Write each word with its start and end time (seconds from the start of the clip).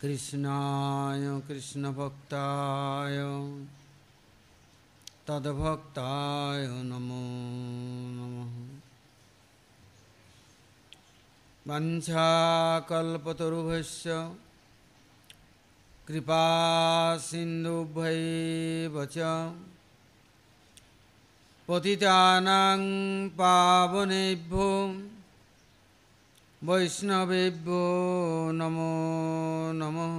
कृष्णाय 0.00 1.24
कृष्णभक्ताय 1.48 3.16
तद्भक्ताय 5.28 6.66
नमो 6.90 7.22
नमः 8.16 8.52
वञ्छाकल्पतरुभ्यश्च 11.66 14.04
कृपा 16.08 16.44
सिन्धुभ्यैव 17.22 18.94
च 19.16 19.18
পতিতানাং 21.69 22.79
পাবনেভ্যো 23.37 24.71
বৈষ্ণবেভ্যো 26.61 27.85
নমো 28.59 28.93
নমঃ 29.79 30.17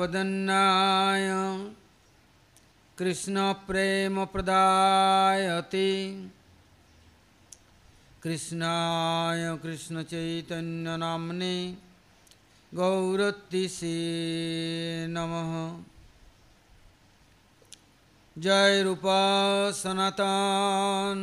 নমহাবদন্নায় 0.00 1.28
কৃষ্ণপ্রেমপ্রদায়তে 2.98 5.88
কৃষ্ণায় 8.22 9.44
কৃষ্ণচৈতন্যনাম্নে 9.62 11.56
গৌরতিষে 12.72 13.98
নমঃ 15.14 15.52
জয় 18.42 18.84
রূপা 18.84 19.20
সনাতন। 19.74 21.18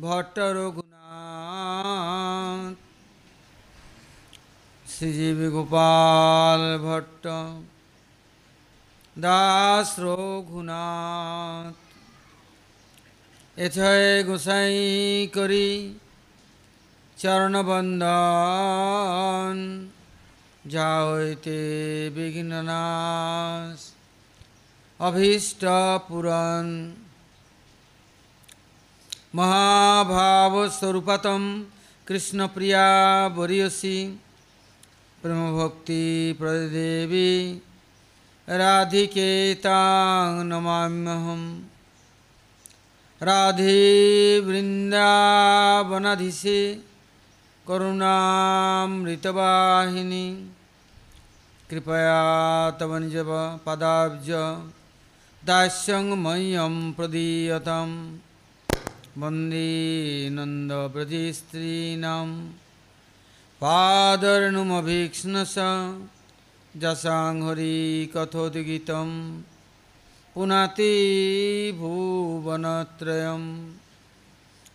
ভট্ট 0.00 0.38
রঘুনাথ। 0.38 2.76
শ্রীজীবী 4.90 5.50
গোপাল 5.50 6.78
ভট্ট। 6.78 7.26
দাস 9.18 9.98
রঘুনাথ। 9.98 11.74
এছয় 13.56 14.24
গোসাই 14.24 15.28
করি 15.34 15.98
চরণবন্ধন। 17.16 19.88
যা 20.66 21.12
হইতে 21.12 22.10
বিঘ্ননাশ। 22.14 23.91
अभीष्ट 25.02 25.64
पुराण 26.08 26.66
महाभाव 29.34 30.68
स्वरूपतम 30.68 31.64
कृष्ण 32.06 32.46
प्रिया 32.46 33.28
बरियसी। 33.28 34.20
प्रेम 35.22 35.58
भक्ति 35.58 36.36
प्रदेवी। 36.38 37.62
राधिकेतांग 38.48 40.40
नमाम्यहम। 40.40 41.64
राधे 43.22 44.40
वृंदावनाधीशे 44.40 46.82
करुणामृतवाहिनी। 47.68 50.50
कृपया 51.70 52.70
तवंजव 52.70 53.58
पदाब्ज। 53.66 54.30
दास्यं 55.46 56.04
मह्यं 56.16 56.74
प्रदीयतां। 56.92 57.88
वंदे 59.18 59.70
नन्दव्रजस्त्रीणां 60.30 62.28
पादर्णुमभीक्ष्णस 63.60 65.54
जसां 66.76 67.48
हरिकथोद्गीतम् 67.48 69.16
पुनाति 70.34 70.92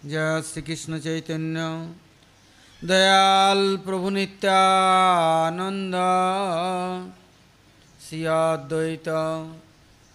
जय 0.06 0.42
श्रीकृष्ण 0.42 1.00
चैतन्य। 1.00 1.64
दयाल 2.88 3.64
प्रभु 3.78 4.10
नित्यानंद 4.10 5.96
श्रियाद्वैत 8.10 9.08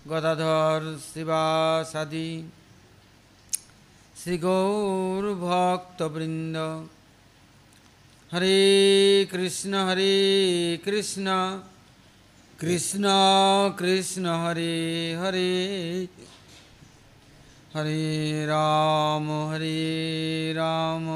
গদাধর 0.09 0.83
শিবাসাদি 1.09 2.31
শ্রী 4.17 4.37
গৌরভক্তবৃন্দ 4.39 5.37
হরে 8.31 8.61
কৃষ্ণ 9.33 9.73
হরে 9.87 10.15
কৃষ্ণ 10.85 11.27
কৃষ্ণ 12.59 13.05
কৃষ্ণ 13.79 14.25
হরে 14.37 14.77
হরে 15.17 15.53
হরে 17.75 18.03
রাম 18.47 19.27
হরে 19.51 19.83
রাম 20.53 21.07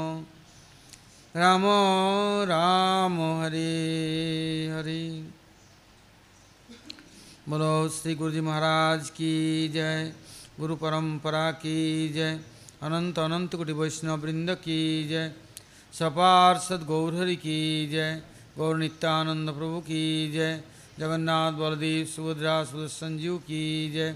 রাম 1.35 1.63
রাম 2.47 3.15
হরে 3.39 3.73
হরে 4.71 5.01
बोलो, 7.47 7.89
श्री 7.89 8.13
गुरु 8.15 8.31
जी 8.31 8.41
महाराज 8.41 9.09
की 9.09 9.69
जय, 9.69 10.11
गुरु 10.59 10.75
परंपरा 10.75 11.51
की 11.51 12.09
जय, 12.09 12.33
अनंत 12.83 13.19
अनंत 13.19 13.55
कोटि 13.55 13.71
वैष्णव 13.71 14.19
वृंद 14.19 14.49
की 14.55 15.07
जय 15.07 15.31
सपार्षद 15.93 16.83
गौरहरि 16.83 17.35
की 17.35 17.87
जय, 17.87 18.21
गौर 18.57 18.77
नित्यानंद 18.77 19.49
प्रभु 19.49 19.79
की 19.79 20.31
जय, 20.31 20.61
जगन्नाथ 20.99 21.51
बलदेव 21.53 22.05
सुभद्रा 22.05 22.63
सुदर्शन 22.63 23.17
की 23.47 23.63
जय, 23.91 24.15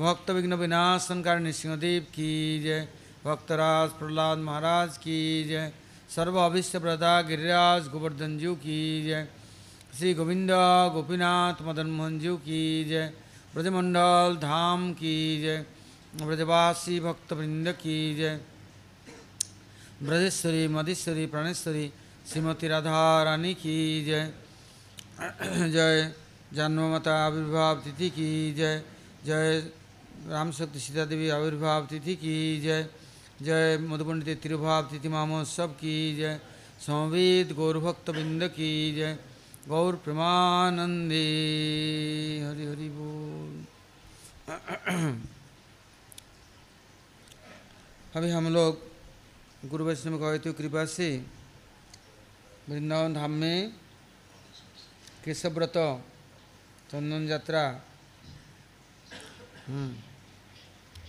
भक्त 0.00 0.30
विघ्न 0.30 0.54
विनाशन 0.54 1.22
कार 1.22 1.38
नृसिंहदेव 1.38 2.02
की 2.10 2.62
जय, 2.62 2.88
भक्तराज 3.26 3.90
प्रहलाद 3.90 4.38
महाराज 4.38 4.98
की 4.98 5.44
जय 5.44 5.72
सर्व 6.16 6.40
अभिष्ट 6.40 6.76
प्रदा 6.76 7.20
गिरिराज 7.22 7.88
गोवर्धन 7.88 8.38
जू 8.38 8.54
की 8.56 8.80
जय 9.06 9.26
श्री 9.98 10.14
गोविंद 10.14 10.50
गोपीनाथ 10.94 11.62
मदन 11.62 11.86
मोहन 11.86 12.18
जू 12.20 12.36
की 12.36 12.84
जय। 12.84 13.12
ब्रजमंडल 13.54 14.36
धाम 14.36 14.92
की 14.92 15.42
जय। 15.42 15.66
ब्रजवासी 16.22 17.00
भक्तवृंद 17.00 17.68
की 17.68 18.16
जय। 18.16 18.40
ब्रजेश्वरी, 20.02 20.68
मधेश्वरी, 20.68 21.26
प्राणेश्वरी, 21.26 21.92
श्रीमती 22.32 22.68
राधा 22.68 23.22
रानी 23.22 23.54
की 23.54 24.04
जय। 24.04 24.32
जय। 25.68 26.12
जन्ममाता 26.54 27.26
आविर्भाव 27.26 27.76
तिथि 27.76 28.10
की 28.10 28.54
जय। 28.54 28.82
जय। 29.26 29.60
राम 30.28 30.52
शक्ति 30.52 30.80
सीता 30.80 31.04
देवी 31.04 31.28
आविर्भाव 31.28 31.86
तिथि 31.86 32.14
की 32.14 32.60
जय। 32.60 32.88
जय। 33.42 33.78
मधुपंडित 33.78 34.40
तिरुभाव 34.40 34.82
तिथि 34.82 35.08
महोत्सव 35.08 35.68
की 35.68 36.16
जय। 36.16 36.40
संवेद 36.80 37.52
गौरभक्त 37.52 38.10
बिंद 38.10 38.44
की 38.44 38.94
जय। 38.94 39.18
गौर 39.68 39.96
प्रेमानंदे। 39.96 41.22
हरि 42.40 42.66
हरि 42.66 42.88
बोल। 42.88 43.54
अभी 48.14 48.30
हम 48.30 48.48
लोग 48.48 49.68
गुरु 49.70 49.84
वैष्णव 49.84 50.18
गए 50.18 50.52
कृपा 50.52 50.84
से। 50.86 51.08
वृंदावन 52.68 53.14
धाम 53.14 53.30
में 53.32 53.72
केशव्रत 55.24 55.76
चंदन 56.90 57.28
यात्रा। 57.28 57.64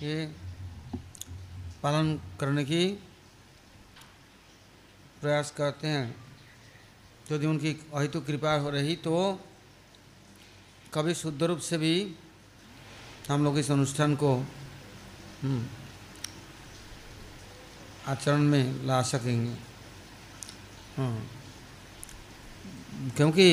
ये 0.01 0.16
पालन 1.83 2.15
करने 2.39 2.63
की 2.65 2.86
प्रयास 5.21 5.51
करते 5.51 5.88
हैं। 5.88 6.26
यदि 7.31 7.45
उनकी 7.45 7.71
अहितु 7.94 8.19
कृपा 8.21 8.53
हो 8.56 8.69
रही 8.69 8.95
तो 8.97 9.15
कभी 10.94 11.13
शुद्ध 11.13 11.44
रूप 11.44 11.59
से 11.59 11.77
भी 11.77 11.94
हम 13.29 13.44
लोग 13.44 13.57
इस 13.59 13.71
अनुष्ठान 13.71 14.15
को 14.15 14.31
आचरण 18.07 18.41
में 18.41 18.85
ला 18.88 19.01
सकेंगे। 19.03 19.56
हाँ। 20.97 21.18
क्योंकि 23.15 23.50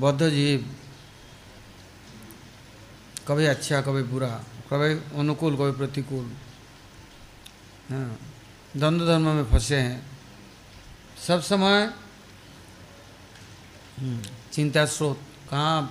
बद्ध 0.00 0.28
जीव 0.30 0.70
कभी 3.28 3.44
अच्छा 3.46 3.80
कभी 3.82 4.02
बुरा, 4.04 4.28
कभी 4.70 5.18
अनुकूल, 5.18 5.56
कभी 5.56 5.72
प्रतिकूल 5.78 6.30
हाँ 7.90 8.18
द्वंद्व 8.76 9.06
धर्म 9.06 9.26
में 9.28 9.44
फंसे 9.50 9.76
हैं। 9.76 9.98
सब 11.18 11.40
समय 11.42 11.92
चिंता 14.52 14.84
स्रोत, 14.86 15.18
कहाँ 15.50 15.82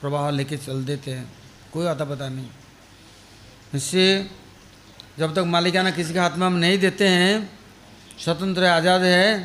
प्रवाह 0.00 0.30
लेके 0.30 0.56
चल 0.56 0.84
देते 0.84 1.10
हैं, 1.10 1.26
कोई 1.72 1.86
आता 1.86 2.04
पता 2.04 2.28
नहीं। 2.28 2.48
इससे 3.74 4.30
जब 5.18 5.34
तक 5.34 5.44
मालिकाना 5.46 5.90
किसी 5.90 6.12
के 6.12 6.18
हाथ 6.18 6.36
में 6.38 6.46
हम 6.46 6.52
नहीं 6.54 6.78
देते 6.78 7.08
हैं, 7.08 7.50
स्वतंत्र 8.18 8.64
आज़ाद 8.66 9.02
है, 9.02 9.42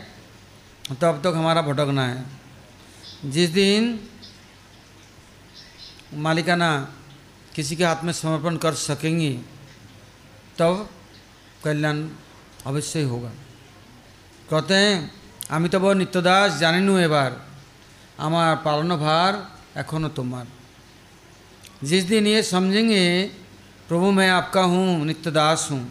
तब 0.92 1.22
तो 1.22 1.22
तक 1.22 1.36
हमारा 1.36 1.62
भटकना 1.62 2.06
है। 2.06 2.26
जिस 3.26 3.50
दिन 3.50 4.00
मालिकाना 6.16 6.70
किसी 7.56 7.76
के 7.76 7.84
हाथ 7.86 8.04
में 8.04 8.14
समर्पण 8.14 8.58
कर 8.58 8.74
सकेंगे, 8.74 9.32
तब 10.58 10.60
तो 10.60 10.90
कल्याण 11.64 12.08
अवश्य 12.66 13.04
होगा। 13.04 13.32
कहते 14.50 14.74
हैं, 14.74 15.12
अमिताभ 15.52 15.86
नित्यदास 15.98 16.58
जानिनु 16.60 16.98
एबार। 17.00 17.42
আমার 18.23 18.51
পালানো 18.65 18.97
भार 18.99 19.33
एखोनो 19.81 20.09
तुम्हार 20.17 20.47
जिस 21.83 22.03
दिन 22.05 22.27
ये 22.27 22.43
समझेंगे 22.45 23.05
प्रभु 23.89 24.07
मैं 24.11 24.29
आपका 24.31 24.63
हूँ 24.73 24.87
नित्यदास 25.07 25.69
हूँ 25.71 25.85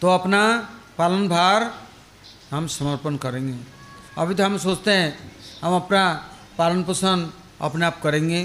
तो 0.00 0.08
अपना 0.10 0.42
पालन 0.98 1.28
भार 1.28 1.60
हम 2.50 2.66
समर्पण 2.68 3.16
करेंगे 3.16 3.54
अभी 4.18 4.34
तो 4.34 4.44
हम 4.44 4.56
सोचते 4.58 4.90
हैं 4.90 5.10
हम 5.62 5.74
अपना 5.74 6.02
पालन 6.58 6.82
पोषण 6.82 7.18
अपने 7.60 7.86
आप 7.86 8.00
करेंगे 8.02 8.40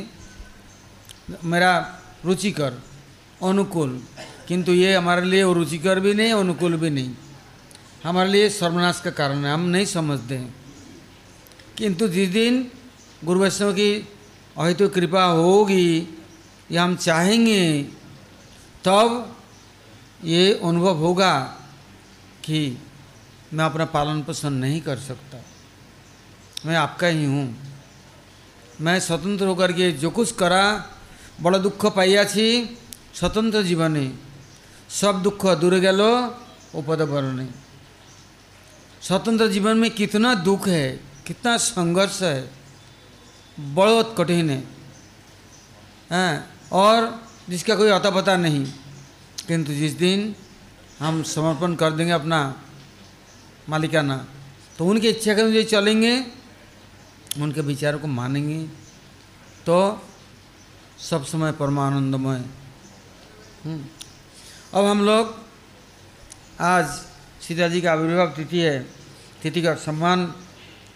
मेरा 1.46 1.72
रुचिकर 2.26 2.74
अनुकूल 3.44 3.92
किंतु 4.48 4.72
ये 4.74 4.94
हमारे 4.96 5.26
लिए 5.26 5.42
रुचिकर 5.54 6.00
भी 6.00 6.14
नहीं 6.14 6.34
अनुकूल 6.34 6.78
भी 6.78 6.90
नहीं 6.90 7.12
हमारे 8.04 8.30
लिए 8.30 8.50
सर्वनाश 8.52 9.02
का 9.06 9.12
कारण 9.12 9.46
है 9.46 9.54
हम 9.54 9.66
नहीं 9.68 9.86
समझते 9.88 10.36
हैं 10.38 10.54
किंतु 11.79 12.09
जिस 12.09 12.29
दिन 12.29 12.71
गुरु 13.25 13.41
वैष्णव 13.41 13.73
की 13.73 14.09
अहित 14.59 14.83
कृपा 14.83 15.25
होगी, 15.25 16.19
या 16.71 16.85
हम 16.85 16.97
चाहेंगे, 16.97 17.83
तब 18.85 19.37
ये 20.25 20.61
अनुभव 20.65 20.97
होगा 20.97 21.41
कि 22.45 22.79
मैं 23.53 23.65
अपना 23.65 23.85
पालन 23.85 24.23
पोषण 24.23 24.51
नहीं 24.51 24.81
कर 24.81 24.99
सकता। 24.99 25.39
मैं 26.67 26.77
आपका 26.77 27.07
ही 27.07 27.25
हूँ। 27.25 27.57
मैं 28.81 29.01
स्वतंत्र 29.01 29.47
होकर 29.47 29.73
के 29.73 29.93
जो 29.93 30.11
कुछ 30.11 30.33
करा, 30.33 30.91
बड़ा 31.41 31.59
दुख 31.59 31.87
पाइया 31.87 32.25
स्वतंत्र 33.15 33.63
जीवने। 33.63 34.13
सब 34.91 35.23
दुख 35.23 35.47
दूर 35.47 35.75
गलो 35.75 36.27
उपद 36.75 37.49
स्वतंत्र 39.03 39.49
जीवन 39.49 39.77
में 39.77 39.91
कितना 39.91 40.35
दुख 40.35 40.69
है। 40.69 41.12
कितना 41.27 41.57
संघर्ष 41.57 42.23
है। 42.23 42.51
बहुत 43.59 44.15
कठिन 44.19 44.51
है। 44.51 44.61
हाँ 46.11 46.33
और 46.73 47.11
जिसका 47.49 47.75
कोई 47.77 47.91
अता 47.91 48.11
पता 48.11 48.37
नहीं। 48.37 48.65
किंतु 49.49 49.73
जिस 49.73 49.93
दिन 49.99 50.35
हम 50.99 51.23
समर्पण 51.25 51.75
कर 51.75 51.91
देंगे 51.91 52.13
अपना 52.13 52.41
मालिकाना 53.69 54.17
तो 54.79 54.87
उनकी 54.87 55.09
इच्छा 55.09 55.35
के 55.35 55.41
अनुसार 55.41 55.63
चलेंगे, 55.71 56.15
उनके 57.39 57.61
विचारों 57.61 57.99
को 57.99 58.07
मानेंगे 58.09 58.63
तो 59.67 59.79
सब 61.01 61.25
समय 61.25 61.53
परमानंदमय। 61.53 62.45
अब 64.75 64.85
हम 64.85 65.05
लोग 65.05 65.35
आज 66.61 66.87
सीता 67.43 67.69
जी 67.69 67.81
का 67.81 67.93
आविर्भाव 67.93 68.27
तिथि 68.37 68.59
है। 68.59 68.79
तिथि 69.43 69.63
का 69.63 69.75
सम्मान 69.77 70.27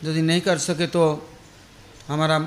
यदि 0.05 0.23
नहीं 0.23 0.41
कर 0.41 0.59
सके 0.59 0.87
तो 0.87 1.31
हमारा 2.09 2.39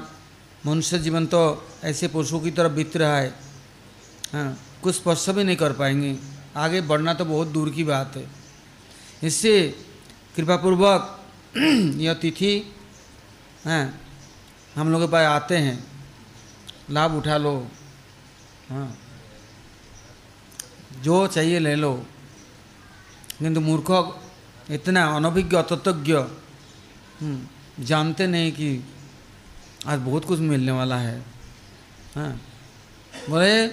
मनुष्य 0.65 0.99
जीवन 0.99 1.25
तो 1.25 1.69
ऐसे 1.83 2.07
पुरुषों 2.07 2.39
की 2.39 2.51
तरफ़ 2.51 2.71
बीत 2.71 2.97
रहा 2.97 3.17
है। 3.17 3.29
हाँ 4.33 4.59
कुछ 4.83 4.95
स्पर्श 4.95 5.29
भी 5.29 5.43
नहीं 5.43 5.57
कर 5.57 5.73
पाएँगे। 5.73 6.17
आगे 6.55 6.81
बढ़ना 6.81 7.13
तो 7.13 7.25
बहुत 7.25 7.47
दूर 7.47 7.69
की 7.69 7.83
बात 7.83 8.15
है। 8.15 8.29
इससे 9.23 9.75
कृपापूर्वक 10.35 11.25
यह 11.97 12.13
तिथि, 12.13 12.75
हैं, 13.65 14.01
हम 14.75 14.91
लोग 14.91 15.01
के 15.01 15.07
पास 15.07 15.25
आते 15.25 15.57
हैं। 15.57 15.83
लाभ 16.91 17.13
उठा 17.13 17.37
लो। 17.37 17.67
हाँ 18.69 18.97
जो 21.01 21.27
चाहिए 21.27 21.59
ले 21.59 21.75
लो। 21.75 22.05
किंतु 23.39 23.61
मूर्ख, 23.61 24.19
इतना 24.71 25.05
अनभिज्ञ 25.05 25.57
अतज्ञ 25.57 26.13
हम्म। 27.21 27.47
जानते 27.85 28.27
नहीं 28.27 28.51
कि 28.51 28.83
आज 29.87 29.99
बहुत 29.99 30.25
कुछ 30.25 30.39
मिलने 30.39 30.71
वाला 30.71 30.97
है। 30.97 31.19
हाँ। 32.15 32.41
बोले, 33.29 33.67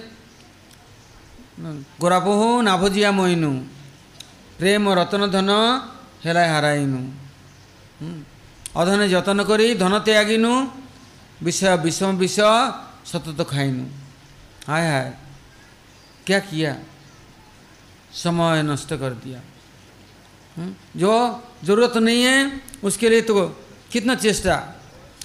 गोरापोह 1.99 2.63
नाभजिया 2.63 3.11
मोइनु 3.11 3.51
प्रेम 4.59 4.89
रतन 4.89 5.27
धन 5.27 5.49
हेलाय 6.25 6.49
हाराइनु। 6.49 6.97
हम्म। 6.97 8.23
অধনে 8.75 9.09
जतन 9.09 9.43
करी 9.43 9.75
धन 9.75 9.99
त्यागिनु 9.99 10.67
विष 11.43 11.63
विषम 11.63 12.15
विष 12.15 12.35
सतत 13.05 13.47
खाइनु। 13.49 13.85
हाय 14.67 14.91
हाय। 14.91 15.17
क्या 16.25 16.39
किया? 16.39 16.79
समय 18.13 18.63
नष्ट 18.63 18.89
कर 18.89 19.13
दिया। 19.13 19.41
हम्म। 20.57 20.99
जो 20.99 21.43
ज़रूरत 21.63 21.97
नहीं 21.97 22.23
है 22.23 22.66
उसके 22.83 23.09
लिए 23.09 23.21
तो 23.21 23.47
कितना 23.91 24.15
चेष्टा। 24.15 24.81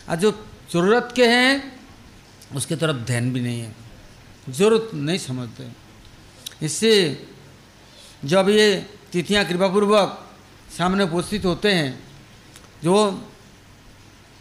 और 0.09 0.17
जो 0.17 0.31
ज़रूरत 0.73 1.13
के 1.17 1.27
हैं, 1.27 1.81
उसके 2.55 2.77
तरफ़ 2.77 2.97
ध्यान 2.97 3.33
भी 3.33 3.41
नहीं 3.41 3.61
है। 3.61 3.75
ज़रूरत 4.49 4.91
नहीं 4.95 5.19
समझते। 5.19 5.69
इससे 6.63 6.93
जब 8.25 8.49
ये 8.49 8.87
तिथियाँ 9.13 9.45
कृपापूर्वक 9.45 10.31
सामने 10.79 11.05
उपस्थित 11.05 11.45
होते 11.45 11.73
हैं, 11.73 11.99
जो 12.85 13.11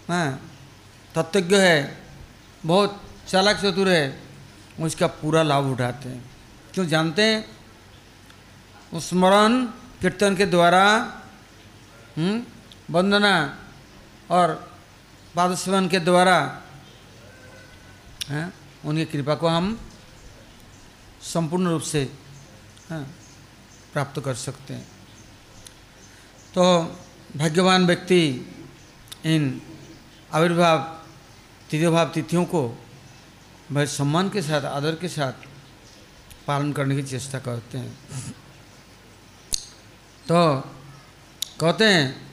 हाँ 0.08 0.52
तत्वज्ञ 1.16 1.56
है, 1.56 1.98
बहुत 2.66 3.04
चालाक 3.28 3.58
चतुर 3.58 3.90
है, 3.90 4.20
उसका 4.80 5.08
पूरा 5.08 5.44
लाभ 5.44 5.66
उठाते 5.66 6.10
हैं। 6.10 6.32
क्यों 6.74 6.88
जानते 6.88 7.22
हैं? 7.22 9.00
स्मरण 9.00 9.66
कीर्तन 10.02 10.36
के 10.36 10.46
द्वारा 10.46 10.84
वंदना 12.92 13.58
और 14.32 14.72
पादस्वन 15.36 15.88
के 15.88 16.00
द्वारा 16.00 16.62
हैं 18.30 18.54
उनकी 18.86 19.06
कृपा 19.06 19.36
को 19.36 19.48
हम 19.48 19.80
संपूर्ण 21.24 21.68
रूप 21.68 21.82
से 21.82 22.04
हाँ, 22.90 23.04
प्राप्त 23.94 24.22
कर 24.26 24.36
सकते 24.36 24.74
हैं। 24.74 24.88
तो 26.56 26.64
भाग्यवान 27.38 27.86
व्यक्ति 27.86 28.24
इन 29.26 29.62
आविर्भाव 30.34 30.78
भाव 31.92 32.10
तिथियों 32.10 32.46
को 32.46 32.68
भाई 33.72 33.86
सम्मान 33.88 34.30
के 34.30 34.42
साथ 34.42 34.62
आदर 34.62 34.96
के 34.96 35.08
साथ 35.08 35.34
पालन 36.48 36.74
करने 36.74 36.96
की 36.96 37.04
चेष्टा 37.04 37.40
करते 37.40 37.78
हैं। 37.78 37.98
तो 40.28 40.62
कहते 41.60 41.86
हैं 41.86 42.31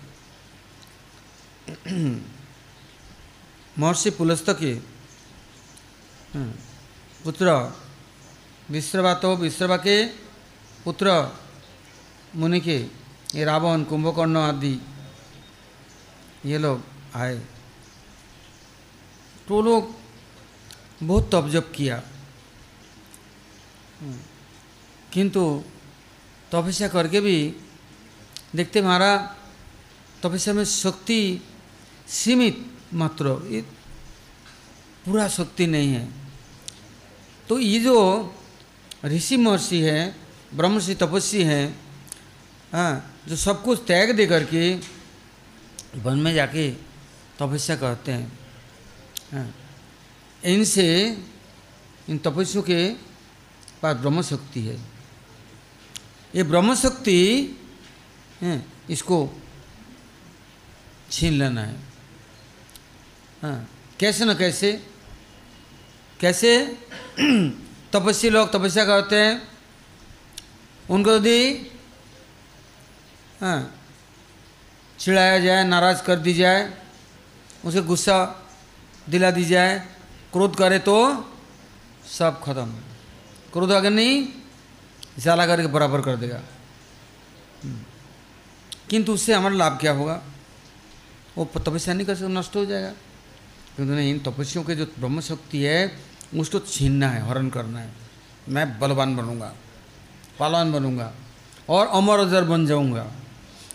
महर्षि 3.77 4.11
पुलस्त 4.11 4.51
के 4.61 4.75
पुत्र 7.25 7.53
विश्रवा 8.71 9.13
तो 9.15 9.35
विश्रवा 9.37 9.77
के 9.77 10.05
पुत्र 10.85 11.13
मुनि 12.37 12.61
के 12.61 12.79
ये 13.35 13.45
रावण 13.45 13.83
कुंभकर्ण 13.85 14.37
आदि 14.39 14.79
ये 16.47 16.59
लोग 16.59 16.83
आए 17.17 17.39
तो 19.49 19.61
लोग 19.63 19.95
बहुत 21.03 21.31
तप 21.35 21.49
जप 21.53 21.73
किया 21.75 22.03
किंतु 25.13 25.43
तपस्या 26.53 26.89
करके 26.89 27.21
भी 27.21 27.37
देखते 28.57 28.81
हमारा 28.81 29.11
तपस्या 30.23 30.55
में 30.55 30.65
शक्ति 30.65 31.21
सीमित 32.09 32.65
मात्र 32.95 33.35
पूरा 35.05 35.27
शक्ति 35.29 35.67
नहीं 35.67 35.93
है। 35.93 36.09
तो 37.49 37.59
ये 37.59 37.79
जो 37.81 37.97
ऋषि 39.05 39.37
महर्षि 39.37 39.81
है 39.81 40.15
ब्रह्मषि 40.55 40.95
तपस्वी 40.95 41.43
हैं 41.45 41.67
हाँ 42.73 43.15
जो 43.29 43.37
सब 43.37 43.63
कुछ 43.65 43.87
त्याग 43.87 44.11
दे 44.17 44.27
करके 44.27 44.75
वन 45.97 46.19
में 46.19 46.33
जाके 46.35 46.71
तपस्या 47.39 47.77
करते 47.77 48.13
हैं 48.13 48.33
हाँ 49.33 49.55
इनसे, 50.45 50.87
इन 52.09 52.19
तपस्वियों 52.19 52.63
के 52.63 52.89
पास 53.83 53.97
ब्रह्म 53.97 54.23
शक्ति 54.23 54.61
है। 54.61 54.77
ये 56.35 56.43
ब्रह्म 56.45 56.75
शक्ति 56.75 57.19
इसको 58.91 59.19
छीन 61.11 61.33
लेना 61.33 61.61
है। 61.63 61.88
हाँ। 63.43 63.71
कैसे 64.01 64.25
न 64.25 64.35
कैसे? 64.35 64.87
कैसे? 66.21 66.79
तपस्वी 67.93 68.31
लोग 68.31 68.53
तपस्या 68.53 68.85
करते 68.85 69.17
हैं। 69.17 69.49
उनको 70.91 71.13
यदि 71.13 71.55
हाँ 73.41 73.81
चिढ़ाया 74.99 75.39
जाए, 75.39 75.65
नाराज़ 75.65 76.03
कर 76.03 76.17
दी 76.17 76.35
जाए, 76.35 76.75
उसे 77.65 77.83
गुस्सा 77.83 78.49
दिला 79.09 79.31
दी 79.31 79.45
जाए, 79.45 79.79
क्रोध 80.33 80.57
करे 80.57 80.79
तो 80.79 81.25
सब 82.19 82.43
खत्म। 82.45 82.73
क्रोध 83.53 83.71
अगर 83.71 83.91
नहीं 83.91 84.29
जाला 85.19 85.47
करके 85.47 85.67
बराबर 85.67 86.01
कर 86.01 86.17
देगा। 86.17 86.41
हम्म। 87.65 87.85
किंतु 88.91 89.15
उससे 89.15 89.35
हमारा 89.35 89.55
लाभ 89.55 89.79
क्या 89.81 89.93
होगा? 89.93 90.23
वो 91.37 91.45
तपस्या 91.57 91.95
नहीं 91.95 92.07
कर 92.07 92.15
सकते, 92.15 92.29
नष्ट 92.29 92.57
हो 92.57 92.67
जाएगा। 92.67 92.93
किंतु 93.79 93.93
नहीं 93.95 94.11
इन 94.11 94.19
तपस्वियों 94.27 94.65
के 94.67 94.75
जो 94.75 94.85
ब्रह्म 94.99 95.21
शक्ति 95.23 95.63
है 95.63 95.81
उसको 96.35 96.59
छीनना 96.67 97.09
है 97.09 97.21
हरण 97.29 97.49
करना 97.49 97.79
है। 97.79 97.91
मैं 98.51 98.67
बलवान 98.79 99.15
बनूँगा 99.17 99.55
पालवान 100.39 100.73
बनूँगा 100.73 101.13
और 101.71 101.87
अमर 101.87 102.19
अजर 102.19 102.45
बन 102.45 102.67
जाऊँगा। 102.67 103.07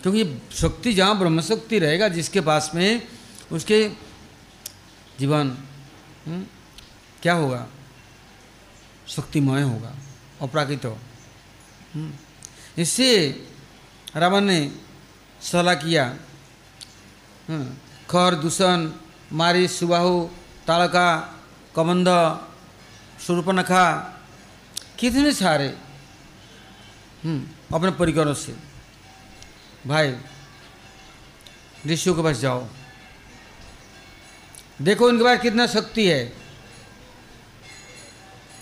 क्योंकि 0.03 0.23
शक्ति 0.51 0.93
जहाँ 0.93 1.17
ब्रह्म 1.19 1.41
शक्ति 1.41 1.79
रहेगा 1.79 2.07
जिसके 2.09 2.41
पास 2.43 2.71
में 2.75 3.07
उसके 3.51 3.79
जीवन 5.19 5.55
हम्म, 6.27 6.43
क्या 7.21 7.33
होगा? 7.33 7.67
शक्तिमय 9.07 9.61
होगा 9.61 9.93
अपराकित 10.41 10.85
हो 10.85 10.97
हम्म, 11.93 12.11
इससे 12.77 13.09
रावण 14.15 14.41
ने 14.43 14.59
सलाह 15.41 15.75
किया 15.75 16.05
हम्म, 17.47 17.65
खर 18.09 18.35
दूषण 18.35 18.91
मारी, 19.33 19.67
सुबाहु 19.67 20.27
ताड़का 20.67 21.39
कबंध 21.75 22.07
सुरपनखा, 23.27 24.17
कितने 24.99 25.33
सारे 25.33 25.69
अपने 27.73 27.91
परिकरों 27.91 28.33
से। 28.33 28.55
भाई, 29.87 30.17
ऋषियों 31.87 32.15
के 32.15 32.23
पास 32.23 32.37
जाओ। 32.37 32.67
देखो, 34.81 35.09
इनके 35.09 35.23
पास 35.23 35.39
कितना 35.39 35.67
शक्ति 35.67 36.07
है। 36.07 36.33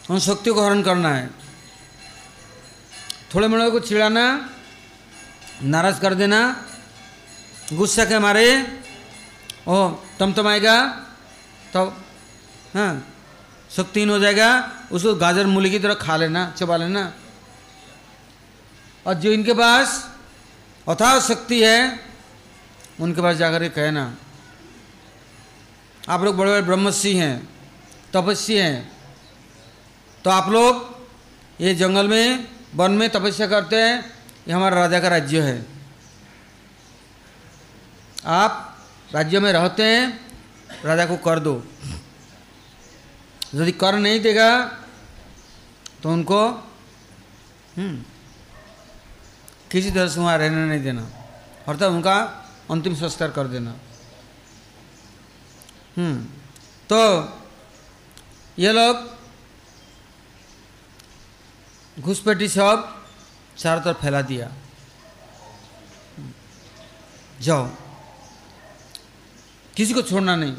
उन 0.10 0.20
शक्तियों 0.20 0.56
को 0.56 0.66
हरण 0.66 0.82
करना 0.82 1.10
है। 1.10 1.30
थोड़े 3.36 3.48
मोड़े 3.48 3.70
को 3.70 3.80
चिढ़ाना, 3.80 4.50
नाराज़ 5.63 6.00
कर 6.00 6.13
देना, 6.13 6.66
गुस्सा 7.74 8.06
के 8.06 8.20
मारे 8.20 8.81
ओ, 9.65 9.89
तम 10.20 10.34
तम 10.34 10.48
आएगा 10.48 10.75
तो 11.74 11.86
हाँ 12.74 12.91
शक्तिहीन 13.70 14.10
हो 14.10 14.20
जाएगा, 14.20 14.50
उसको 14.91 15.13
गाजर 15.15 15.46
मूली 15.48 15.70
की 15.72 15.80
तरह 15.80 15.94
खा 15.96 16.15
लेना, 16.18 16.50
चबा 16.58 16.77
लेना। 16.77 17.12
और 19.06 19.13
जो 19.15 19.32
इनके 19.32 19.53
पास 19.53 19.88
अथाह 20.88 21.20
शक्ति 21.22 21.62
है, 21.63 22.00
उनके 23.00 23.22
पास 23.22 23.36
जाकर 23.38 23.63
के 23.63 23.70
कहना, 23.72 24.03
आप 26.10 26.24
लोग 26.24 26.38
बड़े 26.38 26.51
बड़े 26.51 26.62
ब्रह्मसी 26.62 27.15
हैं, 27.15 27.48
तपस्वी 28.13 28.56
हैं 28.56 28.91
तो 30.25 30.30
आप 30.30 30.50
लोग 30.50 31.62
ये 31.62 31.74
जंगल 31.75 32.08
में, 32.08 32.48
वन 32.75 32.91
में 32.91 33.10
तपस्या 33.10 33.48
करते 33.48 33.75
हैं, 33.75 33.96
ये 34.48 34.53
हमारा 34.53 34.75
राजा 34.77 35.00
का 35.00 35.08
राज्य 35.08 35.41
है। 35.41 35.65
आप 38.25 38.71
राज्य 39.13 39.39
में 39.39 39.51
रहते 39.53 39.84
हैं 39.84 40.06
राजा 40.86 41.06
को 41.06 41.18
कर 41.18 41.39
दो। 41.39 41.53
यदि 43.56 43.72
कर 43.72 43.96
नहीं 43.96 44.20
देगा 44.20 44.50
तो 46.03 46.12
उनको 46.12 46.48
हम्म, 47.77 48.03
किसी 49.72 49.91
तरह 49.91 50.08
से 50.08 50.20
वहाँ 50.20 50.38
रहने 50.38 50.65
नहीं 50.65 50.84
देना। 50.84 51.01
अर्थात 51.68 51.91
उनका 51.91 52.15
अंतिम 52.72 52.96
संस्कार 52.96 53.32
कर 53.32 53.48
देना। 53.48 53.72
हम्म, 55.98 56.24
तो 56.89 57.00
ये 58.60 58.72
लोग 58.72 59.20
घुसपैठी 62.00 62.48
सब 62.48 63.03
चारों 63.58 63.82
तरफ़ 63.82 64.01
फैला 64.01 64.22
दिया। 64.22 64.51
जाओ। 67.41 67.70
किसी 69.75 69.94
को 69.94 70.01
छोड़ना 70.01 70.36
नहीं। 70.36 70.56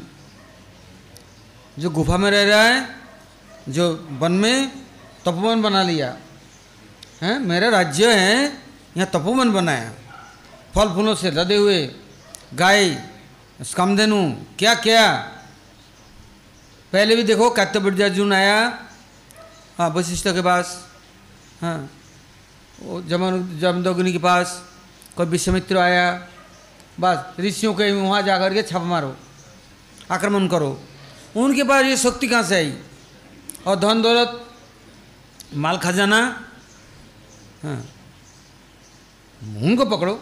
जो 1.79 1.89
गुफा 1.89 2.17
में 2.17 2.31
रह 2.31 2.43
रहा 2.43 2.61
है, 2.61 2.87
जो 3.69 4.07
वन 4.11 4.31
में 4.31 4.69
तपोवन 5.25 5.61
बना 5.61 5.83
लिया, 5.83 6.17
है, 7.21 7.39
मेरा 7.39 7.69
राज्य 7.69 8.13
है, 8.13 8.45
यहाँ 8.97 9.09
तपोवन 9.13 9.51
बनाया। 9.53 9.91
फल 10.75 10.93
फूलों 10.93 11.15
से 11.15 11.31
लदे 11.31 11.55
हुए, 11.55 11.95
गाय 12.53 13.09
स्कमधेनु 13.61 14.21
क्या 14.59 14.73
क्या? 14.75 15.05
पहले 16.93 17.15
भी 17.15 17.23
देखो, 17.23 17.49
कात्य 17.49 18.03
अर्जुन 18.03 18.33
आया। 18.33 18.57
हाँ 19.77 19.89
वशिष्ठ 19.89 20.27
के 20.27 20.41
पास 20.41 20.89
हाँ 21.61 21.89
जमन, 22.83 23.59
जमदग्नि 23.59 24.11
के 24.11 24.17
पास, 24.17 24.61
कोई 25.17 25.25
विश्वमित्र 25.25 25.77
आया। 25.77 26.27
बस 26.99 27.39
ऋषियों 27.39 27.73
के 27.73 27.91
वहाँ 27.91 28.21
जा 28.21 28.37
कर 28.39 28.53
के 28.53 28.63
छप 28.63 28.81
मारो 28.85 29.15
आक्रमण 30.11 30.47
करो। 30.47 30.69
उनके 31.35 31.63
पास 31.63 31.85
ये 31.85 31.97
शक्ति 31.97 32.27
कहाँ 32.27 32.43
से 32.43 32.55
आई? 32.55 32.73
और 33.67 33.75
धन 33.79 34.01
दौलत 34.01 34.39
माल 35.55 35.77
खजाना 35.77 36.19
हाँ 37.63 37.81
उनको 39.41 39.85
पकड़ो 39.87 40.19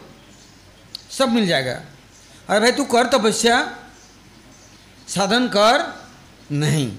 सब 1.12 1.30
मिल 1.30 1.48
जाएगा। 1.48 1.74
अरे 2.50 2.60
भाई 2.60 2.72
तू 2.72 2.84
कर 2.86 3.08
तपस्या 3.10 3.58
साधन 5.08 5.48
कर 5.48 5.84
नहीं। 6.52 6.90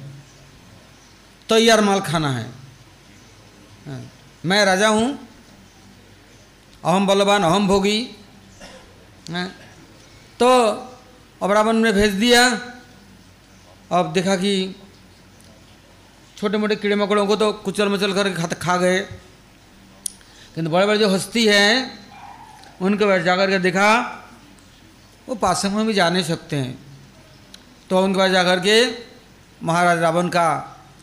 तैयार 1.48 1.80
तो 1.80 1.84
माल 1.84 2.00
खाना 2.00 2.30
है। 2.30 2.44
हाँ, 3.86 4.00
मैं 4.44 4.64
राजा 4.64 4.88
हूँ 4.88 5.08
अहम 6.84 7.06
बलवान 7.06 7.42
अहम 7.42 7.66
भोगी। 7.68 7.98
हैं 9.30 9.61
तो 10.40 10.48
अब 11.42 11.52
रावण 11.52 11.76
ने 11.76 11.92
भेज 11.92 12.12
दिया। 12.12 12.46
अब 13.92 14.12
देखा 14.12 14.36
कि 14.36 14.76
छोटे 16.36 16.58
मोटे 16.58 16.76
कीड़े 16.76 16.96
मकोड़ों 16.96 17.26
को 17.26 17.36
तो 17.36 17.52
कुचल 17.52 17.88
मचल 17.88 18.12
कर 18.12 18.32
खा 18.34 18.46
खा 18.46 18.76
गए। 18.76 19.00
किंतु 20.54 20.70
बड़े 20.70 20.86
बड़े 20.86 20.98
जो 20.98 21.08
हस्ती 21.08 21.46
हैं, 21.46 21.98
उनके 22.80 23.04
पास 23.04 23.22
जाकर 23.22 23.50
के 23.50 23.58
देखा, 23.58 23.88
वो 25.28 25.34
पास 25.34 25.64
में 25.64 25.86
भी 25.86 25.92
जा 25.92 26.10
नहीं 26.10 26.24
सकते 26.24 26.56
हैं। 26.56 26.78
तो 27.90 28.02
उनके 28.04 28.18
पास 28.18 28.30
जाकर 28.30 28.60
के 28.60 28.76
महाराज 29.62 29.98
रावण 29.98 30.28
का 30.28 30.48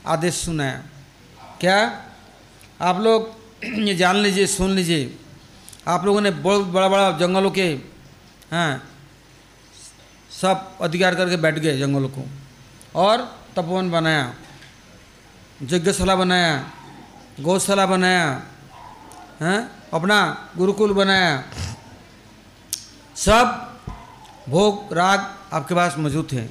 आदेश 0.05 0.33
सुनाया 0.35 0.83
क्या? 1.61 2.03
आप 2.81 2.99
लोग 2.99 3.39
ये 3.63 3.95
जान 3.95 4.15
लीजिए, 4.15 4.47
सुन 4.47 4.71
लीजिए। 4.71 5.17
आप 5.87 6.05
लोगों 6.05 6.21
ने 6.21 6.31
बहुत 6.31 6.65
बड़ा 6.65 6.87
बड़ा 6.89 7.11
जंगलों 7.11 7.51
के 7.51 7.67
हाँ 8.51 8.88
सब 10.41 10.77
अधिकार 10.81 11.15
करके 11.15 11.37
बैठ 11.37 11.59
गए 11.59 11.77
जंगल 11.77 12.07
को। 12.07 12.27
और 12.95 13.39
तपोवन 13.55 13.91
बनाया 13.91 14.33
यज्ञशाला 15.61 16.15
बनाया, 16.15 16.71
गौशाला 17.39 17.85
बनाया, 17.85 18.41
हैं, 19.41 19.71
अपना 19.93 20.49
गुरुकुल 20.57 20.93
बनाया। 20.93 21.43
सब 23.15 23.77
भोग, 24.49 24.93
राग 24.93 25.35
आपके 25.53 25.75
पास 25.75 25.97
मौजूद 25.97 26.27
थे। 26.31 26.41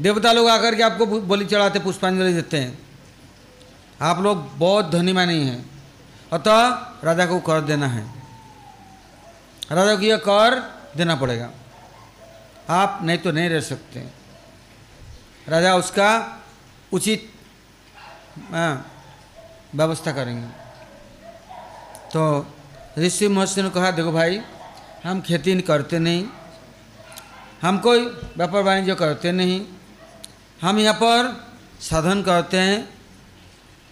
देवता 0.00 0.32
लोग 0.32 0.48
आकर 0.48 0.74
के 0.74 0.82
आपको 0.82 1.06
बलि 1.06 1.44
चढ़ाते, 1.44 1.78
पुष्पांजलि 1.78 2.32
देते 2.32 2.56
हैं। 2.56 2.78
आप 4.02 4.18
लोग 4.18 4.58
बहुत 4.58 4.90
धनी 4.90 5.12
मानी 5.12 5.46
हैं। 5.46 5.82
अतः 6.32 6.68
राजा 7.04 7.26
को 7.26 7.40
कर 7.40 7.60
देना 7.60 7.86
है। 7.86 8.14
राजा 9.72 9.96
को 9.96 10.02
यह 10.02 10.16
कर 10.16 10.74
देना 10.96 11.16
पड़ेगा। 11.16 11.50
आप 12.70 12.98
नहीं 13.02 13.18
तो 13.18 13.30
नहीं 13.32 13.48
रह 13.48 13.60
सकते। 13.60 14.00
राजा 15.48 15.74
उसका 15.76 16.10
उचित 16.92 17.30
हाँ, 18.50 18.86
व्यवस्था 19.74 20.12
करेंगे। 20.12 20.48
तो 22.12 22.46
ऋषि 22.98 23.28
महर्षि 23.28 23.62
ने 23.62 23.70
कहा 23.70 23.90
देखो 23.90 24.12
भाई 24.12 24.40
हम 25.04 25.20
खेती 25.20 25.60
करते 25.60 25.98
नहीं 25.98 26.24
हम 27.62 27.78
कोई 27.78 28.04
व्यापार 28.36 28.62
वाणिज्य 28.62 28.94
करते 28.94 29.32
नहीं 29.32 29.60
हम 30.62 30.78
यहाँ 30.78 30.94
पर 30.94 31.46
साधन 31.80 32.22
करते 32.22 32.58
हैं 32.58 32.88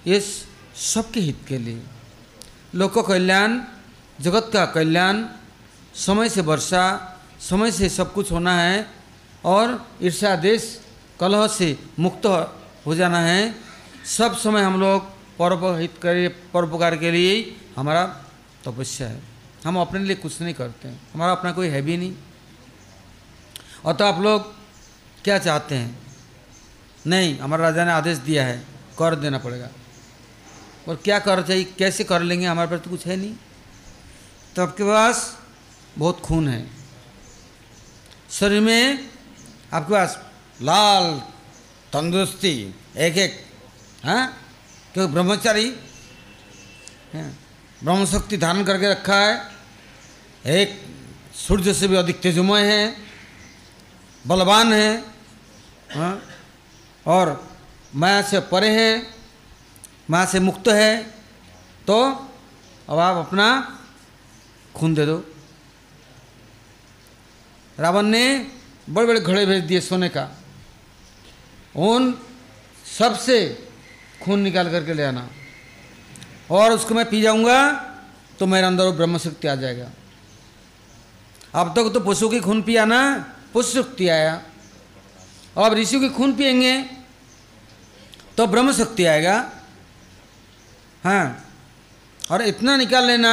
इस 0.07 0.27
सबके 0.77 1.21
हित 1.21 1.45
के 1.49 1.59
लिए। 1.59 1.83
लोक 2.75 2.99
कल्याण 3.09 3.61
जगत 4.21 4.51
का 4.53 4.65
कल्याण 4.67 5.25
समय 5.97 6.29
से 6.29 6.41
वर्षा 6.41 7.10
समय 7.41 7.73
से 7.73 7.89
सब 7.89 8.13
कुछ 8.13 8.33
होना 8.33 8.61
है 8.61 8.91
और 9.45 9.89
ईर्षा 10.03 10.37
देश 10.37 10.81
कलह 11.21 11.47
से 11.47 11.79
मुक्त 11.99 12.27
हो 12.87 12.95
जाना 12.95 13.21
है। 13.21 13.55
सब 14.05 14.37
समय 14.37 14.63
हम 14.63 14.81
लोग 14.81 15.05
परोपहित 15.39 15.95
करे 16.03 16.29
परोपकार 16.29 16.97
के 16.97 17.11
लिए 17.11 17.57
हमारा 17.77 18.07
तपस्या 18.67 19.09
है। 19.09 19.23
हम 19.67 19.79
अपने 19.79 20.01
लिए 20.01 20.17
कुछ 20.17 20.41
नहीं 20.41 20.55
करते 20.55 20.89
हैं। 20.89 21.09
हमारा 21.15 21.33
अपना 21.33 21.53
कोई 21.53 21.69
है 21.69 21.83
भी 21.83 21.97
नहीं। 21.97 22.15
और 23.85 23.95
तो 23.95 24.05
आप 24.05 24.21
लोग 24.23 24.55
क्या 25.25 25.39
चाहते 25.39 25.75
हैं? 25.75 25.99
नहीं, 27.07 27.39
हमारा 27.39 27.63
राजा 27.63 27.85
ने 27.85 27.91
आदेश 27.91 28.19
दिया 28.19 28.47
है, 28.47 28.67
कर 28.99 29.15
देना 29.15 29.39
पड़ेगा। 29.39 29.69
और 30.89 30.97
क्या 30.97 31.19
कर 31.19 31.43
चाहिए, 31.43 31.65
कैसे 31.65 32.05
कर 32.05 32.23
लेंगे, 32.23 32.47
हमारे 32.47 32.71
पास 32.71 32.81
तो 32.81 32.91
कुछ 32.91 33.07
है 33.07 33.17
नहीं। 33.17 33.35
तो 34.57 34.63
आपके 34.63 34.83
पास 34.83 35.39
बहुत 35.99 36.21
खून 36.21 36.49
है। 36.49 36.80
शरीर 38.31 38.61
में 38.61 39.11
आपके 39.75 39.93
पास 39.93 40.19
लाल, 40.63 41.05
तंदुरुस्ती 41.93 42.53
एक 42.97 43.17
एक 43.19 43.33
हाँ? 44.05 44.27
क्योंकि 44.95 45.13
ब्रह्मचारी 45.13 45.71
ब्रह्म 47.15 48.05
शक्ति 48.07 48.37
धारण 48.37 48.65
करके 48.65 48.91
रखा 48.91 49.17
है। 49.17 50.55
एक, 50.59 50.81
सूर्य 51.37 51.75
से 51.75 51.89
भी 51.89 51.97
अधिक 51.97 52.21
तेजमय 52.21 52.63
है, 52.65 52.97
बलवान 54.25 54.73
है 54.73 54.97
हाँ? 55.95 56.23
और 57.07 57.51
माया 57.95 58.23
से 58.23 58.41
परे 58.47 58.71
है, 58.71 58.91
माया 60.11 60.25
से 60.27 60.41
मुक्त 60.41 60.69
है 60.69 60.97
तो 61.87 62.03
अब 62.89 62.99
आप 62.99 63.17
अपना 63.17 63.47
खून 64.75 64.95
दे 64.95 65.07
दो। 65.07 65.23
रावण 67.81 68.07
ने 68.07 68.25
बड़े 68.91 69.07
बड़े 69.07 69.21
घड़े 69.21 69.45
भेज 69.47 69.65
दिए 69.65 69.81
सोने 69.81 70.09
का। 70.09 70.29
उन 71.77 72.15
सबसे 72.99 73.37
खून 74.23 74.41
निकाल 74.41 74.71
करके 74.71 74.95
ले 74.95 75.03
आना। 75.03 75.29
और 76.51 76.73
उसको 76.73 76.95
मैं 76.95 77.09
पी 77.11 77.21
जाऊँगा 77.23 77.59
तो 78.39 78.47
मेरे 78.47 78.67
अंदर 78.67 78.85
वो 78.85 78.93
ब्रह्म 78.93 79.19
शक्ति 79.19 79.49
आ 79.49 79.55
जाएगा। 79.55 79.91
अब 81.55 81.69
तक 81.69 81.83
तो 81.83 81.91
तो 81.91 82.01
पशु 82.01 82.29
की 82.29 82.41
खून 82.41 82.63
पिया 82.63 82.85
ना 82.85 83.01
पशु 83.55 83.83
शक्ति 83.83 84.09
आया। 84.09 84.35
अब 85.57 85.75
ऋषि 85.75 86.01
की 86.01 86.09
खून 86.09 86.35
पिएँगे 86.35 86.75
तो 88.37 88.47
ब्रह्म 88.47 88.73
शक्ति 88.73 89.05
आएगा। 89.05 89.37
हाँ 91.05 91.25
और 92.31 92.43
इतना 92.43 92.77
निकाल 92.77 93.07
लेना 93.07 93.33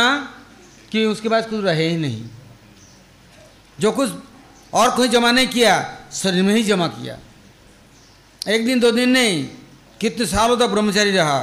कि 0.92 1.06
उसके 1.06 1.30
पास 1.30 1.46
कुछ 1.46 1.64
रहे 1.64 1.90
ही 1.90 1.98
नहीं। 1.98 2.24
जो 3.80 3.92
कुछ 3.92 4.10
और 4.74 4.96
कोई 4.96 5.08
जमा 5.08 5.32
नहीं 5.32 5.48
किया, 5.48 5.74
शरीर 6.12 6.44
में 6.44 6.54
ही 6.56 6.64
जमा 6.64 6.88
किया। 6.88 7.18
एक 8.48 8.66
दिन, 8.66 8.80
दो 8.80 8.92
दिन 8.92 9.10
नहीं, 9.10 9.48
कितने 10.02 10.26
सालों 10.26 10.58
तक 10.58 10.68
ब्रह्मचारी 10.68 11.12
रहा 11.12 11.40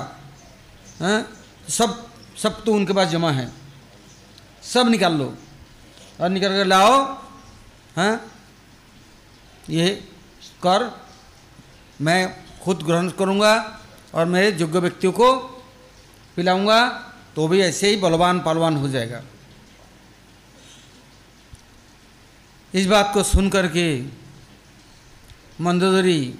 हाँ? 1.00 1.28
सब 1.68 2.06
सब 2.42 2.64
तो 2.64 2.72
उनके 2.72 2.92
पास 2.92 3.08
जमा 3.08 3.30
है। 3.30 3.50
सब 4.62 4.88
निकाल 4.88 5.12
लो। 5.12 5.34
और 6.20 6.28
निकाल 6.28 6.52
कर 6.52 6.64
लाओ, 6.64 7.22
हैं? 7.96 8.20
ये 9.70 9.88
कर, 10.62 10.90
मैं 12.00 12.20
खुद 12.62 12.82
ग्रहण 12.82 13.08
करूँगा 13.10 13.54
और 14.14 14.24
मेरे 14.26 14.56
योग्य 14.58 14.78
व्यक्तियों 14.78 15.12
को 15.12 15.32
पिलाऊँगा 16.36 16.80
तो 17.36 17.46
भी 17.48 17.60
ऐसे 17.60 17.88
ही 17.88 17.96
बलवान 17.96 18.40
पालवान 18.40 18.76
हो 18.76 18.88
जाएगा। 18.88 19.22
इस 22.74 22.86
बात 22.86 23.10
को 23.14 23.22
सुन 23.22 23.48
करके 23.50 23.86
मंदोदरी 25.60 26.34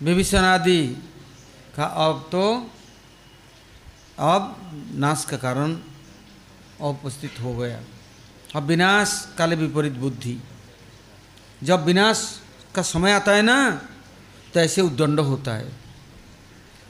विभीषण 0.00 0.38
आदि 0.38 0.80
का 1.76 1.84
अब 1.84 2.28
तो 2.32 2.44
अब 4.18 4.56
नाश 4.94 5.24
का 5.24 5.36
कारण 5.36 5.76
उपस्थित 6.80 7.40
हो 7.40 7.54
गया। 7.56 7.80
अब 8.56 8.62
विनाश 8.62 9.12
काले 9.38 9.56
विपरीत 9.56 9.92
बुद्धि। 9.92 10.36
जब 11.62 11.84
विनाश 11.84 12.40
का 12.74 12.82
समय 12.82 13.12
आता 13.12 13.32
है 13.32 13.42
ना 13.42 13.70
तो 14.54 14.60
ऐसे 14.60 14.80
उद्दंड 14.80 15.20
होता 15.20 15.54
है। 15.54 15.70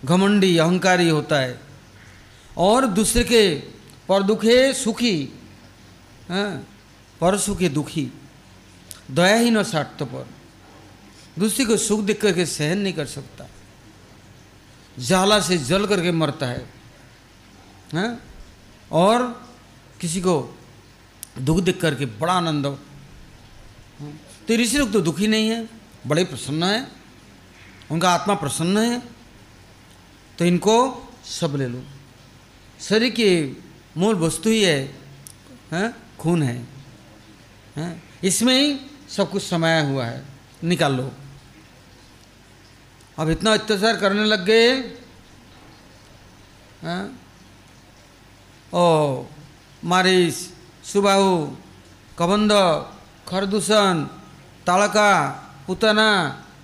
घमंडी, 0.04 0.56
अहंकारी 0.58 1.08
होता 1.08 1.38
है। 1.38 1.60
और 2.58 2.86
दूसरे 2.86 3.24
के 3.24 3.54
पर 4.08 4.22
दुखे 4.22 4.72
सुखी 4.74 5.16
हाँ 6.28 6.68
पर 7.22 7.38
सुखी 7.38 7.68
दुखी 7.68 8.10
दया 9.10 9.36
ही 9.36 9.50
न 9.50 9.62
साठ 9.62 10.02
पर 10.02 10.26
दूसरे 11.38 11.64
को 11.64 11.76
सुख 11.76 12.00
देख 12.00 12.20
करके 12.20 12.46
सहन 12.46 12.78
नहीं 12.78 12.92
कर 12.92 13.06
सकता। 13.06 13.46
जाला 14.98 15.38
से 15.40 15.58
जल 15.58 15.86
करके 15.86 16.12
मरता 16.12 16.46
है 16.46 16.64
हाँ? 17.94 18.20
और 18.92 19.22
किसी 20.00 20.20
को 20.20 20.34
दुख 21.38 21.60
देख 21.60 21.80
करके 21.80 22.06
बड़ा 22.06 22.32
आनंद 22.32 22.66
हाँ? 22.66 22.76
तो 24.48 24.54
ऋषि 24.54 24.78
लोग 24.78 24.92
तो 24.92 25.00
दुखी 25.00 25.26
नहीं 25.26 25.48
है 25.48 25.68
बड़े 26.06 26.24
प्रसन्न 26.24 26.62
है 26.62 26.88
उनका 27.90 28.10
आत्मा 28.10 28.34
प्रसन्न 28.34 28.78
है। 28.78 29.02
तो 30.38 30.44
इनको 30.44 30.74
सब 31.24 31.56
ले 31.56 31.66
लो। 31.66 31.82
शरीर 32.80 33.10
की 33.10 33.62
मूल 33.96 34.14
वस्तु 34.14 34.50
ही 34.50 34.62
है, 34.62 34.78
है? 35.72 35.94
खून 36.18 36.42
है, 36.42 36.56
इसमें 38.24 38.54
ही 38.54 38.80
सब 39.08 39.30
कुछ 39.30 39.42
समाया 39.42 39.82
हुआ 39.82 40.04
है। 40.04 40.24
निकाल 40.64 40.94
लो। 40.94 41.12
अब 43.18 43.30
इतना 43.30 43.52
अत्याचार 43.54 43.96
करने 43.96 44.24
लग 44.24 44.44
गए 44.44 44.98
ओ 48.74 48.84
मारिस, 49.84 50.36
सुबाहु, 50.84 51.46
कबंद, 52.18 52.52
खरदूषण 53.28 54.04
ताड़का 54.66 55.10
पुतना, 55.66 56.08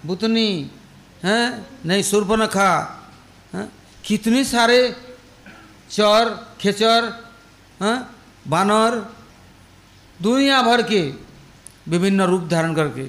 बुतनी, 0.06 0.70
हैं? 1.24 1.66
नहीं, 1.86 2.02
सुर्पनखा, 2.02 2.72
हैं? 3.54 3.72
कितने 4.04 4.44
सारे 4.44 4.80
चर, 5.90 6.24
खेचर 6.60 7.00
बानर 8.48 9.17
दुनिया 10.20 10.60
भर 10.62 10.82
के 10.82 11.00
विभिन्न 11.88 12.22
रूप 12.22 12.42
धारण 12.48 12.74
करके, 12.74 13.04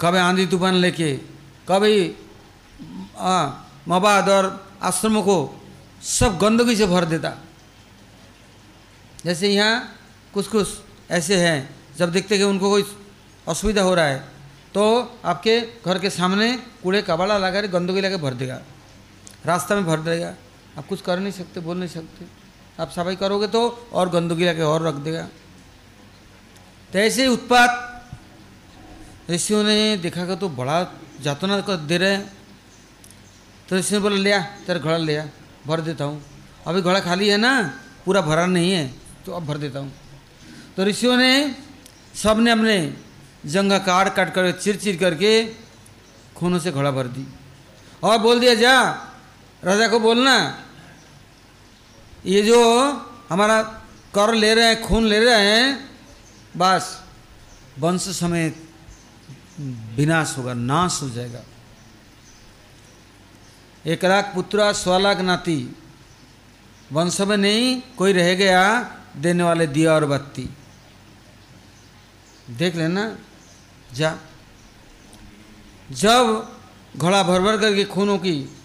कभी 0.00 0.18
आंधी 0.18 0.46
तूफ़ान 0.46 0.74
लेके, 0.76 1.12
कभी 1.68 1.96
मवाद 3.88 4.28
और 4.28 4.44
आश्रमों 4.82 5.22
को 5.22 5.36
सब 6.02 6.38
गंदगी 6.38 6.76
से 6.76 6.86
भर 6.86 7.04
देता। 7.06 7.36
जैसे 9.24 9.48
यहाँ 9.48 9.82
कुछ 10.34 10.46
कुछ 10.48 10.68
ऐसे 11.10 11.36
हैं, 11.36 11.58
जब 11.98 12.12
देखते 12.12 12.38
कि 12.38 12.44
उनको 12.44 12.70
कोई 12.70 12.84
असुविधा 13.46 13.82
हो 13.82 13.94
रहा 13.94 14.06
है 14.06 14.32
तो 14.74 14.82
आपके 15.24 15.60
घर 15.86 15.98
के 15.98 16.10
सामने 16.10 16.50
कूड़े, 16.82 17.02
कबाड़ा 17.02 17.36
लगा 17.38 17.60
के 17.60 17.68
गंदगी 17.68 18.00
लगा 18.00 18.16
भर 18.18 18.34
देगा। 18.34 18.60
रास्ता 19.46 19.74
में 19.74 19.84
भर 19.86 20.00
देगा। 20.02 20.34
आप 20.78 20.86
कुछ 20.86 21.00
कर 21.00 21.18
नहीं 21.20 21.32
सकते, 21.32 21.60
बोल 21.60 21.76
नहीं 21.78 21.88
सकते। 21.88 22.26
आप 22.80 22.90
सफ़ाई 22.90 23.16
करोगे 23.16 23.46
तो 23.48 23.60
और 23.92 24.08
गंदगी 24.10 24.44
लगे 24.44 24.62
और 24.64 24.82
रख 24.82 24.94
देगा। 24.96 25.26
तो 26.94 26.98
ऐसे 27.00 27.22
ही 27.22 27.28
उत्पात 27.28 27.70
ऋषियों 29.30 29.62
ने 29.64 29.96
देखा 29.98 30.24
कि 30.26 30.34
तो 30.36 30.48
बड़ा 30.48 30.76
जातना 31.22 31.60
कर 31.60 31.76
दे 31.90 31.96
रहे 31.98 32.10
हैं। 32.10 32.22
तो 33.68 33.76
ऋषि 33.76 33.94
ने 33.94 34.00
बोला 34.00 34.16
लिया 34.16 34.38
तेरा 34.62 34.78
घड़ा 34.78 34.96
लिया 35.02 35.24
भर 35.66 35.80
देता 35.80 36.04
हूँ। 36.04 36.22
अभी 36.66 36.80
घड़ा 36.80 37.00
खाली 37.00 37.28
है 37.28 37.36
ना, 37.36 37.50
पूरा 38.04 38.20
भरा 38.20 38.46
नहीं 38.46 38.70
है 38.72 38.86
तो 39.26 39.32
अब 39.32 39.46
भर 39.46 39.58
देता 39.58 39.78
हूँ। 39.78 39.92
तो 40.76 40.84
ऋषियों 40.84 41.16
ने 41.16 41.32
सबने 42.14 42.50
अपने 42.50 42.76
जंगा 43.44 43.78
काट 43.82 44.14
काट 44.14 44.34
कर, 44.34 44.50
चिर 44.52 44.76
चिर 44.76 44.96
करके 44.96 45.32
खूनों 46.36 46.58
से 46.58 46.70
घड़ा 46.70 46.90
भर 46.90 47.06
दी। 47.10 47.26
और 48.02 48.18
बोल 48.18 48.40
दिया, 48.40 48.54
जा, 48.54 48.76
राजा 49.62 49.88
को 49.88 49.98
बोलना, 49.98 50.36
ये 52.26 52.42
जो 52.42 52.60
हमारा 53.28 53.62
कर 54.14 54.34
ले 54.34 54.54
रहे 54.54 54.66
हैं, 54.66 54.80
खून 54.82 55.06
ले 55.06 55.18
रहे 55.18 55.42
हैं 55.42 55.93
बस। 56.56 57.04
वंश 57.78 58.00
समेत 58.00 58.70
विनाश 59.94 60.34
होगा, 60.38 60.54
नाश 60.54 60.98
हो 61.02 61.10
जाएगा। 61.10 61.40
एक 63.86 64.04
लाख 64.04 64.32
पुत्र 64.34 64.72
सौ 64.72 64.98
लाख 64.98 65.18
नाती। 65.18 65.76
वंश 66.92 67.20
में 67.20 67.36
नहीं, 67.36 67.82
कोई 67.98 68.12
रह 68.12 68.34
गया, 68.34 68.82
देने 69.16 69.42
वाले 69.42 69.66
दिया 69.66 69.92
और 69.92 70.06
बत्ती। 70.06 70.50
देख 72.50 72.76
लेना। 72.76 73.18
जा। 73.94 74.18
जब 75.90 76.52
घोड़ा 76.96 77.22
भर 77.22 77.40
भर 77.40 77.60
करके 77.60 77.84
खूनों 77.84 78.18
की 78.18 78.56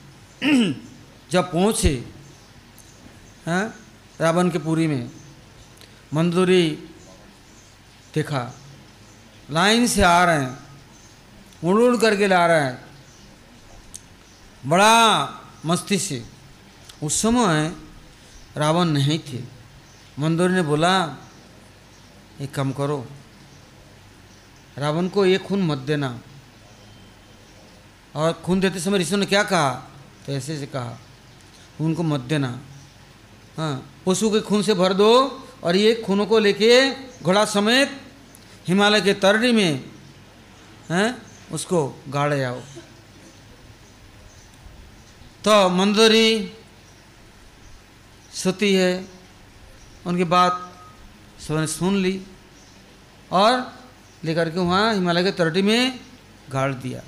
जब 1.31 1.51
पहुँचे, 1.51 2.05
हैं, 3.47 3.73
रावण 4.21 4.49
के 4.49 4.57
पुरी 4.57 4.87
में, 4.87 5.11
मंदूरी 6.13 6.88
देखा, 8.15 8.53
लाइन 9.51 9.87
से 9.87 10.01
आ 10.01 10.23
रहे 10.25 10.41
हैं 10.41 10.57
उड़ 11.63 11.81
उड़ 11.81 11.97
करके 11.97 12.27
ला 12.27 12.45
रहे 12.45 12.61
हैं। 12.61 12.85
बड़ा 14.65 14.93
मस्ती 15.65 15.97
से। 15.97 16.25
उस 17.03 17.21
समय 17.21 17.75
रावण 18.57 18.85
नहीं 18.85 19.19
थे। 19.19 19.43
मंदोरी 20.19 20.53
ने 20.53 20.61
बोला, 20.61 21.17
एक 22.41 22.53
काम 22.53 22.71
करो, 22.71 23.07
रावण 24.77 25.07
को 25.07 25.25
ये 25.25 25.37
खून 25.37 25.61
मत 25.61 25.77
देना। 25.77 26.19
और 28.15 28.33
खून 28.33 28.59
देते 28.59 28.79
समय 28.79 28.97
ऋषि 28.97 29.15
ने 29.15 29.25
क्या 29.25 29.43
कहा? 29.43 29.69
तो 30.25 30.31
ऐसे 30.31 30.59
से 30.59 30.65
कहा 30.65 30.97
उनको 31.81 32.03
मत 32.03 32.19
देना। 32.21 32.59
हाँ 33.57 34.03
पशु 34.05 34.29
के 34.29 34.41
खून 34.41 34.61
से 34.61 34.73
भर 34.73 34.93
दो 34.93 35.11
और 35.63 35.75
ये 35.75 35.93
खूनों 35.95 36.25
को 36.25 36.39
लेके 36.39 36.91
घोड़ा 37.23 37.45
समेत 37.45 38.01
हिमालय 38.67 39.01
के 39.01 39.13
तरड़ी 39.13 39.51
में, 39.51 39.85
हैं, 40.91 41.21
उसको 41.51 42.03
गाड़े 42.09 42.43
आओ। 42.43 42.59
तो 45.43 45.69
मंदोरी, 45.69 46.53
सोती 48.33 48.73
है, 48.73 49.07
उनकी 50.05 50.23
बात 50.23 50.65
सबने 51.47 51.67
सुन 51.67 51.95
ली 51.95 52.21
और 53.31 53.73
लेकर 54.23 54.49
के 54.49 54.59
वहाँ 54.59 54.93
हिमालय 54.93 55.23
के 55.23 55.31
तरटी 55.31 55.61
में 55.61 55.99
गाड़ 56.51 56.73
दिया। 56.73 57.01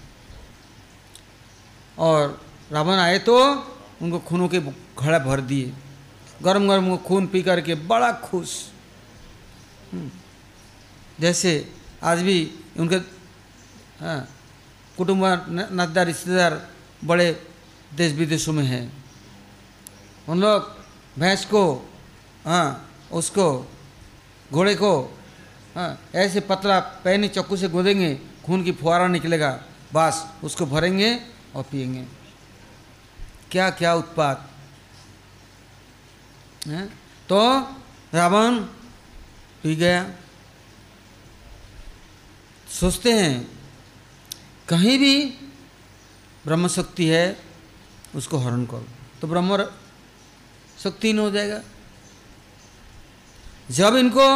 और 1.98 2.42
रावण 2.72 2.96
आए 2.96 3.20
तो 3.20 3.38
उनको 4.02 4.20
खूनों 4.20 4.48
के 4.48 4.60
घड़ा 4.60 5.20
भर 5.20 5.42
दिए। 5.42 5.74
गरम 6.44 6.68
गरम 6.68 6.98
खून 6.98 7.28
पी 7.28 7.44
करके 7.44 7.76
बड़ा 7.76 8.12
खुश। 8.12 8.72
हम्म। 9.92 10.12
जैसे 11.20 11.74
आज 12.04 12.22
भी 12.22 12.52
उनके 12.80 12.96
हाँ 14.04 14.28
कुटुंब 14.98 15.24
रिश्तेदार 15.98 16.70
बड़े 17.04 17.32
देश 17.94 18.14
विदेशों 18.14 18.54
में 18.54 18.64
हैं। 18.64 19.04
उन 20.30 20.42
लोग 20.42 20.78
भैंस 21.20 21.46
को 21.46 21.90
हाँ 22.46 22.90
उसको, 23.12 23.68
घोड़े 24.54 24.76
को 24.76 25.18
हाँ 25.76 26.00
ऐसे 26.16 26.40
पतला 26.40 26.80
पैनी 26.80 27.28
चक्कू 27.28 27.58
से 27.58 27.68
गोदेंगे, 27.70 28.16
खून 28.46 28.64
की 28.64 28.72
फुहारा 28.72 29.08
निकलेगा, 29.08 29.52
बस 29.94 30.26
उसको 30.44 30.66
भरेंगे 30.66 31.14
और 31.56 31.64
पिएँगे 31.64 32.06
क्या 33.52 33.70
क्या 33.70 33.94
उत्पाद 33.96 34.51
तो 37.30 37.40
रावण 38.14 38.60
पी 39.64 39.76
गया 39.76 40.04
सोचते 42.70 43.12
हैं, 43.14 43.48
कहीं 44.70 44.98
भी 45.00 45.26
ब्रह्म 46.46 46.68
शक्ति 46.68 47.06
है, 47.06 47.38
उसको 48.16 48.38
हरण 48.38 48.66
करो। 48.66 48.86
तो 49.22 49.28
ब्रह्म 49.28 49.58
शक्ति 50.84 51.14
नहीं 51.14 51.26
हो 51.26 51.32
जाएगा। 51.32 51.62
जब 53.72 53.96
इनको 53.96 54.28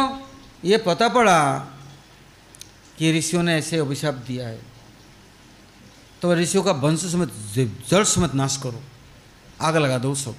ये 0.64 0.76
पता 0.78 1.08
पड़ा 1.08 1.40
कि 2.98 3.12
ऋषियों 3.18 3.42
ने 3.42 3.54
ऐसे 3.54 3.78
अभिशाप 3.78 4.14
दिया 4.26 4.48
है 4.48 4.60
तो 6.22 6.34
ऋषियों 6.34 6.62
का 6.64 6.72
वंश 6.72 7.04
समेत 7.12 7.32
जड़ 7.88 8.04
समेत 8.04 8.34
नाश 8.34 8.56
करो। 8.56 8.82
आग 9.62 9.76
लगा 9.76 9.98
दो 9.98 10.14
सब। 10.14 10.36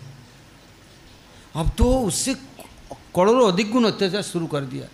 अब 1.57 1.71
तो 1.77 1.99
उससे 2.01 2.33
करोड़ों 2.93 3.51
अधिक 3.51 3.71
गुण 3.71 3.85
अत्याचार 3.85 4.21
शुरू 4.21 4.47
कर 4.47 4.61
दिया। 4.61 4.87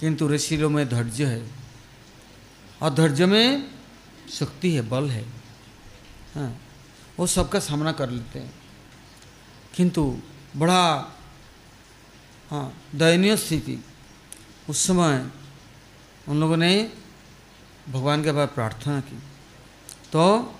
किंतु 0.00 0.28
ऋषियों 0.28 0.70
में 0.70 0.88
धैर्य 0.88 1.24
है। 1.24 1.50
और 2.82 2.94
धैर्य 2.94 3.26
में 3.26 3.70
शक्ति 4.30 4.74
है, 4.74 4.80
बल 4.80 5.10
है। 5.10 5.28
हाँ 6.34 6.58
वो 7.18 7.26
सबका 7.26 7.60
सामना 7.60 7.92
कर 7.92 8.10
लेते 8.10 8.38
हैं। 8.38 8.54
किंतु 9.74 10.18
बड़ा 10.56 10.94
हाँ 12.50 12.82
दयनीय 12.94 13.36
स्थिति। 13.36 13.84
उस 14.70 14.86
समय 14.86 15.30
उन 16.28 16.40
लोगों 16.40 16.56
ने 16.56 16.92
भगवान 17.88 18.24
के 18.24 18.32
बाद 18.32 18.48
प्रार्थना 18.48 19.00
की। 19.00 19.18
तो 20.12 20.54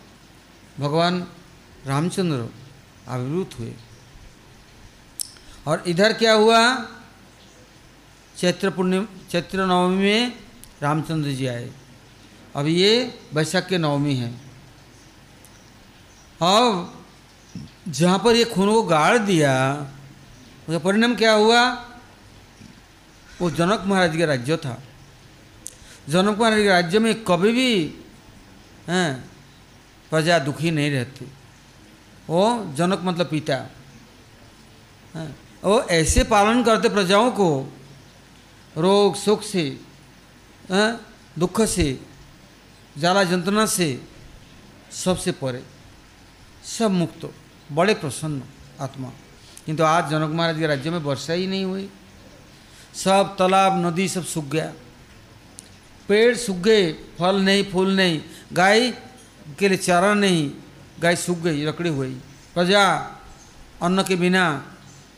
भगवान 0.81 1.29
रामचंद्र 1.87 2.49
आविर्भूत 3.09 3.59
हुए। 3.59 3.75
और 5.69 5.83
इधर 5.87 6.13
क्या 6.13 6.33
हुआ? 6.33 6.89
चैत्र 8.37 8.71
पूर्णिम 8.71 9.09
चैत्र 9.31 9.67
नवमी 9.67 9.97
में 9.97 10.33
रामचंद्र 10.83 11.31
जी 11.31 11.47
आए। 11.47 11.71
अब 12.57 12.67
ये 12.67 13.21
वैशाख 13.35 13.67
के 13.67 13.79
नवमी 13.79 14.15
है। 14.15 14.31
अब 16.43 17.05
जहाँ 17.89 18.19
पर 18.19 18.37
ये 18.37 18.45
खून 18.45 18.73
को 18.73 18.83
गाड़ 18.83 19.19
दिया, 19.19 19.75
उसका 20.69 20.79
परिणाम 20.79 21.15
क्या 21.15 21.33
हुआ? 21.33 21.63
वो 23.41 23.51
जनक 23.51 23.85
महाराज 23.87 24.17
का 24.17 24.25
राज्य 24.25 24.57
था। 24.57 24.83
जनक 26.09 26.39
महाराज 26.39 26.59
के 26.59 26.69
राज्य 26.69 26.99
में 26.99 27.25
कभी 27.25 27.53
भी, 27.53 27.95
हैं, 28.89 29.31
प्रजा 30.11 30.39
दुखी 30.39 30.71
नहीं 30.71 30.91
रहती। 30.91 31.27
वो 32.29 32.73
जनक 32.75 33.01
मतलब 33.05 33.27
पिता। 33.27 33.57
हैं 35.17 35.48
वो 35.65 35.81
ऐसे 35.83 36.25
पालन 36.25 36.63
करते 36.65 36.89
प्रजाओं 36.89 37.31
को, 37.31 37.49
रोग, 38.77 39.17
सुख 39.17 39.43
से 39.43 39.81
दुख 41.39 41.61
से 41.63 42.01
जाला 42.99 43.25
जंत्रणा 43.25 43.65
से 43.67 43.89
सबसे 44.93 45.33
परे, 45.33 45.63
सब 46.65 46.91
मुक्त, 46.91 47.31
बड़े 47.73 47.95
प्रसन्न 47.95 48.43
आत्मा। 48.81 49.09
किंतु 49.67 49.85
आज 49.85 50.11
जनक 50.11 50.31
महाराज 50.31 50.59
के 50.59 50.67
राज्य 50.67 50.91
में 50.91 50.99
वर्षा 50.99 51.33
ही 51.33 51.47
नहीं 51.47 51.65
हुई। 51.65 51.89
सब 52.95 53.35
तालाब, 53.39 53.87
नदी 53.87 54.09
सब 54.09 54.25
सूख 54.25 54.45
गया। 54.45 54.73
पेड़ 56.09 56.37
सूख 56.37 56.57
गए, 56.57 56.93
फल 57.19 57.41
नहीं, 57.41 57.65
फूल 57.65 57.97
नहीं, 57.97 58.21
गाय 58.53 58.91
के 59.59 59.69
लिए 59.69 59.79
चारा 59.79 60.15
नहीं, 60.15 60.51
गाय 61.01 61.17
सूख 61.17 61.39
गई 61.39 61.65
रकड़ी 61.65 61.91
हुई। 61.91 62.15
प्रजा 62.55 62.85
अन्न 63.83 64.03
के 64.03 64.17
बिना 64.17 64.45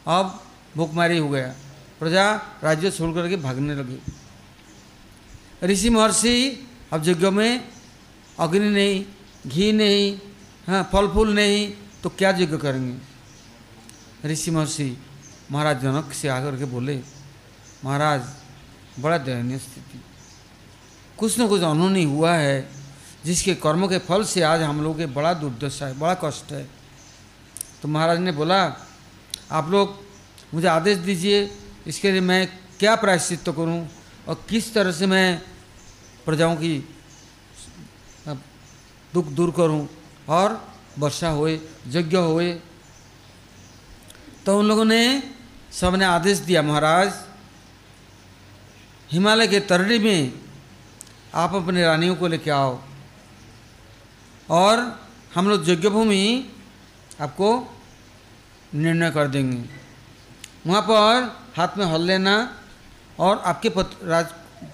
अब 0.07 0.43
भूखमारी 0.77 1.19
हो 1.19 1.29
गया। 1.29 1.55
प्रजा 2.01 2.33
राज्य 2.65 2.91
छोड़ 2.91 3.15
करके 3.15 3.37
भागने 3.37 3.75
लगी। 3.75 3.99
ऋषि 5.63 5.91
महर्षि 5.91 6.67
अब 6.93 7.09
यज्ञ 7.09 7.31
में 7.31 7.69
अग्नि 8.39 8.71
नहीं, 8.71 9.05
घी 9.47 9.73
नहीं 9.73 10.19
हाँ 10.67 10.83
फल 10.93 11.09
फूल 11.09 11.35
नहीं 11.35 11.73
तो 12.03 12.09
क्या 12.09 12.31
यज्ञ 12.31 12.57
करेंगे? 12.57 12.97
ऋषि 14.29 14.51
महर्षि 14.51 14.97
महाराज 15.53 15.81
जनक 15.83 16.13
से 16.13 16.29
आकर 16.29 16.57
के 16.57 16.65
बोले, 16.65 17.01
महाराज, 17.85 18.23
बड़ा 19.01 19.19
दयनीय 19.19 19.59
स्थिति। 19.59 20.01
कुछ 21.19 21.39
न 21.41 21.49
कुछ 21.49 21.63
अनूनी 21.63 22.05
हुआ 22.05 22.35
है, 22.35 22.69
जिसके 23.25 23.55
कर्मों 23.55 23.89
के 23.89 23.99
फल 23.99 24.25
से 24.25 24.43
आज 24.43 24.63
हम 24.63 24.83
लोग 24.83 24.99
के 24.99 25.07
बड़ा 25.07 25.33
दुर्दशा 25.35 25.87
है, 25.87 25.99
बड़ा 25.99 26.15
कष्ट 26.25 26.53
है। 26.53 26.69
तो 27.83 27.89
महाराज 27.89 28.19
ने 28.19 28.33
बोला 28.33 28.69
आप 29.51 29.69
लोग 29.71 29.99
मुझे 30.55 30.69
आदेश 30.69 30.99
दीजिए, 31.01 31.51
इसके 31.87 32.11
लिए 32.13 32.21
मैं 32.23 32.47
क्या 32.79 32.95
प्रायश्चित 32.97 33.49
करूँ 33.49 33.89
और 34.29 34.45
किस 34.49 34.73
तरह 34.75 34.93
से 34.93 35.07
मैं 35.07 35.43
प्रजाओं 36.27 36.57
की 36.57 36.75
दुख 39.13 39.27
दूर 39.29 39.51
करूँ 39.51 39.89
और 40.29 40.61
वर्षा 40.99 41.29
होए, 41.31 41.61
यज्ञ 41.89 42.17
होए। 42.17 42.53
तो 44.47 44.59
उन 44.59 44.69
लोगों 44.69 44.85
ने 44.85 45.23
सबने 45.73 46.05
आदेश 46.05 46.39
दिया, 46.41 46.63
महाराज, 46.63 47.13
हिमालय 49.11 49.47
के 49.49 49.61
तरड़ी 49.63 49.99
में 49.99 50.33
आप 51.35 51.55
अपने 51.55 51.83
रानियों 51.83 52.15
को 52.17 52.27
लेके 52.27 52.51
आओ 52.51 52.79
और 54.49 54.79
हम 55.35 55.49
लोग 55.49 55.69
यज्ञ 55.69 55.89
भूमि 55.89 56.23
आपको 57.21 57.51
निर्णय 58.74 59.11
कर 59.11 59.28
देंगे। 59.28 59.62
वहाँ 60.66 60.83
पर 60.83 61.37
हाथ 61.56 61.78
में 61.78 61.85
हल 61.87 62.02
लेना 62.02 62.35
और 63.18 63.38
आपके 63.38 63.68
पत, 63.68 63.90
राज 64.04 64.26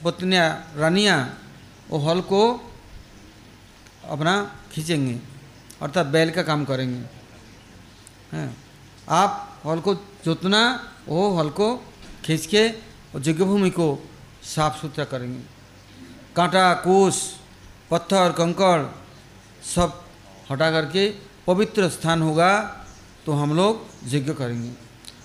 पत्नियाँ 0.04 0.48
रानियाँ 0.76 1.18
वो 1.90 1.98
हल 1.98 2.20
को 2.20 2.42
अपना 4.10 4.34
खींचेंगे 4.72 5.18
अर्थात 5.82 6.06
बैल 6.06 6.30
का 6.30 6.42
काम 6.42 6.64
करेंगे। 6.64 7.00
हैं 8.32 8.56
आप 9.08 9.60
हल 9.66 9.80
को 9.80 9.94
जोतना 10.24 10.62
वो 11.08 11.36
हल 11.38 11.50
को 11.50 11.74
खींच 12.24 12.46
के 12.46 12.68
जगह 13.20 13.44
भूमि 13.44 13.70
को 13.70 13.86
साफ़ 14.44 14.80
सुथरा 14.80 15.04
करेंगे। 15.04 15.40
कांटा 16.36 16.72
कोस 16.84 17.18
पत्थर 17.90 18.32
कंकड़ 18.32 18.82
सब 19.66 20.02
हटा 20.50 20.70
करके 20.70 21.08
पवित्र 21.46 21.88
स्थान 21.88 22.22
होगा। 22.22 22.52
तो 23.26 23.32
हम 23.32 23.56
लोग 23.56 23.86
यज्ञ 24.04 24.34
करेंगे। 24.34 24.70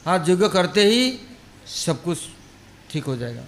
हाँ 0.06 0.26
यज्ञ 0.30 0.48
करते 0.50 0.84
ही 0.84 1.20
सब 1.68 2.04
कुछ 2.04 2.18
ठीक 2.90 3.06
हो 3.06 3.16
जाएगा। 3.16 3.44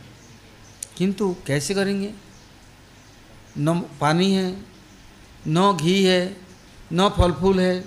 किंतु 0.98 1.36
कैसे 1.48 1.74
करेंगे? 1.74 2.14
न 3.58 3.80
पानी 4.02 4.32
है, 4.32 4.62
न 5.48 5.78
घी 5.82 6.04
है, 6.04 6.38
न 6.94 7.10
फल 7.10 7.32
फूल 7.32 7.60
है, 7.60 7.86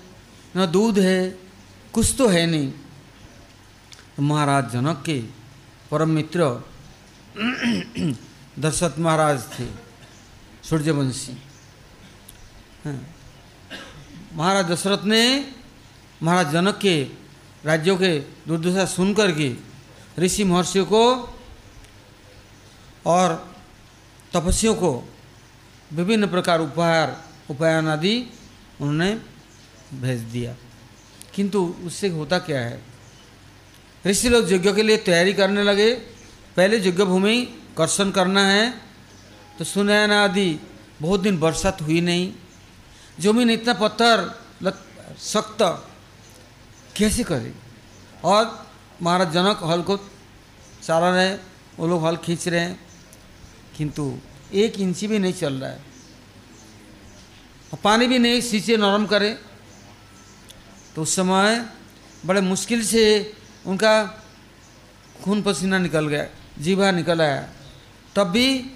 न 0.56 0.66
दूध 0.66 0.98
है, 0.98 1.38
कुछ 1.92 2.14
तो 2.18 2.28
है 2.28 2.46
नहीं। 2.46 2.70
तो 4.16 4.22
महाराज 4.22 4.72
जनक 4.72 5.02
के 5.06 5.22
परम 5.90 6.08
मित्र 6.08 6.64
दशरथ 8.58 8.98
महाराज 8.98 9.42
थे, 9.58 9.66
सूर्यवंशी। 10.68 11.32
हाँ। 12.84 13.14
महाराज 14.32 14.66
दशरथ 14.66 15.04
ने 15.04 15.52
महाराज 16.22 16.52
जनक 16.52 16.78
के, 16.78 17.02
राज्यों 17.64 17.96
के 17.96 18.18
दुर्दशा 18.48 18.84
सुन 18.86 19.14
कर 19.14 19.32
के 19.32 19.52
ऋषि 20.18 20.44
महर्षियों 20.44 20.84
को 20.86 21.02
और 23.06 23.34
तपस्वियों 24.34 24.74
को 24.74 24.92
विभिन्न 25.92 26.26
प्रकार 26.26 26.60
उपहार, 26.60 27.16
उपायन 27.50 27.88
आदि 27.88 28.14
उन्होंने 28.80 29.14
भेज 29.94 30.20
दिया। 30.32 30.54
किंतु 31.34 31.60
उससे 31.84 32.08
होता 32.08 32.38
क्या 32.38 32.60
है? 32.60 32.80
ऋषि 34.04 34.28
लोग 34.28 34.52
यज्ञ 34.52 34.72
के 34.72 34.82
लिए 34.82 34.96
तैयारी 34.98 35.32
करने 35.32 35.62
लगे। 35.62 35.94
पहले 36.56 36.76
यज्ञ 36.78 37.04
भूमि 37.04 37.36
कर्षण 37.78 38.10
करना 38.10 38.46
है 38.46 38.70
तो 39.58 39.64
सुनयन 39.64 40.12
आदि 40.12 40.48
बहुत 41.02 41.20
दिन 41.20 41.38
बरसात 41.40 41.82
हुई 41.82 42.00
नहीं। 42.00 42.32
ज़मीन 43.20 43.50
इतना 43.50 43.74
पत्थर 43.74 44.18
सख्त 45.22 45.62
कैसे 46.96 47.24
करे? 47.24 47.54
और 48.24 48.70
महाराज 49.02 49.32
जनक 49.32 49.60
हल 49.64 49.82
को 49.82 49.96
चला 50.82 51.10
रहे 51.10 51.34
वो 51.78 51.88
लोग 51.88 52.06
हल 52.06 52.16
खींच 52.16 52.48
रहे 52.48 52.60
हैं। 52.60 52.86
किंतु 53.76 54.18
एक 54.52 54.80
इंची 54.80 55.06
भी 55.06 55.18
नहीं 55.18 55.32
चल 55.32 55.54
रहा 55.54 55.70
है। 55.70 55.78
और 57.72 57.78
पानी 57.84 58.06
भी 58.06 58.18
नहीं 58.18 58.40
सींचे 58.40 58.76
नरम 58.76 59.06
करे। 59.06 59.38
तो 60.94 61.02
उस 61.02 61.16
समय 61.16 61.66
बड़े 62.26 62.40
मुश्किल 62.40 62.84
से 62.84 63.32
उनका 63.66 64.04
खून 65.24 65.42
पसीना 65.42 65.78
निकल 65.78 66.08
गया, 66.08 66.26
जीवा 66.58 66.90
निकल 66.90 67.20
आया। 67.22 67.48
तब 68.16 68.24
भी 68.24 68.70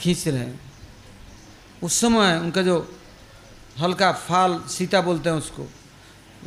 खींच 0.00 0.28
रहे 0.28 0.38
हैं। 0.38 0.72
उस 1.82 2.00
समय 2.00 2.38
उनका 2.38 2.62
जो 2.62 2.96
हल्का 3.80 4.12
फाल, 4.12 4.64
सीता 4.68 5.00
बोलते 5.00 5.30
हैं 5.30 5.36
उसको, 5.36 5.70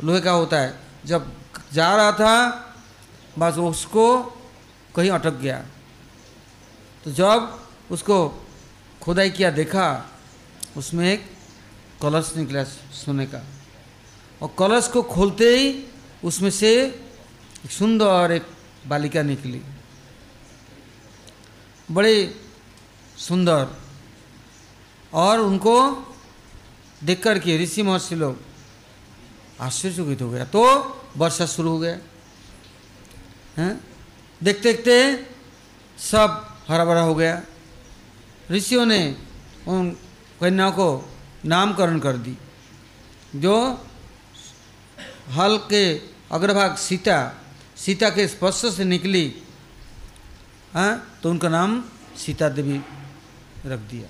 लोहे 0.04 0.20
का 0.20 0.30
होता 0.30 0.58
है। 0.58 0.85
जब 1.06 1.36
जा 1.72 1.96
रहा 1.96 2.12
था, 2.12 2.62
बस 3.38 3.54
उसको 3.54 4.22
कहीं 4.96 5.10
अटक 5.10 5.34
गया। 5.34 5.66
तो 7.04 7.10
जब 7.10 7.68
उसको 7.90 8.48
खुदाई 9.02 9.30
किया, 9.30 9.50
देखा, 9.50 10.10
उसमें 10.76 11.12
एक 11.12 11.36
कलश 12.02 12.34
निकला 12.36 12.64
सोने 12.64 13.26
का। 13.26 13.44
और 14.42 14.54
कलश 14.58 14.88
को 14.88 15.02
खोलते 15.02 15.58
ही 15.58 15.84
उसमें 16.24 16.50
से 16.50 16.86
एक 17.64 17.70
सुंदर 17.70 18.32
एक 18.32 18.46
बालिका 18.86 19.22
निकली। 19.22 19.62
बड़े 21.90 22.40
सुंदर। 23.18 23.68
और 25.12 25.40
उनको 25.40 25.92
देख 27.04 27.22
कर 27.22 27.38
के 27.38 27.58
ऋषि 27.58 27.82
महर्षि 27.82 28.14
लोग 28.14 28.55
आश्चर्यचकित 29.60 30.22
हो 30.22 30.30
गया। 30.30 30.44
तो 30.44 30.62
वर्षा 31.16 31.46
शुरू 31.46 31.70
हो 31.70 31.78
गया। 31.78 31.98
हैं? 33.56 33.80
देखते 34.42 34.72
देखते 34.72 35.26
सब 35.98 36.56
हरा 36.68 36.84
भरा 36.84 37.00
हो 37.00 37.14
गया। 37.14 37.42
ऋषियों 38.50 38.86
ने 38.86 39.16
उन 39.68 39.90
कन्याओं 40.40 40.72
को 40.72 41.08
नामकरण 41.44 41.98
कर 41.98 42.16
दी। 42.16 42.38
जो 43.36 43.86
हल 45.28 45.58
के 45.58 45.98
अग्रभाग 46.32 46.76
सीता 46.76 47.42
सीता 47.76 48.10
के 48.10 48.28
स्पर्श 48.28 48.54
से 48.54 48.84
निकली 48.84 49.42
हाँ? 50.74 51.18
तो 51.22 51.30
उनका 51.30 51.48
नाम 51.48 51.84
सीता 52.16 52.48
देवी 52.48 52.80
रख 53.66 53.78
दिया। 53.78 54.08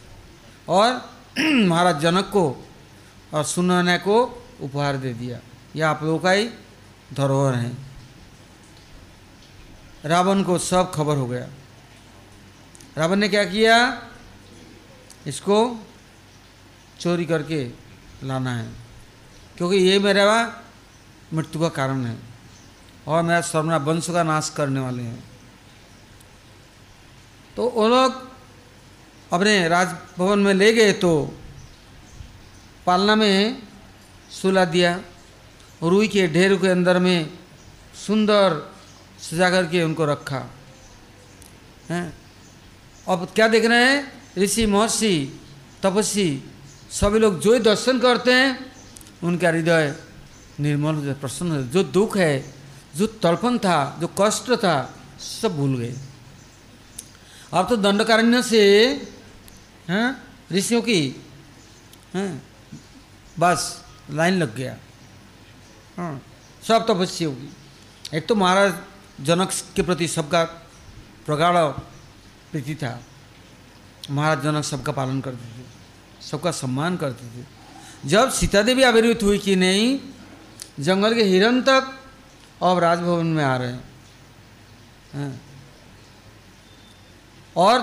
और 0.68 1.10
महाराज 1.68 2.00
जनक 2.00 2.24
को 2.24 2.68
और 3.34 3.44
सुनने 3.44 3.98
को 3.98 4.45
उपहार 4.60 4.96
दे 4.96 5.14
दिया। 5.14 5.40
यह 5.76 5.88
आप 5.88 6.02
लोगों 6.02 6.18
का 6.18 6.30
ही 6.30 6.50
धरोहर 7.14 7.54
है। 7.54 7.72
रावण 10.04 10.42
को 10.42 10.58
सब 10.58 10.92
खबर 10.94 11.16
हो 11.16 11.26
गया। 11.26 11.48
रावण 12.98 13.16
ने 13.16 13.28
क्या 13.28 13.44
किया? 13.44 14.02
इसको 15.26 15.86
चोरी 17.00 17.24
करके 17.24 17.70
लाना 18.22 18.56
है। 18.56 18.72
क्योंकि 19.56 19.76
ये 19.76 19.98
मेरा 19.98 20.62
मृत्यु 21.34 21.60
का 21.60 21.68
कारण 21.68 22.04
है 22.04 22.18
और 23.06 23.22
मेरा 23.22 23.40
सर्वना 23.40 23.76
वंश 23.76 24.10
का 24.10 24.22
नाश 24.22 24.54
करने 24.56 24.80
वाले 24.80 25.02
हैं। 25.02 25.24
तो 27.56 27.68
वो 27.68 27.88
लोग 27.88 28.30
अपने 29.32 29.68
राजभवन 29.68 30.38
में 30.38 30.54
ले 30.54 30.72
गए 30.72 30.92
तो 30.92 31.38
पालना 32.86 33.14
में 33.14 33.62
सुला 34.30 34.64
दिया। 34.64 35.00
रुई 35.82 36.08
के 36.08 36.28
ढेर 36.28 36.56
के 36.56 36.68
अंदर 36.68 36.98
में 36.98 37.30
सुंदर 38.06 38.74
सजा 39.20 39.50
करके 39.50 39.82
उनको 39.82 40.04
रखा। 40.04 40.50
हैं? 41.90 42.18
अब 43.08 43.28
क्या 43.34 43.48
देख 43.48 43.64
रहे 43.64 43.84
हैं? 43.84 44.22
ऋषि, 44.38 44.66
महर्षि, 44.66 45.40
तपस्वी, 45.82 46.42
सभी 46.90 47.18
लोग 47.18 47.40
जो 47.40 47.58
दर्शन 47.58 47.98
करते 47.98 48.32
हैं, 48.32 48.72
उनका 49.24 49.48
हृदय 49.48 49.96
निर्मल 50.60 50.94
हो 50.94 51.14
प्रसन्न 51.14 51.52
हो। 51.52 51.62
जो 51.62 51.84
दुख 51.84 52.16
है, 52.16 52.54
जो 52.96 53.06
तड़पन 53.06 53.58
था, 53.58 53.98
जो 54.00 54.14
कष्ट 54.20 54.50
था, 54.50 54.94
सब 55.42 55.56
भूल 55.56 55.78
गए। 55.78 55.94
अब 57.52 57.68
तो 57.68 57.76
दंडकारण्य 57.76 58.42
से, 58.42 58.86
हैं? 59.88 60.22
ऋषियों 60.52 60.82
की, 60.82 61.24
हैं? 62.14 62.42
बस। 63.38 63.85
लाइन 64.10 64.38
लग 64.38 64.54
गया। 64.56 64.76
हाँ 65.96 66.22
सब 66.62 66.86
तपस्वी 66.86 67.24
होगी। 67.26 67.48
एक 68.14 68.26
तो 68.26 68.34
महाराज 68.34 68.74
जनक 69.20 69.50
के 69.76 69.82
प्रति 69.82 70.08
सबका 70.08 70.44
प्रगाढ़ 71.26 71.56
प्रीति 72.50 72.74
था। 72.74 73.00
महाराज 74.10 74.42
जनक 74.42 74.64
सबका 74.64 74.92
पालन 74.92 75.20
करते 75.20 75.44
थे, 75.44 75.64
सबका 76.22 76.50
सम्मान 76.50 76.96
करते 76.96 77.26
थे। 77.26 77.44
जब 78.08 78.30
सीता 78.30 78.62
देवी 78.62 78.82
आविर्भित 78.82 79.22
हुई 79.22 79.38
कि 79.38 79.56
नहीं, 79.56 79.98
जंगल 80.80 81.14
के 81.14 81.22
हिरन 81.22 81.60
तक 81.62 81.92
अब 82.62 82.78
राजभवन 82.78 83.26
में 83.26 83.44
आ 83.44 83.56
रहे 83.56 83.72
हैं। 83.72 83.84
हाँ। 85.14 85.40
और 87.56 87.80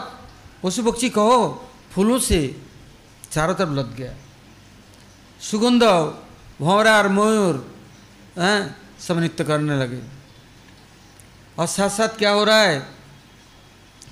पशु 0.64 0.84
पक्षी 0.84 1.10
कहो, 1.10 1.70
फूलों 1.92 2.20
से 2.20 2.62
चारों 3.32 3.56
तरफ़ 3.56 3.70
लग 3.70 3.96
गया। 3.96 4.14
सुगंध 5.44 5.84
भौरा 6.62 6.98
और 6.98 7.08
मयूर, 7.08 7.56
हैं, 8.40 8.76
सब 9.00 9.18
नृत्य 9.20 9.44
करने 9.44 9.78
लगे। 9.78 10.02
और 11.60 11.68
साथ 11.68 11.90
साथ 11.90 12.18
क्या 12.18 12.32
हो 12.32 12.44
रहा 12.44 12.62
है? 12.62 12.88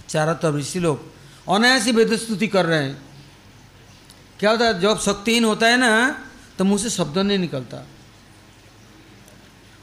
चारों 0.09 0.35
तरफ़ 0.35 0.55
ऋषि 0.55 0.79
लोग 0.79 0.99
अनायासी 1.49 2.17
स्तुति 2.17 2.47
कर 2.47 2.65
रहे 2.65 2.83
हैं। 2.83 3.01
क्या 4.39 4.51
होता 4.51 4.65
है? 4.65 4.79
जब 4.79 4.99
शक्तिहीन 4.99 5.45
होता 5.45 5.67
है 5.67 5.77
ना 5.77 5.91
तो 6.57 6.65
मुँह 6.65 6.79
से 6.79 6.89
शब्द 6.89 7.17
नहीं 7.17 7.37
निकलता। 7.37 7.85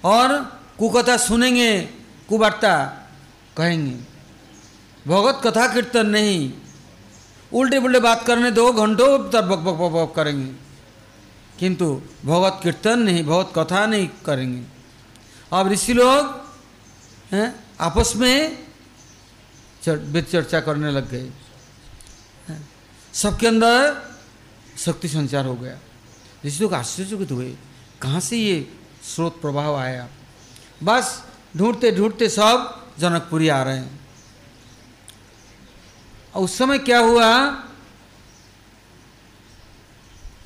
और 0.04 0.38
कुकथा 0.78 1.16
सुनेंगे, 1.16 1.80
कुवार्ता 2.28 2.74
कहेंगे, 3.56 3.96
भगवत 5.06 5.40
कथा 5.44 5.66
कीर्तन 5.74 6.06
नहीं 6.06 6.52
उल्टे 7.52 7.80
पुल्टे 7.80 8.00
बात 8.00 8.24
करने 8.26 8.50
दो, 8.50 8.72
घंटों 8.72 9.30
तक 9.30 9.42
बक 9.42 9.58
बक 9.58 9.74
बक 9.74 9.92
बक 9.92 10.14
करेंगे। 10.16 10.67
किंतु 11.60 11.86
भगवत 12.24 12.60
कीर्तन 12.62 12.98
नहीं, 12.98 13.24
भगवत 13.24 13.52
कथा 13.56 13.86
नहीं 13.86 14.08
करेंगे। 14.26 14.62
अब 15.52 15.68
ऋषि 15.68 15.92
लोग 15.92 16.48
आपस 17.80 18.12
में 18.16 18.68
वेद 19.88 20.24
चर्चा 20.24 20.60
करने 20.60 20.90
लग 20.90 21.10
गए। 21.10 21.30
सबके 23.14 23.46
अंदर 23.46 24.02
शक्ति 24.78 25.08
संचार 25.08 25.46
हो 25.46 25.54
गया। 25.54 25.78
ऋषि 26.46 26.62
लोग 26.62 26.74
आश्चर्यचकित 26.74 27.30
हुए, 27.32 27.56
कहाँ 28.02 28.20
से 28.20 28.36
ये 28.36 28.74
स्रोत 29.04 29.40
प्रभाव 29.40 29.76
आया? 29.76 30.08
बस 30.82 31.22
ढूंढते 31.56 31.90
ढूंढते 31.92 32.28
सब 32.28 32.86
जनकपुरी 32.98 33.48
आ 33.48 33.62
रहे 33.62 33.76
हैं। 33.76 34.00
उस 36.36 36.58
समय 36.58 36.78
क्या 36.78 36.98
हुआ? 36.98 37.28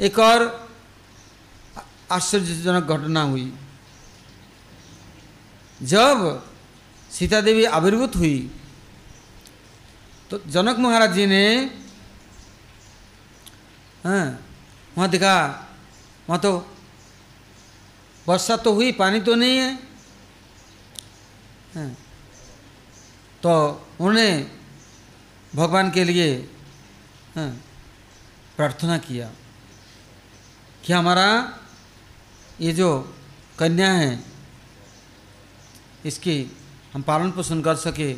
एक 0.00 0.18
और 0.18 0.61
आश्चर्यजनक 2.16 2.90
घटना 2.92 3.22
हुई 3.22 3.52
जब 5.80 6.18
सीता 7.10 7.40
देवी 7.40 7.64
आविर्भूत 7.70 8.16
हुई 8.16 8.38
तो 10.30 10.40
जनक 10.48 10.76
महाराज 10.78 11.12
जी 11.14 11.26
ने 11.26 11.44
हाँ 14.04 14.24
वहाँ 14.96 15.08
देखा 15.10 15.34
वहाँ 16.28 16.40
तो 16.40 16.52
वर्षा 18.26 18.56
तो 18.64 18.72
हुई 18.74 18.92
पानी 18.92 19.20
तो 19.20 19.34
नहीं 19.34 19.56
है 19.58 19.70
हाँ। 21.74 21.88
तो 23.42 23.52
उन्होंने 24.00 24.28
भगवान 25.52 25.90
के 25.90 26.04
लिए 26.04 26.28
हाँ, 27.36 27.50
प्रार्थना 28.56 28.98
किया 28.98 29.30
कि 30.84 30.92
हमारा 30.92 31.28
ये 32.62 32.72
जो 32.72 32.88
कन्या 33.58 33.90
है, 33.92 34.18
इसकी 36.04 36.34
हम 36.94 37.02
पालन 37.02 37.30
पोषण 37.30 37.60
कर 37.62 37.76
सके, 37.76 38.10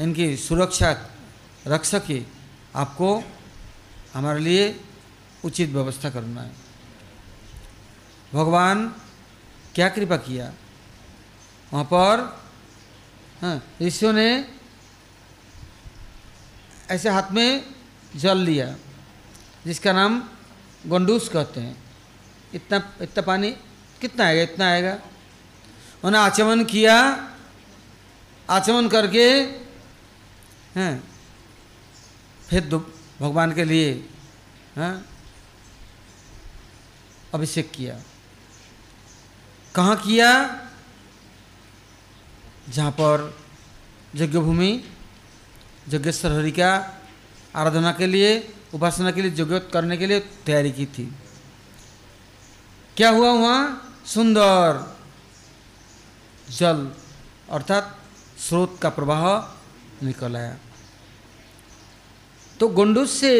इनकी 0.00 0.36
सुरक्षा 0.36 0.90
रख 1.66 1.84
सके, 1.84 2.22
आपको 2.76 3.08
हमारे 4.14 4.40
लिए 4.40 4.64
उचित 5.44 5.70
व्यवस्था 5.70 6.10
करना 6.10 6.42
है। 6.42 6.52
भगवान 8.32 8.86
क्या 9.74 9.88
कृपा 9.88 10.16
किया? 10.16 10.52
वहाँ 11.72 11.84
पर 11.84 12.20
हाँ 13.42 13.56
ऋषियों 13.82 14.12
ने 14.12 14.28
ऐसे 16.90 17.08
हाथ 17.08 17.32
में 17.32 17.64
जल 18.16 18.38
लिया, 18.38 18.74
जिसका 19.66 19.92
नाम 19.92 20.22
गंडूस 20.86 21.28
कहते 21.28 21.60
हैं। 21.60 21.76
इतना 22.54 22.78
इतना 23.00 23.22
पानी 23.22 23.54
कितना 24.02 24.24
आएगा, 24.24 24.42
इतना 24.42 24.68
आएगा। 24.70 24.98
उन्हें 26.04 26.22
आचमन 26.22 26.64
किया, 26.64 26.94
आचमन 28.50 28.88
करके, 28.88 29.28
हैं, 30.76 31.02
फिर 32.48 32.66
भगवान 33.20 33.54
के 33.54 33.64
लिए, 33.64 33.92
हैं, 34.76 35.04
अभिषेक 37.34 37.70
किया। 37.70 38.00
कहाँ 39.74 39.96
किया? 39.96 40.28
जहाँ 42.68 42.90
पर 42.90 43.38
यज्ञ 44.14 44.38
भूमि 44.38 44.84
यज्ञेश्वर 45.88 46.32
हरि 46.32 46.50
का 46.52 46.72
आराधना 47.56 47.92
के 47.92 48.06
लिए, 48.06 48.54
उपासना 48.74 49.10
के 49.10 49.22
लिए 49.22 49.30
यज्ञ 49.30 49.58
करने 49.72 49.96
के 49.96 50.06
लिए 50.06 50.20
तैयारी 50.20 50.72
की 50.72 50.86
थी। 50.86 51.12
क्या 52.96 53.10
हुआ 53.10 53.32
वहाँ? 53.32 53.91
सुंदर 54.06 54.96
जल, 56.50 56.90
अर्थात 57.50 57.98
स्रोत 58.38 58.78
का 58.82 58.88
प्रवाह 58.88 60.04
निकल 60.06 60.36
आया। 60.36 60.56
तो 62.60 62.68
गुंडूस 62.68 63.10
से 63.10 63.34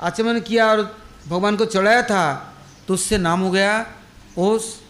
आचमन 0.00 0.40
किया 0.40 0.66
और 0.66 0.82
भगवान 1.28 1.56
को 1.56 1.64
चढ़ाया 1.64 2.02
था 2.02 2.54
तो 2.88 2.94
उससे 2.94 3.18
नाम 3.18 3.40
हो 3.40 3.50
गया 3.50 3.86
ओस, 4.38 4.80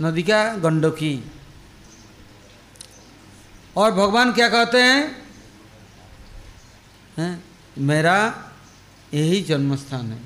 नदी 0.00 0.22
का 0.22 0.54
गंडकी। 0.54 1.30
और 3.76 3.90
भगवान 3.92 4.32
क्या 4.32 4.48
कहते 4.48 4.82
हैं? 4.82 5.22
हैं? 7.18 7.44
मेरा 7.78 8.18
यही 9.14 9.42
जन्म 9.42 9.76
स्थान 9.76 10.12
है। 10.12 10.20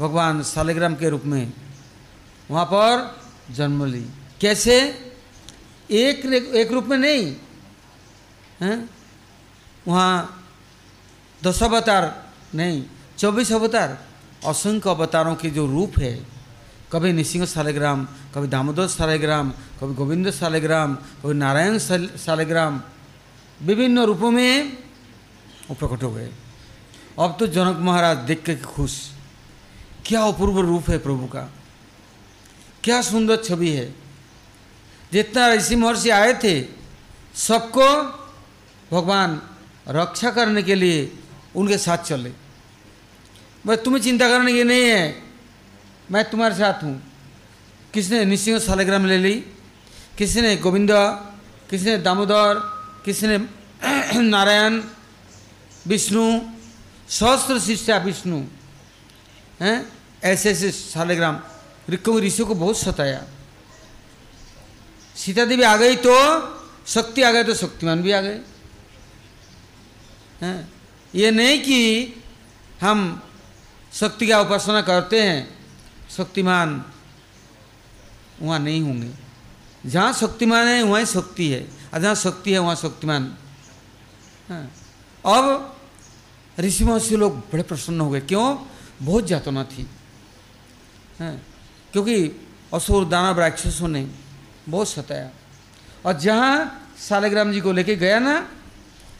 भगवान 0.00 0.42
शालिग्राम 0.42 0.94
के 0.94 1.08
रूप 1.08 1.22
में। 1.24 1.52
वहाँ 2.50 2.64
पर 2.66 3.54
जन्म 3.54 3.84
ली। 3.84 4.04
कैसे? 4.40 4.78
एक 5.90 6.24
एक 6.54 6.72
रूप 6.72 6.86
में 6.86 6.96
नहीं, 6.98 7.34
हैं? 8.60 8.78
वहाँ 9.88 10.44
दस 11.42 11.62
अवतार 11.62 12.04
नहीं, 12.54 12.82
चौबीस 13.18 13.52
अवतार। 13.52 13.98
असंख्य 14.46 14.90
अवतारों 14.90 15.34
के 15.34 15.50
जो 15.50 15.66
रूप 15.66 15.98
है, 15.98 16.14
कभी 16.92 17.12
निसिंह 17.12 17.44
सालेग्राम 17.46 18.04
कभी 18.34 18.48
दामोदर 18.48 18.86
सालेग्राम 18.86 19.50
कभी 19.80 19.94
गोविंद 19.94 20.30
सालेग्राम 20.30 20.94
कभी 20.94 21.34
नारायण 21.34 21.78
सालेग्राम 21.78 22.80
विभिन्न 23.60 24.04
रूपों 24.04 24.30
में 24.30 24.72
वो 25.68 25.74
प्रकट 25.74 26.02
हो 26.02 26.10
गए। 26.12 26.30
अब 27.18 27.36
तो 27.38 27.46
जनक 27.46 27.76
महाराज 27.80 28.16
देख 28.26 28.42
के 28.44 28.56
खुश। 28.56 29.00
क्या 30.06 30.22
अपूर्व 30.22 30.60
रूप 30.60 30.90
है 30.90 30.98
प्रभु 30.98 31.26
का? 31.26 31.48
क्या 32.84 33.02
सुंदर 33.02 33.36
छवि 33.36 33.70
है। 33.70 33.94
जितना 35.12 35.54
ऋषि 35.54 35.76
महर्षि 35.76 36.10
आए 36.10 36.34
थे, 36.34 36.64
सबको 37.34 38.02
भगवान 38.92 39.42
रक्षा 39.88 40.30
करने 40.30 40.62
के 40.62 40.74
लिए 40.74 41.18
उनके 41.56 41.78
साथ 41.78 41.98
चले। 41.98 42.30
भाई, 43.66 43.76
तुम्हें 43.76 44.02
चिंता 44.02 44.28
करने 44.28 44.52
की 44.52 44.64
नहीं 44.64 44.82
है, 44.82 45.22
मैं 46.10 46.30
तुम्हारे 46.30 46.54
साथ 46.54 46.84
हूँ। 46.84 47.02
किसने 47.94 48.24
निसिंह 48.24 48.58
सालग्राम 48.58 49.06
ले 49.06 49.18
ली? 49.18 49.44
किसी 50.18 50.40
ने 50.40 50.56
गोविंद? 50.56 50.88
किसी 51.70 51.84
ने 51.84 51.98
दामोदर? 51.98 52.54
किसी 53.04 53.26
ने 53.26 53.38
नारायण? 54.20 54.82
विष्णु? 55.86 56.40
सहस्त्र 57.08 57.60
शिष्या 57.60 57.98
विष्णु? 57.98 58.44
हैं? 59.60 59.92
ऐसे 60.24 60.50
ऐसे 60.50 60.70
सालग्राम 60.70 61.40
ऋषियों 61.90 62.20
ऋषियों 62.20 62.48
को 62.48 62.54
बहुत 62.54 62.78
सताया। 62.78 63.24
सीता 65.16 65.44
देवी 65.44 65.62
आ 65.62 65.76
गई 65.76 65.96
तो 65.96 66.14
शक्ति 66.86 67.22
आ 67.22 67.30
गए 67.32 67.44
तो 67.44 67.54
शक्तिमान 67.54 68.02
भी 68.02 68.12
आ 68.12 68.20
गए। 68.20 68.40
हैं? 70.40 70.72
ये 71.14 71.30
नहीं 71.30 71.58
कि 71.62 72.06
हम 72.80 73.22
शक्ति 73.92 74.26
का 74.26 74.40
उपासना 74.40 74.80
करते 74.82 75.22
हैं, 75.22 75.58
शक्तिमान 76.10 76.84
वहाँ 78.40 78.58
नहीं 78.58 78.80
होंगे। 78.80 79.10
जहाँ 79.86 80.12
शक्तिमान 80.12 80.66
है, 80.66 80.82
वहाँ 80.82 81.04
शक्ति 81.04 81.48
है। 81.48 81.68
और 81.94 82.00
जहाँ 82.00 82.14
शक्ति 82.14 82.52
है, 82.52 82.58
वहाँ 82.58 82.76
शक्तिमान। 82.76 83.36
अब 85.24 85.76
ऋषि 86.58 86.84
महर्षि 86.84 87.16
लोग 87.16 87.38
बड़े 87.38 87.62
प्रसन्न 87.62 88.00
हो 88.00 88.10
गए। 88.10 88.20
क्यों? 88.20 88.56
बहुत 89.02 89.26
जातना 89.26 89.64
थी। 89.64 89.82
हाँ। 91.20 91.42
क्योंकि 91.92 92.46
असुर 92.74 93.04
दानव 93.04 93.40
राक्षसों 93.40 93.88
ने 93.88 94.08
बहुत 94.68 94.88
सताया। 94.88 95.30
और 96.06 96.18
जहाँ 96.18 96.78
सालेग्राम 96.98 97.52
जी 97.52 97.60
को 97.60 97.72
लेके 97.72 97.96
गया 97.96 98.18
ना, 98.18 98.48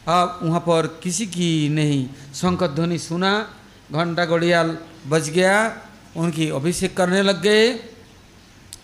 अब 0.07 0.39
वहाँ 0.43 0.59
पर 0.59 0.99
किसी 1.03 1.25
की 1.25 1.69
नहीं। 1.69 2.09
शंकर 2.35 2.67
ध्वनि 2.67 2.99
सुना, 2.99 3.53
घंटा 3.91 4.25
घड़ियाल 4.25 4.77
बज 5.07 5.29
गया, 5.29 5.81
उनकी 6.17 6.49
अभिषेक 6.49 6.97
करने 6.97 7.21
लग 7.21 7.41
गए। 7.41 7.69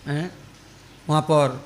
हैं? 0.06 0.30
वहाँ 1.08 1.22
पर 1.22 1.64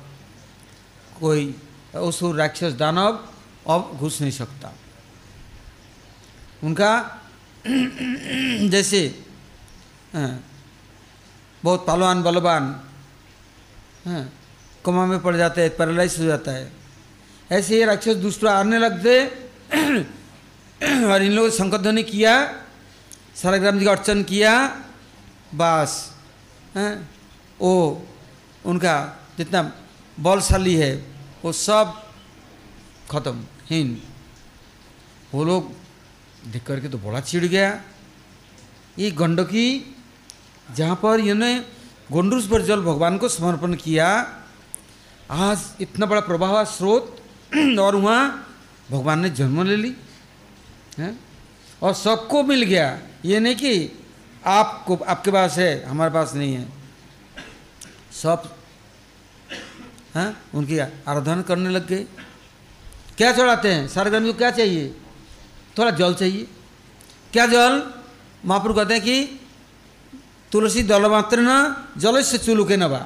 कोई 1.20 1.54
असुर 1.94 2.34
राक्षस 2.34 2.72
दानव 2.72 3.28
अब 3.68 3.96
घुस 3.96 4.20
नहीं 4.20 4.30
सकता। 4.30 4.72
उनका 6.64 7.20
जैसे 8.68 9.24
बहुत 11.64 11.86
पालवान 11.86 12.22
बलवान। 12.22 12.64
कोमा 14.84 15.06
में 15.06 15.20
पड़ 15.20 15.36
जाते 15.36 15.62
हैं, 15.62 15.76
पैरालाइज 15.76 16.18
हो 16.20 16.24
जाता 16.24 16.52
है। 16.52 16.72
ऐसे 17.52 17.78
ये 17.78 17.84
राक्षस 17.84 18.14
दुष्ट 18.14 18.44
आने 18.44 18.78
लगते 18.78 19.26
और 21.08 21.22
इन 21.22 21.32
लोगों 21.32 21.48
ने 21.48 21.56
शंकर 21.56 22.02
किया 22.02 22.34
सालग्राम 23.36 23.78
जी 23.78 23.84
का 23.84 23.90
अर्चन 23.90 24.22
किया, 24.22 24.52
बस। 25.54 26.12
हैं 26.76 27.10
वो 27.60 28.06
उनका 28.66 29.24
जितना 29.38 29.72
बलशाली 30.20 30.74
है, 30.74 30.94
वो 31.44 31.52
सब 31.52 32.04
खत्म, 33.10 33.44
हीन। 33.70 34.02
वो 35.34 35.44
लोग 35.44 35.72
देख 36.52 36.62
करके 36.64 36.88
तो 36.88 36.98
बड़ा 36.98 37.20
चिड़ 37.20 37.44
गया। 37.44 37.80
ये 38.98 39.10
गंडकी 39.10 39.93
जहाँ 40.72 40.96
पर 40.96 41.20
इन्होंने 41.20 41.64
गोंडूस 42.12 42.48
पर 42.48 42.62
जल 42.62 42.80
भगवान 42.80 43.18
को 43.18 43.28
समर्पण 43.28 43.74
किया, 43.74 44.36
आज 45.30 45.58
इतना 45.80 46.06
बड़ा 46.06 46.20
प्रभाव 46.20 46.64
स्रोत, 46.64 47.22
और 47.80 47.96
वहाँ 47.96 48.56
भगवान 48.90 49.20
ने 49.20 49.30
जन्म 49.30 49.62
ले 49.62 49.76
ली, 49.76 49.96
है? 50.98 51.18
और 51.82 51.94
सबको 51.94 52.42
मिल 52.42 52.62
गया। 52.62 52.98
ये 53.24 53.40
नहीं 53.40 53.56
कि 53.56 53.98
आपको, 54.46 54.96
आपके 54.96 55.30
पास 55.30 55.58
है, 55.58 55.84
हमारे 55.84 56.14
पास 56.14 56.34
नहीं 56.34 56.54
है। 56.54 56.68
सब, 58.12 58.56
हैं? 60.14 60.36
उनकी 60.54 60.78
आराधना 60.78 61.42
करने 61.42 61.70
लग 61.70 61.86
गए। 61.86 62.06
क्या 63.16 63.32
चढ़ाते 63.32 63.72
हैं? 63.72 63.88
सारगर्मी 63.88 64.32
को 64.32 64.38
क्या 64.38 64.50
चाहिए? 64.50 64.96
थोड़ा 65.78 65.90
जल 65.90 66.14
चाहिए। 66.14 66.46
क्या 67.32 67.46
जल? 67.46 67.92
महापुर 68.46 68.72
कहते 68.72 68.94
हैं 68.94 69.02
कि 69.02 69.40
तुलसी 70.54 70.82
दल 70.86 71.06
मात्र 71.10 71.42
न 71.42 71.50
जल 71.98 72.22
से 72.22 72.38
चुलुके 72.38 72.76
नवा 72.78 73.02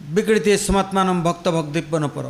विकृति 0.00 0.56
समात्मान 0.56 1.22
भक्त 1.22 1.48
भक्तिप्य 1.48 1.98
न 1.98 2.08
पर। 2.08 2.26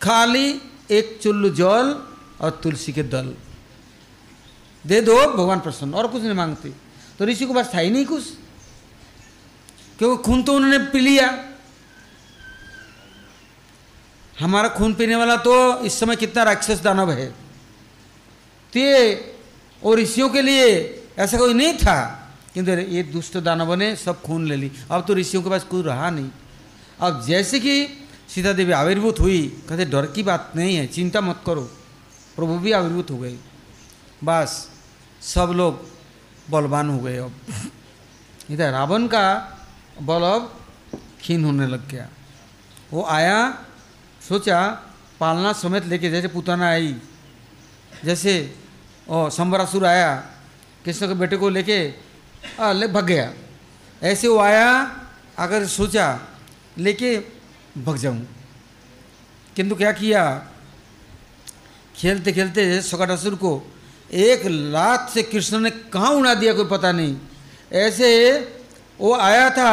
खाली 0.00 0.46
एक 0.90 1.18
चुल्लू 1.22 1.48
जल 1.50 1.86
और 2.40 2.50
तुलसी 2.62 2.92
के 2.92 3.02
दल 3.12 3.34
दे 4.84 5.00
दो 5.00 5.16
भगवान 5.36 5.60
प्रसन्न 5.60 5.94
और 5.94 6.06
कुछ 6.08 6.22
नहीं 6.22 6.34
मांगते 6.34 6.72
तो 7.18 7.24
ऋषि 7.24 7.46
को 7.46 7.54
पास 7.54 7.70
था 7.74 7.78
ही 7.78 7.90
नहीं 7.90 8.06
कुछ 8.06 8.24
क्योंकि 9.98 10.22
खून 10.24 10.42
तो 10.42 10.54
उन्होंने 10.56 10.78
पी 10.88 11.00
लिया 11.00 11.28
हमारा 14.40 14.68
खून 14.68 14.94
पीने 14.94 15.16
वाला 15.16 15.36
तो 15.36 15.52
इस 15.84 16.00
समय 16.00 16.16
कितना 16.16 16.42
राक्षस 16.42 16.80
दानव 16.80 17.10
है 17.12 17.26
तो 18.72 18.78
ये 18.80 19.29
और 19.84 19.98
ऋषियों 19.98 20.28
के 20.28 20.42
लिए 20.42 20.96
ऐसा 21.18 21.38
कोई 21.38 21.54
नहीं 21.54 21.78
था। 21.78 22.16
किंतु 22.54 22.70
ये 22.70 23.02
दुष्ट 23.02 23.36
दानवों 23.36 23.76
ने 23.76 23.96
सब 23.96 24.22
खून 24.22 24.46
ले 24.46 24.56
ली। 24.56 24.72
अब 24.90 25.04
तो 25.06 25.14
ऋषियों 25.14 25.42
के 25.42 25.50
पास 25.50 25.64
कोई 25.64 25.82
रहा 25.82 26.10
नहीं। 26.10 26.30
अब 27.00 27.24
जैसे 27.26 27.60
कि 27.60 27.86
सीता 28.28 28.52
देवी 28.52 28.72
आविर्भूत 28.72 29.20
हुई, 29.20 29.62
कहते, 29.68 29.84
डर 29.84 30.06
की 30.06 30.22
बात 30.22 30.52
नहीं 30.56 30.76
है, 30.76 30.86
चिंता 30.86 31.20
मत 31.20 31.42
करो। 31.46 31.62
प्रभु 32.36 32.58
भी 32.58 32.72
आविर्भूत 32.72 33.10
हो 33.10 33.18
गए। 33.18 33.36
बस, 34.24 34.70
सब 35.22 35.52
लोग 35.56 35.88
बलवान 36.50 36.90
हो 36.90 36.98
गए 36.98 37.16
अब। 37.16 37.32
इधर 38.50 38.72
रावण 38.72 39.06
का 39.06 39.58
बल 40.02 40.20
अब 40.20 40.66
क्षीण 41.20 41.44
होने 41.44 41.66
लग 41.66 41.88
गया। 41.88 42.08
वो 42.92 43.04
आया, 43.04 43.64
सोचा, 44.28 44.82
पालना 45.20 45.52
समेत 45.52 45.86
लेके, 45.86 46.10
जैसे 46.10 46.28
पुताना 46.28 46.70
आई, 46.70 46.96
जैसे 48.04 48.59
ओ 49.10 49.28
संबरासुर 49.30 49.84
आया, 49.86 50.14
कृष्ण 50.84 51.06
के 51.08 51.14
बेटे 51.14 51.36
को 51.36 51.48
लेके 51.48 51.78
ले 52.72 52.86
भग 52.86 53.04
गया। 53.04 53.32
ऐसे 54.02 54.28
वो 54.28 54.38
आया, 54.38 54.68
अगर 55.38 55.66
सोचा, 55.66 56.06
लेके 56.78 57.16
भग 57.78 57.96
जाऊँ। 57.96 58.26
किंतु 59.56 59.74
क्या 59.74 59.92
किया? 59.92 60.22
खेलते 61.96 62.32
खेलते 62.32 62.80
सकटासुर 62.82 63.34
को 63.34 63.52
एक 64.12 64.46
लात 64.46 65.10
से 65.10 65.22
कृष्ण 65.22 65.58
ने 65.60 65.70
कहाँ 65.70 66.10
उड़ा 66.10 66.34
दिया 66.34 66.52
कोई 66.54 66.66
पता 66.66 66.92
नहीं। 66.92 67.16
ऐसे 67.72 68.08
वो 69.00 69.14
आया 69.16 69.50
था 69.50 69.72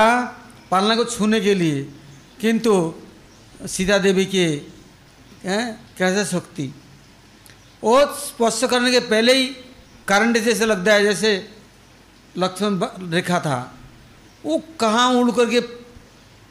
पालना 0.71 0.95
को 0.95 1.05
छूने 1.05 1.39
के 1.41 1.53
लिए, 1.55 1.83
किंतु 2.41 2.73
सीता 3.67 3.97
देवी 3.97 4.25
के 4.25 4.45
कैसे 5.45 6.25
शक्ति? 6.27 6.73
वो 7.83 7.99
स्पर्श 8.15 8.63
करने 8.71 8.91
के 8.91 8.99
पहले 8.99 9.33
ही 9.33 9.45
करंट 10.07 10.37
जैसे 10.37 10.65
लगता 10.65 10.93
है, 10.93 11.03
जैसे 11.03 11.49
लक्ष्मण 12.37 13.11
रेखा 13.11 13.39
था। 13.39 13.59
वो 14.45 14.57
कहाँ 14.79 15.09
उड़ 15.11 15.31
करके 15.31 15.59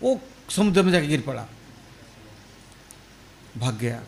वो 0.03 0.21
समुद्र 0.51 0.83
में 0.83 0.93
जाके 0.93 1.07
गिर 1.07 1.21
पड़ा। 1.21 1.47
भाग 3.57 3.79
गया। 3.79 4.03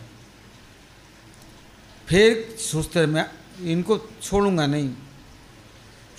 फिर 2.09 2.57
सोचते 2.61 3.07
मैं 3.07 3.25
इनको 3.62 3.99
छोड़ूँगा 4.23 4.66
नहीं। 4.66 4.91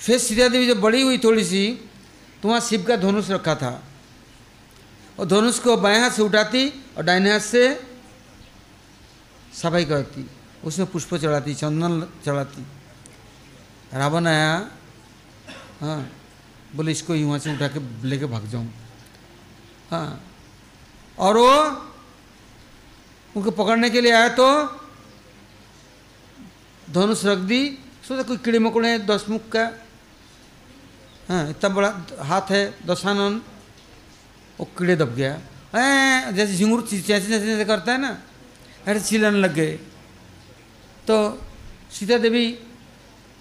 फिर 0.00 0.18
सीता 0.18 0.48
देवी 0.48 0.66
जब 0.66 0.80
बड़ी 0.80 1.02
हुई 1.02 1.18
थोड़ी 1.18 1.44
सी 1.44 1.66
तो 2.42 2.48
वहाँ 2.48 2.60
शिव 2.60 2.84
का 2.84 2.96
धनुष 2.96 3.30
रखा 3.30 3.54
था। 3.54 3.72
और 5.18 5.26
धनुष 5.26 5.58
को 5.58 5.76
बाएँ 5.76 6.00
हाथ 6.00 6.10
से 6.10 6.22
उठाती 6.22 6.68
और 6.96 7.04
डाइने 7.04 7.32
हाथ 7.32 7.40
से 7.40 7.62
सफ़ाई 9.54 9.84
करती। 9.84 10.26
उसमें 10.64 10.86
पुष्प 10.90 11.14
चढ़ाती, 11.16 11.54
चंदन 11.54 11.92
चढ़ाती। 12.24 12.62
रावण 13.92 14.26
आया 14.26 14.52
हाँ 15.80 16.00
बोले, 16.76 16.92
इसको 16.92 17.14
यहाँ 17.14 17.38
से 17.38 17.54
उठा 17.54 17.68
के 17.68 17.80
लेके 18.08 18.26
भाग 18.26 18.46
जाऊँ। 18.48 18.68
हाँ 19.90 20.20
और 21.18 21.36
वो 21.36 21.54
उनको 23.34 23.50
पकड़ने 23.50 23.90
के 23.90 24.00
लिए 24.00 24.12
आया 24.12 24.28
तो 24.36 24.46
धनुष 26.86 27.24
रख 27.24 27.38
दी। 27.46 27.60
सोचा 28.02 28.22
कोई 28.22 28.36
कीड़े 28.44 28.58
मकोड़े 28.58 28.98
दस 29.06 29.24
मुख 29.28 29.48
का। 29.48 29.64
हाँ 31.28 31.48
इतना 31.50 31.68
बड़ा 31.70 31.90
हाथ 32.20 32.50
है, 32.50 32.62
दशानन। 32.86 33.40
वो 34.58 34.64
कीड़े 34.76 34.96
दब 34.96 35.14
गया। 35.14 35.32
ऐ, 35.72 36.32
जैसे 36.32 36.56
झिंगुर 36.56 36.80
चैसे 36.82 37.20
जैसे 37.20 37.64
करता 37.64 37.92
है 37.92 37.98
ना 38.00 38.16
ऐसे 38.86 39.00
चिलन 39.00 39.34
लग 39.38 39.54
गए। 39.54 39.78
तो 41.06 41.16
सीता 41.92 42.18
देवी 42.18 42.46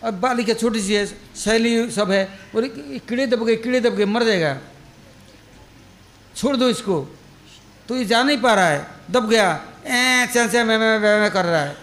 अब 0.01 0.13
बालिका 0.19 0.53
छोटी 0.53 0.81
सी 0.81 0.93
है 0.93 1.05
शैली 1.35 1.91
सब 1.91 2.11
है 2.11 2.23
बोले 2.53 2.67
कीड़े 3.03 3.27
दब 3.27 3.43
गए 3.45 3.55
कीड़े 3.55 3.79
दब 3.81 3.95
गए 3.95 4.05
मर 4.05 4.23
जाएगा। 4.23 4.53
छोड़ 6.35 6.55
दो 6.55 6.69
इसको। 6.69 6.97
तो 7.87 7.95
ये 7.97 8.05
जा 8.05 8.23
नहीं 8.23 8.37
पा 8.37 8.53
रहा 8.53 8.67
है 8.67 8.79
दब 9.11 9.29
गया 9.29 9.47
ए 9.85 10.25
मैं 10.27 10.63
मैं 10.63 10.77
मैं, 10.77 11.19
मैं 11.19 11.31
कर 11.31 11.45
रहा 11.45 11.61
है। 11.61 11.75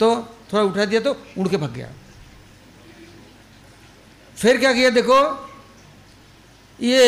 तो 0.00 0.08
थोड़ा 0.52 0.62
उठा 0.64 0.84
दिया 0.84 1.00
तो 1.00 1.12
उड़ 1.38 1.48
के 1.48 1.56
भग 1.56 1.72
गया। 1.72 1.88
फिर 4.36 4.56
क्या 4.58 4.72
किया 4.72 4.90
देखो 4.90 5.18
ये 6.80 7.02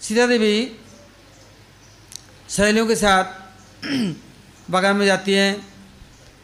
सीता 0.00 0.26
देवी 0.26 0.54
सहेलियों 2.48 2.86
के 2.86 2.96
साथ 2.96 3.24
बागान 4.70 4.96
में 4.96 5.06
जाती 5.06 5.32
हैं। 5.32 5.73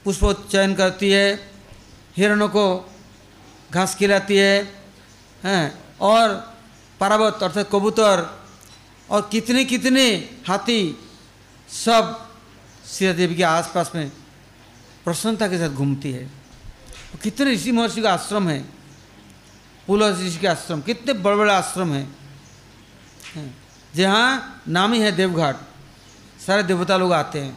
पुष्प 0.04 0.48
चयन 0.50 0.74
करती 0.74 1.10
है, 1.10 1.26
हिरणों 2.16 2.48
को 2.48 2.64
घास 3.72 3.94
खिलाती 3.94 4.36
है, 4.36 4.56
हैं, 5.44 5.78
और 6.00 6.28
पारावत 7.00 7.42
अर्थात 7.42 7.68
कबूतर 7.72 8.26
और 9.08 9.28
कितने 9.32 9.64
कितने 9.64 10.04
हाथी 10.48 10.82
सब 11.68 12.28
सीता 12.86 13.12
देवी 13.12 13.34
के 13.34 13.42
आसपास 13.42 13.92
में 13.94 14.10
प्रसन्नता 15.04 15.48
के 15.48 15.58
साथ 15.58 15.68
घूमती 15.70 16.12
है। 16.12 16.30
कितने 17.22 17.52
ऋषि 17.52 17.72
महर्षि 17.72 18.02
का 18.02 18.12
आश्रम 18.12 18.48
है 18.48 18.60
पुल 19.88 20.02
ऋषि 20.04 20.38
के 20.38 20.46
आश्रम, 20.46 20.80
कितने 20.80 21.12
बड़े 21.14 21.36
बड़े 21.36 21.52
आश्रम 21.52 21.92
हैं। 21.92 22.06
जहाँ 23.94 24.62
नाम 24.68 24.92
ही 24.92 25.00
है 25.00 25.12
देवघाट, 25.12 25.56
सारे 26.46 26.62
देवता 26.62 26.96
लोग 26.96 27.12
आते 27.12 27.40
हैं। 27.40 27.56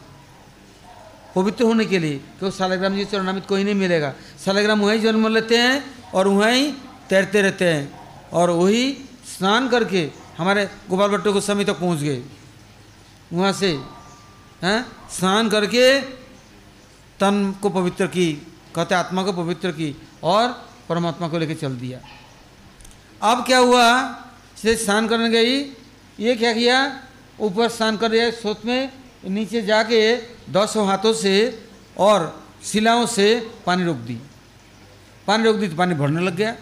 पवित्र 1.34 1.64
होने 1.64 1.84
के 1.84 1.98
लिए 1.98 2.18
क्योंकि 2.38 2.56
सालग्राम 2.56 2.94
जी 2.94 3.04
चरणामित 3.04 3.46
कोई 3.46 3.64
नहीं 3.64 3.74
मिलेगा। 3.74 4.14
सालग्राम 4.44 4.80
वहीं 4.80 5.00
जन्म 5.00 5.28
लेते 5.28 5.56
हैं 5.56 5.84
और 6.14 6.28
वहीं 6.28 6.72
तैरते 7.10 7.42
रहते 7.42 7.64
हैं 7.64 7.84
और 8.32 8.50
वही 8.50 8.92
स्नान 9.26 9.68
करके 9.68 10.10
हमारे 10.38 10.68
गोपाल 10.90 11.10
भट्टो 11.10 11.32
गोस्वामी 11.32 11.64
तक 11.64 11.80
पहुँच 11.80 11.98
गए। 11.98 12.22
वहाँ 13.32 13.52
से, 13.52 13.80
हैं, 14.62 14.86
स्नान 15.10 15.48
करके 15.48 16.00
तन 17.20 17.54
को 17.62 17.70
पवित्र 17.70 18.06
की, 18.06 18.32
कहते 18.74 18.94
आत्मा 18.94 19.22
को 19.22 19.32
पवित्र 19.32 19.70
की 19.70 19.96
और 20.22 20.68
परमात्मा 20.88 21.28
को 21.28 21.38
लेकर 21.38 21.54
चल 21.54 21.76
दिया। 21.76 22.00
अब 23.22 23.44
क्या 23.46 23.58
हुआ? 23.58 24.12
सीधे 24.56 24.76
स्नान 24.76 25.08
करने 25.08 25.28
गई, 25.30 25.60
ये 26.20 26.34
क्या 26.36 26.52
किया? 26.52 27.00
ऊपर 27.40 27.68
स्नान 27.68 27.96
कर 27.96 28.10
रही 28.10 28.30
सोच 28.32 28.64
में 28.64 28.92
नीचे 29.24 29.62
जाके 29.62 30.00
दसों 30.52 30.86
हाथों 30.86 31.12
से 31.14 31.34
और 31.98 32.20
शिलाओं 32.64 33.06
से 33.06 33.28
पानी 33.66 33.84
रोक 33.84 33.96
दी। 33.98 34.18
पानी 35.26 35.44
रोक 35.44 35.56
दी 35.56 35.68
तो 35.68 35.76
पानी 35.76 35.94
भरने 35.94 36.20
लग 36.22 36.36
गया। 36.36 36.54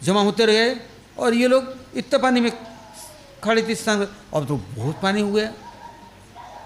जमा 0.00 0.20
होते 0.22 0.44
रहे 0.46 0.74
और 1.18 1.34
ये 1.34 1.46
लोग 1.48 1.74
इतने 1.96 2.18
पानी 2.18 2.40
में 2.40 2.50
खड़े 3.44 3.62
थी 3.62 3.74
स्नान 3.74 4.06
अब 4.34 4.46
तो 4.48 4.56
बहुत 4.56 5.00
पानी 5.02 5.20
हो 5.20 5.32
गया। 5.32 5.52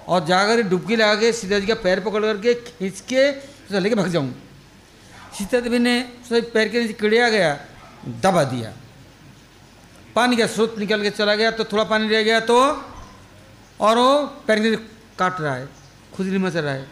और 0.09 0.25
जाकर 0.27 0.63
डुबकी 0.69 0.97
लगा 0.97 1.15
के 1.15 1.33
सीता 1.33 1.59
जी 1.59 1.67
का 1.67 1.75
पैर 1.83 2.01
पकड़ 2.01 2.23
करके 2.23 2.55
खींच 2.55 3.01
के 3.03 3.31
तो 3.67 3.81
लेके 3.81 3.95
भाग 3.95 4.09
जाऊँ। 4.11 4.33
सीता 5.39 5.61
देवी 5.61 5.79
ने 5.79 6.01
पैर 6.31 6.69
के 6.69 6.81
नीचे 6.81 6.93
किड़िया 6.95 7.29
गया, 7.31 7.55
दबा 8.23 8.43
दिया। 8.45 8.73
पानी 10.15 10.37
का 10.37 10.47
स्रोत 10.47 10.79
निकल 10.79 11.03
के 11.03 11.11
चला 11.11 11.35
गया 11.35 11.51
तो 11.51 11.65
थोड़ा 11.65 11.85
पानी 11.85 12.09
रह 12.09 12.23
गया 12.23 12.41
तो 12.41 12.57
और 13.81 13.99
वो 13.99 14.27
पैर 14.27 14.61
के 14.61 14.77
काट 15.19 15.41
रहा 15.41 15.55
है, 15.55 15.69
खुजली 16.15 16.39
मच 16.39 16.57
रहा 16.57 16.73
है। 16.75 16.91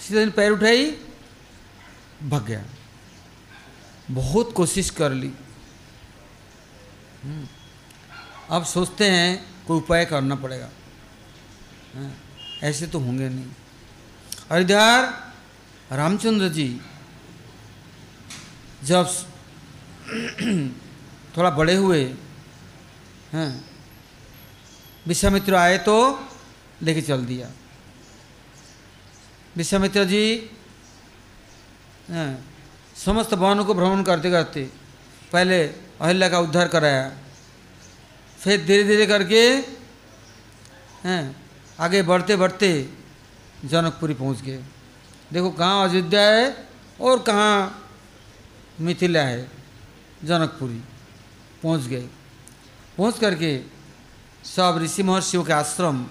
सीधा 0.00 0.32
पैर 0.36 0.50
उठाई 0.52 0.96
भग 2.22 2.46
गया। 2.46 2.64
बहुत 4.10 4.52
कोशिश 4.52 4.90
कर 4.90 5.12
ली। 5.12 5.32
अब 8.50 8.64
सोचते 8.64 9.10
हैं 9.10 9.46
कोई 9.66 9.76
उपाय 9.76 10.04
करना 10.04 10.34
पड़ेगा। 10.34 10.68
ऐसे 12.62 12.86
तो 12.86 12.98
होंगे 12.98 13.28
नहीं। 13.28 13.46
और 14.52 14.60
इधर 14.60 15.12
रामचंद्र 15.92 16.48
जी 16.48 16.80
जब 18.84 19.06
थोड़ा 21.36 21.50
बड़े 21.50 21.74
हुए, 21.74 22.14
हैं 23.32 23.71
विश्वामित्र 25.06 25.54
आए 25.54 25.78
तो 25.78 25.96
लेके 26.82 27.02
चल 27.02 27.24
दिया। 27.24 27.48
विश्वामित्र 29.56 30.04
जी 30.04 30.50
हैं, 32.10 32.44
समस्त 32.96 33.34
भवनों 33.34 33.64
को 33.64 33.74
भ्रमण 33.74 34.02
करते 34.02 34.30
करते 34.30 34.62
पहले 35.32 35.62
अहिल्या 35.64 36.28
का 36.28 36.38
उद्धार 36.40 36.68
कराया। 36.68 37.10
फिर 38.38 38.64
धीरे 38.66 38.84
धीरे 38.84 39.06
करके 39.06 39.42
हैं 41.04 41.36
आगे 41.80 42.02
बढ़ते 42.02 42.36
बढ़ते 42.36 42.70
जनकपुरी 43.64 44.14
पहुँच 44.14 44.40
गए। 44.40 44.62
देखो 45.32 45.50
कहाँ 45.50 45.88
अयोध्या 45.88 46.22
है 46.22 46.66
और 47.00 47.22
कहाँ 47.22 47.78
मिथिला 48.80 49.22
है 49.22 49.50
जनकपुरी 50.24 50.80
पहुँच 51.62 51.82
गए। 51.82 52.08
पहुँच 52.98 53.18
करके 53.18 53.56
सब 54.44 54.78
ऋषि 54.82 55.02
महर्षियों 55.02 55.44
के 55.44 55.52
आश्रम, 55.52 56.06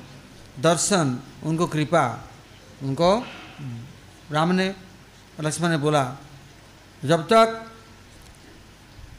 दर्शन, 0.59 1.19
उनको 1.43 1.67
कृपा, 1.67 2.03
उनको 2.83 3.11
राम 4.31 4.51
ने 4.51 4.67
लक्ष्मण 5.39 5.69
ने 5.69 5.77
बोला, 5.77 6.03
जब 7.03 7.21
तक 7.27 7.65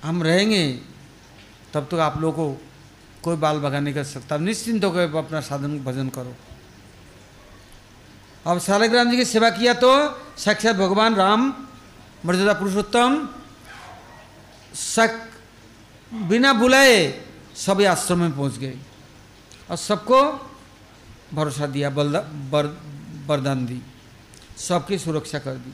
हम 0.04 0.22
रहेंगे, 0.22 0.64
तब 1.72 1.84
तक 1.84 1.88
तो 1.90 1.98
आप 1.98 2.18
लोगों 2.20 2.54
को 2.54 2.60
कोई 3.22 3.36
बाल 3.36 3.58
बगान 3.60 3.82
नहीं 3.84 3.94
कर 3.94 4.04
सकता 4.04 4.36
निश्चिंत 4.38 4.84
होकर 4.84 5.16
अपना 5.16 5.40
साधन, 5.40 5.78
भजन 5.84 6.08
करो। 6.08 6.34
अब 8.46 8.58
सालग्राम 8.58 9.10
जी 9.10 9.16
की 9.16 9.24
सेवा 9.24 9.50
किया 9.50 9.74
तो 9.74 9.90
साक्षात 10.38 10.76
भगवान 10.76 11.14
राम, 11.14 11.52
मर्यादा 12.26 12.52
पुरुषोत्तम, 12.52 13.28
सक, 14.74 15.12
बिना 16.12 16.52
बुलाए 16.52 16.96
सभी 17.56 17.84
आश्रम 17.84 18.18
में 18.18 18.32
पहुँच 18.32 18.56
गए। 18.58 18.78
और 19.72 19.78
सबको 19.78 20.20
भरोसा 21.32 21.66
दिया 21.66 21.90
बलदा 21.90 22.20
बर, 22.52 22.66
वरदान 23.26 23.64
दी 23.66 23.80
सबकी 24.58 24.98
सुरक्षा 24.98 25.38
कर 25.38 25.54
दी। 25.56 25.72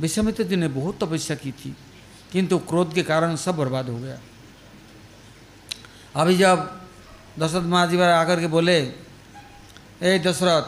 विश्वामित्र 0.00 0.42
जी 0.42 0.56
ने 0.56 0.68
बहुत 0.68 0.98
तपस्या 0.98 1.36
की 1.36 1.52
थी 1.52 1.76
किंतु 2.32 2.58
क्रोध 2.58 2.94
के 2.94 3.02
कारण 3.02 3.36
सब 3.36 3.56
बर्बाद 3.56 3.88
हो 3.88 3.98
गया। 3.98 4.18
अभी 6.16 6.36
जब 6.36 6.58
दशरथ 7.38 7.64
महाराज 7.64 8.00
आकर 8.00 8.40
के 8.40 8.46
बोले 8.46 8.78
ए 10.02 10.18
दशरथ 10.18 10.62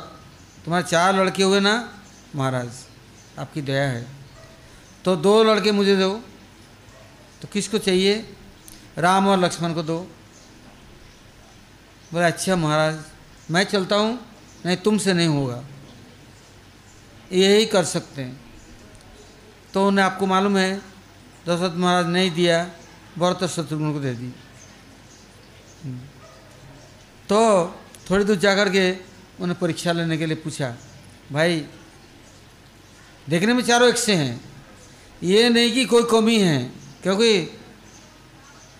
तुम्हारे 0.64 0.84
चार 0.84 1.14
लड़के 1.16 1.42
हुए 1.42 1.60
ना 1.60 1.74
महाराज 2.36 2.70
आपकी 3.38 3.62
दया 3.62 3.88
है। 3.88 4.06
तो 5.04 5.16
दो 5.16 5.42
लड़के 5.44 5.72
मुझे 5.72 5.96
दो 5.96 6.12
तो 7.42 7.48
किसको 7.48 7.78
चाहिए? 7.78 8.14
राम 8.98 9.28
और 9.28 9.38
लक्ष्मण 9.38 9.74
को 9.74 9.82
दो। 9.82 9.98
बोले 12.14 12.26
अच्छा 12.26 12.56
महाराज 12.56 12.98
मैं 13.50 13.64
चलता 13.66 13.96
हूँ 13.96 14.12
नहीं 14.64 14.76
तुमसे 14.86 15.12
नहीं 15.12 15.28
होगा। 15.28 15.58
यही 17.32 17.66
कर 17.66 17.84
सकते 17.84 18.22
हैं। 18.22 18.40
तो 19.74 19.86
उन्हें 19.88 20.04
आपको 20.04 20.26
मालूम 20.26 20.56
है 20.56 20.70
दशरथ 21.42 21.74
महाराज 21.74 22.06
नहीं 22.06 22.30
दिया 22.30 22.58
भरत 23.18 23.44
शत्रुघ्न 23.50 23.92
को 23.92 24.00
दे 24.00 24.12
दी 24.14 24.30
तो 27.28 27.40
थोड़ी 28.06 28.24
दूर 28.24 28.36
जाकर 28.38 28.68
के 28.70 28.86
उन्हें 29.42 29.58
परीक्षा 29.58 29.92
लेने 29.92 30.16
के 30.18 30.26
लिए 30.26 30.36
पूछा 30.38 30.74
भाई 31.32 31.66
देखने 33.26 33.52
में 33.54 33.62
चारों 33.64 33.88
एक 33.88 33.98
से 33.98 34.14
हैं। 34.14 34.40
ये 35.22 35.48
नहीं 35.48 35.72
कि 35.72 35.84
कोई 35.84 36.04
कमी 36.10 36.38
है 36.38 36.58
क्योंकि 37.02 37.30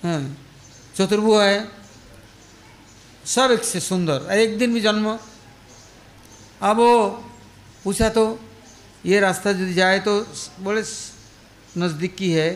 हाँ, 0.05 0.23
चतुर्भु 0.97 1.39
है 1.39 1.84
सब 3.27 3.51
एक 3.51 3.65
से 3.65 3.81
सुंदर। 3.81 4.33
एक 4.33 4.59
दिन 4.59 4.75
भी 4.75 4.81
जन्म। 4.81 5.19
अब 6.63 6.77
वो 6.77 7.09
पूछा 7.85 8.09
तो 8.09 8.41
ये 9.07 9.21
रास्ता 9.21 9.51
यदि 9.51 9.75
जाए 9.75 9.99
तो 10.01 10.21
बोले 10.61 10.83
नज़दीक 11.79 12.21
है 12.21 12.49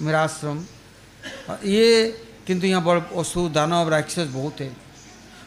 मेरा 0.00 0.22
आश्रम। 0.22 0.58
ये 1.64 2.06
किंतु 2.46 2.66
यहाँ 2.66 2.82
बड़ 2.84 3.00
असु 3.18 3.48
दानव 3.48 3.88
राक्षस 3.88 4.28
बहुत 4.30 4.60
है। 4.60 4.70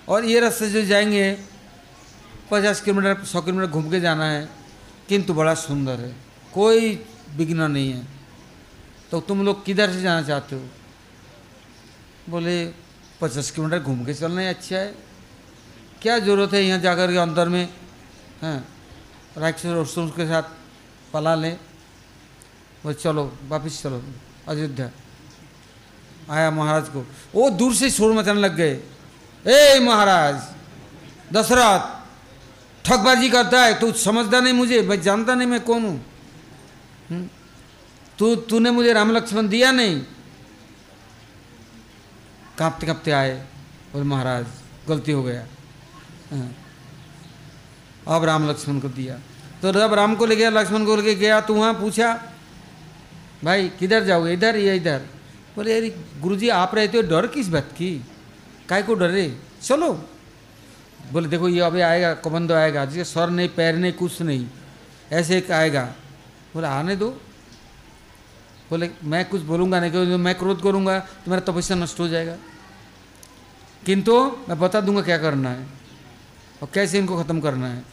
और 0.09 0.25
ये 0.25 0.39
रास्ते 0.39 0.69
जो 0.69 0.81
जाएँगे, 0.85 1.37
पचास 2.51 2.81
किलोमीटर, 2.81 3.23
सौ 3.23 3.41
किलोमीटर 3.41 3.71
घूम 3.71 3.89
के 3.91 3.99
जाना 3.99 4.25
है, 4.25 4.49
किंतु 5.09 5.33
बड़ा 5.33 5.53
सुंदर 5.53 5.99
है। 5.99 6.15
कोई 6.53 6.95
विघ्न 7.35 7.71
नहीं 7.71 7.91
है। 7.93 8.07
तो 9.11 9.19
तुम 9.21 9.45
लोग 9.45 9.63
किधर 9.65 9.91
से 9.91 10.01
जाना 10.01 10.21
चाहते 10.27 10.55
हो? 10.55 10.61
बोले 12.29 12.88
पचास 13.21 13.51
किलोमीटर 13.51 13.79
घूम 13.79 14.05
के 14.05 14.13
चलना 14.13 14.41
ही 14.41 14.47
अच्छा 14.47 14.77
है। 14.77 14.95
क्या 16.01 16.19
ज़रूरत 16.19 16.53
है 16.53 16.63
यहाँ 16.63 16.79
जाकर 16.79 17.11
के 17.11 17.17
अंदर 17.17 17.49
में? 17.49 17.69
हैं 18.41 18.67
राक्षस 19.37 19.65
और 19.65 19.85
के 20.11 20.25
साथ 20.25 20.43
पला 21.13 21.35
लें। 21.35 21.59
बोले 22.83 22.93
चलो, 22.93 23.37
वापिस 23.47 23.83
चलो, 23.83 24.03
अयोध्या। 24.47 24.91
आया 26.29 26.51
महाराज 26.51 26.89
को। 26.89 27.07
वो 27.35 27.49
दूर 27.49 27.75
से 27.75 27.89
शोर 27.89 28.13
मचाने 28.13 28.39
लग 28.39 28.55
गए। 28.55 28.83
ए, 29.47 29.79
महाराज, 29.79 30.35
दशरथ, 31.33 31.79
ठगबाजी 32.85 33.29
करता 33.29 33.63
है। 33.63 33.79
तू 33.79 33.91
समझता 33.91 34.39
नहीं 34.39 34.53
मुझे, 34.53 34.81
मैं 34.81 35.01
जानता 35.01 35.35
नहीं 35.35 35.47
मैं 35.47 35.61
कौन 35.61 35.83
हूँ। 35.83 36.05
हम्म? 37.09 37.29
तू, 38.19 38.35
तूने 38.35 38.71
मुझे 38.71 38.93
राम 38.93 39.11
लक्ष्मण 39.11 39.47
दिया 39.47 39.71
नहीं। 39.71 40.01
कांपते 42.59 42.85
कांपते 42.85 43.11
आए 43.11 43.33
बोले 43.93 44.03
महाराज, 44.03 44.45
गलती 44.87 45.11
हो 45.11 45.23
गया। 45.23 45.45
हाँ। 46.31 46.55
अब 48.07 48.23
राम 48.23 48.49
लक्ष्मण 48.49 48.79
को 48.79 48.89
दिया। 48.89 49.19
तो 49.61 49.71
जब 49.71 49.93
राम 49.93 50.15
को 50.15 50.25
ले 50.25 50.35
गया, 50.35 50.49
लक्ष्मण 50.49 50.85
को 50.85 50.95
लेके 50.95 51.15
गया 51.15 51.41
तो 51.41 51.53
वहाँ 51.53 51.73
पूछा, 51.73 52.33
भाई, 53.43 53.69
किधर 53.69 54.03
जाओगे? 54.03 54.33
इधर, 54.33 54.57
या 54.57 54.73
इधर। 54.73 54.99
बोले, 55.55 55.77
अरे 55.77 55.89
गुरु 56.21 56.35
जी 56.35 56.49
आप 56.49 56.75
रहते 56.75 56.97
हो, 56.97 57.03
डर 57.03 57.27
किस 57.27 57.47
बात 57.47 57.69
की? 57.77 58.05
काय 58.69 58.83
को 58.83 58.93
डरे? 58.93 59.39
चलो। 59.61 59.93
बोले, 61.11 61.27
देखो, 61.29 61.49
ये 61.49 61.59
अभी 61.59 61.81
आएगा 61.81 62.13
कबंदो 62.13 62.53
आएगा। 62.53 62.85
जिसके 62.85 63.03
सर 63.03 63.29
नहीं, 63.29 63.49
पैर 63.49 63.75
नहीं, 63.75 63.93
कुछ 63.93 64.21
नहीं, 64.21 64.47
ऐसे 65.11 65.37
एक 65.37 65.51
आएगा। 65.51 65.93
बोले, 66.53 66.67
आने 66.67 66.95
दो। 66.95 67.21
बोले, 68.69 68.89
मैं 69.03 69.25
कुछ 69.29 69.41
बोलूँगा 69.41 69.79
नहीं, 69.79 69.91
क्योंकि 69.91 70.15
मैं 70.17 70.35
क्रोध 70.35 70.61
करूँगा 70.63 70.99
तो 70.99 71.31
मेरा 71.31 71.41
तपस्या 71.43 71.77
नष्ट 71.77 71.99
हो 71.99 72.07
जाएगा। 72.07 72.35
किंतु 73.83 74.13
मैं 74.49 74.59
बता 74.59 74.81
दूँगा 74.81 75.01
क्या 75.01 75.17
करना 75.17 75.49
है 75.49 75.65
और 76.61 76.69
कैसे 76.73 76.97
इनको 76.99 77.23
ख़त्म 77.23 77.39
करना 77.41 77.67
है। 77.67 77.83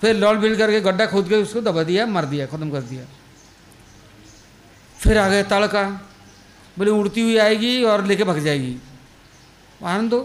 फिर 0.00 0.16
लॉल 0.16 0.36
बिल 0.38 0.56
करके 0.56 0.80
गड्ढा 0.80 1.06
खोद 1.06 1.28
के 1.28 1.34
उसको 1.36 1.60
दबा 1.60 1.82
दिया, 1.82 2.06
मार 2.06 2.24
दिया, 2.26 2.46
ख़त्म 2.46 2.70
कर 2.70 2.82
दिया। 2.82 3.04
फिर 4.98 5.18
आ 5.18 5.28
गए 5.28 5.42
तड़का। 5.44 5.82
बोले, 6.76 6.90
उड़ती 6.90 7.20
हुई 7.20 7.36
आएगी 7.38 7.82
और 7.84 8.04
लेके 8.06 8.24
भग 8.24 8.38
जाएगी। 8.38 8.76
आनंद 9.80 10.10
दो, 10.10 10.20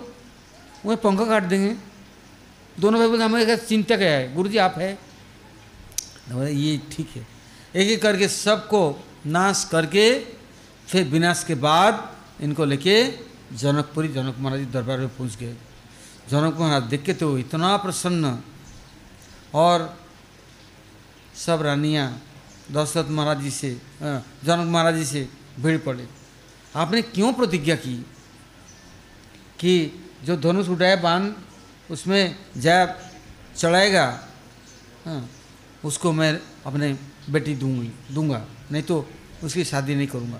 वह 0.86 0.96
पंखा 0.96 1.26
काट 1.26 1.44
देंगे। 1.44 1.76
दोनों 2.76 3.00
भाई 3.00 3.10
बोले 3.10 3.24
हमें 3.24 3.56
चिंता 3.58 3.98
क्या 3.98 4.10
है 4.10 4.34
गुरु 4.34 4.50
जी 4.50 4.58
आप 4.58 4.76
है। 4.78 4.94
बोले, 6.32 6.52
ये 6.52 6.80
ठीक 6.92 7.10
है। 7.16 7.26
एक 7.76 7.90
एक 7.90 8.02
करके 8.02 8.28
सबको 8.28 8.82
नाश 9.26 9.64
करके, 9.72 10.20
फिर 10.88 11.04
विनाश 11.08 11.44
के 11.44 11.56
बाद 11.56 12.10
इनको 12.42 12.66
लेके 12.66 12.96
जनकपुरी, 13.54 14.08
जनक 14.10 14.36
महाराज 14.40 14.60
जी 14.60 14.66
दरबार 14.68 15.00
में 15.00 15.10
पहुँच 15.10 15.36
गए। 15.38 15.56
जनक 16.30 16.58
महाराज 16.60 16.84
देख 16.84 17.04
के 17.04 17.14
तो 17.14 17.38
इतना 17.38 17.76
प्रसन्न 17.78 18.38
और 19.54 19.98
सब 21.36 21.62
रानियाँ, 21.62 22.08
दशरथ 22.72 23.10
महाराज 23.10 23.42
जी 23.42 23.52
से 23.52 23.72
जनक 24.02 24.68
महाराज 24.68 24.96
जी 24.96 25.06
से 25.06 25.28
भीड़ 25.60 25.78
पड़े। 25.80 26.08
आपने 26.76 27.02
क्यों 27.04 27.34
प्रतिज्ञा 27.34 27.76
की 27.76 27.96
कि 29.60 29.74
जो 30.24 30.38
धनुष 30.38 30.70
उठाए 30.70 30.96
बाँध 30.98 31.92
उसमें 31.92 32.36
जय 32.58 32.96
चढ़ाएगा? 33.58 34.08
उसको 35.84 36.12
मैं 36.12 36.40
अपने 36.66 36.94
बेटी 37.30 37.56
दूँगी, 37.56 37.92
दूँगा। 38.12 38.42
नहीं 38.72 38.84
तो 38.84 39.10
उसकी 39.44 39.64
शादी 39.64 39.96
नहीं 39.96 40.08
करूँगा। 40.08 40.40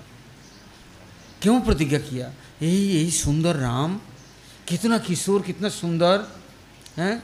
क्यों 1.42 1.60
प्रतिज्ञा 1.60 1.98
किया? 1.98 2.26
यही 2.62 2.86
यही 2.88 3.10
सुंदर 3.10 3.56
राम, 3.56 4.00
कितना 4.68 4.98
किशोर, 4.98 5.42
कितना 5.42 5.68
सुंदर, 5.68 6.26
हैं? 6.96 7.22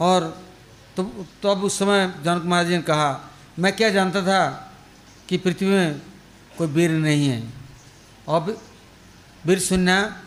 और 0.00 0.42
तो 0.96 1.02
तो 1.42 1.54
उस 1.54 1.78
समय 1.78 2.06
जनक 2.24 2.42
महाराज 2.44 2.66
जी 2.68 2.76
ने 2.76 2.82
कहा, 2.82 3.30
मैं 3.58 3.76
क्या 3.76 3.90
जानता 3.90 4.22
था 4.22 4.72
कि 5.28 5.36
पृथ्वी 5.36 5.66
में 5.66 6.00
कोई 6.58 6.66
वीर 6.66 6.90
नहीं 6.90 7.28
है? 7.28 7.40
अब 8.28 8.60
वीर 9.46 9.58
सुनना 9.58 10.22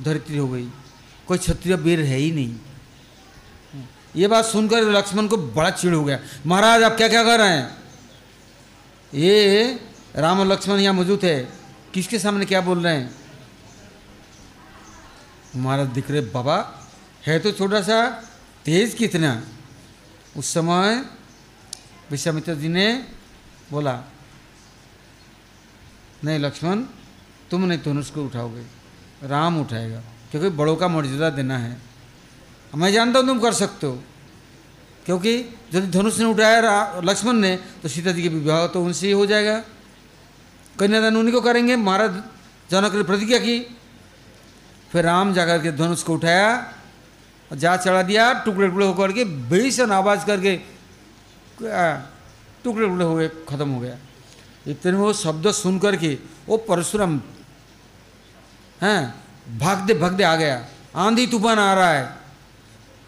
धरती 0.00 0.36
हो 0.36 0.48
गई। 0.48 0.68
कोई 1.26 1.38
क्षत्रिय 1.38 1.74
वीर 1.76 2.00
है 2.00 2.16
ही 2.16 2.30
नहीं। 2.32 2.56
ये 4.16 4.28
बात 4.28 4.44
सुनकर 4.44 4.82
लक्ष्मण 4.82 5.26
को 5.26 5.36
बड़ा 5.36 5.70
चिड़ 5.70 5.94
हो 5.94 6.04
गया। 6.04 6.18
महाराज, 6.46 6.82
आप 6.82 6.96
क्या 6.96 7.08
क्या 7.08 7.22
कर 7.24 7.38
रहे 7.38 7.56
हैं? 7.56 7.76
ये 9.12 9.80
राम 10.16 10.40
और 10.40 10.46
लक्ष्मण 10.46 10.78
यहाँ 10.78 10.94
मौजूद 10.94 11.24
है। 11.24 11.38
किसके 11.94 12.18
सामने 12.18 12.44
क्या 12.44 12.60
बोल 12.60 12.82
रहे 12.84 12.96
हैं? 12.96 13.10
महाराज 15.56 15.88
दिख 15.88 16.10
रहे, 16.10 16.20
बाबा, 16.20 16.56
है 17.26 17.38
तो 17.38 17.52
छोटा 17.52 17.80
सा, 17.82 18.08
तेज 18.64 18.94
कितना? 18.94 19.30
उस 20.36 20.52
समय 20.54 21.04
विश्वामित्र 22.10 22.54
जी 22.54 22.68
ने 22.68 22.86
बोला, 23.70 23.94
नहीं 26.24 26.38
लक्ष्मण, 26.38 26.82
तुम 27.50 27.64
नहीं 27.64 27.78
धनुष 27.78 28.10
को 28.10 28.24
उठाओगे, 28.24 28.64
राम 29.24 29.60
उठाएगा, 29.60 30.00
क्योंकि 30.30 30.48
बड़ों 30.50 30.76
का 30.76 30.88
मर्यादा 30.88 31.30
देना 31.30 31.58
है। 31.58 31.76
मैं 32.72 32.92
जानता 32.92 33.18
हूँ 33.18 33.26
तुम 33.26 33.38
कर 33.40 33.52
सकते 33.54 33.86
हो 33.86 34.02
क्योंकि 35.08 35.30
यदि 35.72 35.86
धनुष 35.88 36.18
ने 36.18 36.24
उठाया 36.24 37.00
लक्ष्मण 37.00 37.36
ने 37.40 37.56
तो 37.82 37.88
सीता 37.88 38.12
जी 38.12 38.22
के 38.22 38.28
विवाह 38.28 38.66
तो 38.66 38.84
उनसे 38.84 39.06
ही 39.06 39.12
हो 39.12 39.24
जाएगा। 39.26 39.56
कन्यादान 40.78 41.16
उन्हीं 41.16 41.32
को 41.34 41.40
करेंगे। 41.40 41.76
महाराज 41.78 42.12
जनक 42.70 42.94
ने 42.94 43.02
प्रतिज्ञा 43.02 43.38
की। 43.38 43.58
फिर 44.92 45.04
राम 45.04 45.32
जाकर 45.32 45.58
के 45.58 45.72
धनुष 45.72 46.02
को 46.02 46.14
उठाया 46.14 46.52
और 47.50 47.56
जा 47.56 47.76
चढ़ा 47.76 48.02
दिया, 48.02 48.32
टुकड़े 48.34 48.68
टुकड़े 48.68 48.86
होकर 48.86 49.12
के 49.12 49.24
भीषण 49.48 49.90
आवाज़ 49.90 50.26
करके 50.26 50.56
टुकड़े 51.56 52.86
टुकड़े 52.86 53.04
हो 53.04 53.14
गए, 53.16 53.28
खत्म 53.48 53.68
हो 53.70 53.80
गया। 53.80 53.96
इतने 54.66 54.92
वो 54.92 55.12
शब्द 55.12 55.50
सुन 55.52 55.78
करके, 55.78 56.18
वो 56.48 56.56
परशुराम, 56.68 57.20
हैं 58.82 59.02
भागते 59.58 59.94
भागते 59.94 60.22
आ 60.22 60.36
गया। 60.36 60.64
आंधी 60.96 61.26
तूफ़ान 61.26 61.58
आ 61.58 61.72
रहा 61.74 61.92
है। 61.92 62.06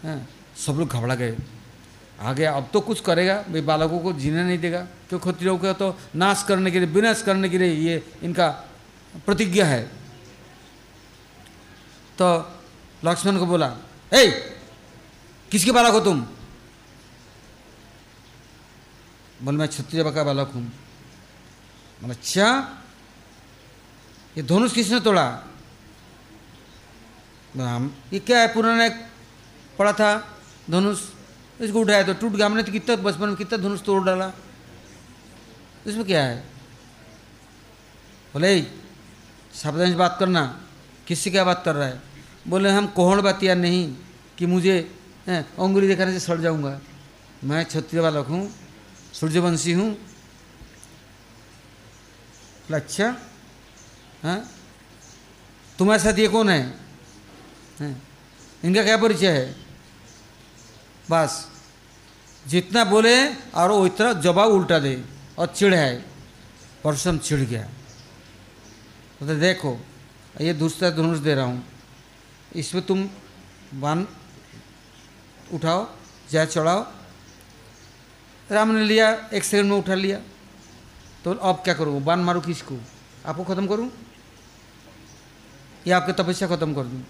हैं, 0.03 0.29
सब 0.57 0.73
लोग 0.73 0.89
घबरा 0.89 1.15
गए। 1.15 1.37
आ 2.21 2.33
गया, 2.33 2.51
अब 2.53 2.69
तो 2.73 2.79
कुछ 2.81 2.99
करेगा, 3.01 3.35
भाई 3.49 3.61
बालकों 3.61 3.99
को 3.99 4.13
जीने 4.13 4.43
नहीं 4.43 4.57
देगा, 4.59 4.81
क्यों 5.09 5.19
क्षत्रियों 5.19 5.57
का 5.57 5.73
तो 5.73 5.97
नाश 6.15 6.43
करने 6.47 6.71
के 6.71 6.79
लिए, 6.79 6.87
विनाश 6.87 7.21
करने 7.21 7.49
के 7.49 7.57
लिए 7.57 7.73
ये 7.81 7.95
इनका 8.23 8.47
प्रतिज्ञा 9.25 9.65
है। 9.65 9.83
तो 12.17 12.27
लक्ष्मण 13.05 13.37
को 13.39 13.45
बोला, 13.45 13.73
ए, 14.13 14.27
किसके 15.51 15.71
बालक 15.71 15.93
हो 15.93 15.99
तुम? 15.99 16.21
बोल, 19.41 19.55
मैं 19.57 19.67
क्षत्रिय 19.67 20.03
का 20.05 20.23
बालक 20.23 20.51
हूँ। 20.53 20.63
बोला 22.01 22.13
अच्छा 22.13 22.47
ये 24.37 24.43
धनुष 24.43 24.73
किसने 24.73 24.99
तोड़ा? 24.99 25.25
हम, 27.53 27.95
ये 28.13 28.19
क्या 28.19 28.39
है, 28.39 28.53
पुराना 28.53 28.87
पड़ा 29.79 29.93
था 29.93 30.11
धनुष? 30.69 30.99
इसको 31.61 31.79
उठाया 31.79 32.03
तो 32.03 32.13
टूट 32.13 32.31
गया। 32.31 32.45
हमने 32.45 32.63
तो 32.63 32.71
कितना 32.71 32.95
बचपन 32.97 33.27
में 33.27 33.35
कितना 33.37 33.57
धनुष 33.57 33.81
तोड़ 33.81 34.03
डाला। 34.03 34.31
इसमें 35.87 36.05
क्या 36.05 36.23
है? 36.23 36.37
बोले 38.33 38.61
सावधानी 39.53 39.91
से 39.91 39.97
बात 39.97 40.15
करना। 40.19 40.41
किससे 41.07 41.31
क्या 41.31 41.43
बात 41.43 41.61
कर 41.65 41.75
रहा 41.75 41.87
है? 41.87 42.01
बोले 42.47 42.69
हम 42.71 42.87
कोहण 42.95 43.21
बातिया 43.21 43.55
नहीं 43.55 43.83
कि 44.37 44.45
मुझे 44.45 44.77
अंगुली 45.27 45.87
दिखाने 45.87 46.11
से 46.13 46.19
सड़ 46.19 46.39
जाऊँगा। 46.41 46.79
मैं 47.43 47.65
क्षत्रिय 47.65 48.01
बालक 48.01 48.27
हूँ 48.27 48.43
सूर्यवंशी 49.13 49.71
हूँ। 49.73 49.97
अच्छा 52.71 53.07
हाँ? 54.23 54.39
तुम्हारे 55.79 56.01
साथ 56.03 56.19
ये 56.19 56.27
कौन 56.27 56.49
है, 56.49 56.61
है? 57.79 57.95
इनका 58.63 58.83
क्या 58.83 58.97
परिचय 58.97 59.27
है? 59.27 59.55
बस। 61.11 61.50
जितना 62.47 62.83
बोले 62.83 63.33
और 63.33 63.71
वो 63.71 63.85
इतना 63.85 64.13
जवाब 64.13 64.51
उल्टा 64.51 64.79
दे 64.79 65.03
और 65.39 65.47
चिड़ 65.47 65.73
है 65.73 66.05
परसम 66.83 67.17
चिड़ 67.17 67.39
गया। 67.39 67.63
तो 69.19 69.35
देखो, 69.35 69.77
ये 70.41 70.53
दूसरा 70.53 70.89
धनुष 70.89 71.17
दे 71.17 71.35
रहा 71.35 71.45
हूँ। 71.45 71.63
इसमें 72.55 72.85
तुम 72.85 73.09
बान 73.73 74.07
उठाओ 75.53 75.87
जा 76.31 76.45
चढ़ाओ। 76.45 76.85
राम 78.51 78.71
ने 78.71 78.83
लिया, 78.83 79.29
एक 79.33 79.43
सेकंड 79.43 79.69
में 79.71 79.77
उठा 79.77 79.95
लिया। 79.95 80.19
तो 81.23 81.33
अब 81.33 81.55
क्या 81.55 81.73
करूँ? 81.73 82.01
बान 82.01 82.19
मारूँ 82.19 82.41
किसको? 82.41 82.79
आपको 83.25 83.43
ख़त्म 83.43 83.67
करूँ? 83.67 83.91
या 85.87 85.97
आपकी 85.97 86.13
तपस्या 86.13 86.47
ख़त्म 86.47 86.73
कर 86.73 86.83
दूँ? 86.83 87.05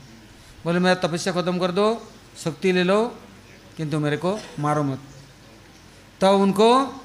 बोले, 0.63 0.79
मेरा 0.79 0.95
तपस्या 0.95 1.33
ख़त्म 1.33 1.59
कर 1.59 1.71
दो, 1.71 2.07
शक्ति 2.43 2.71
ले 2.71 2.83
लो, 2.83 3.17
किंतु 3.77 3.99
मेरे 3.99 4.17
को 4.17 4.39
मारो 4.59 4.83
मत। 4.83 4.99
तब 6.21 6.27
तो 6.27 6.37
उनको 6.37 7.03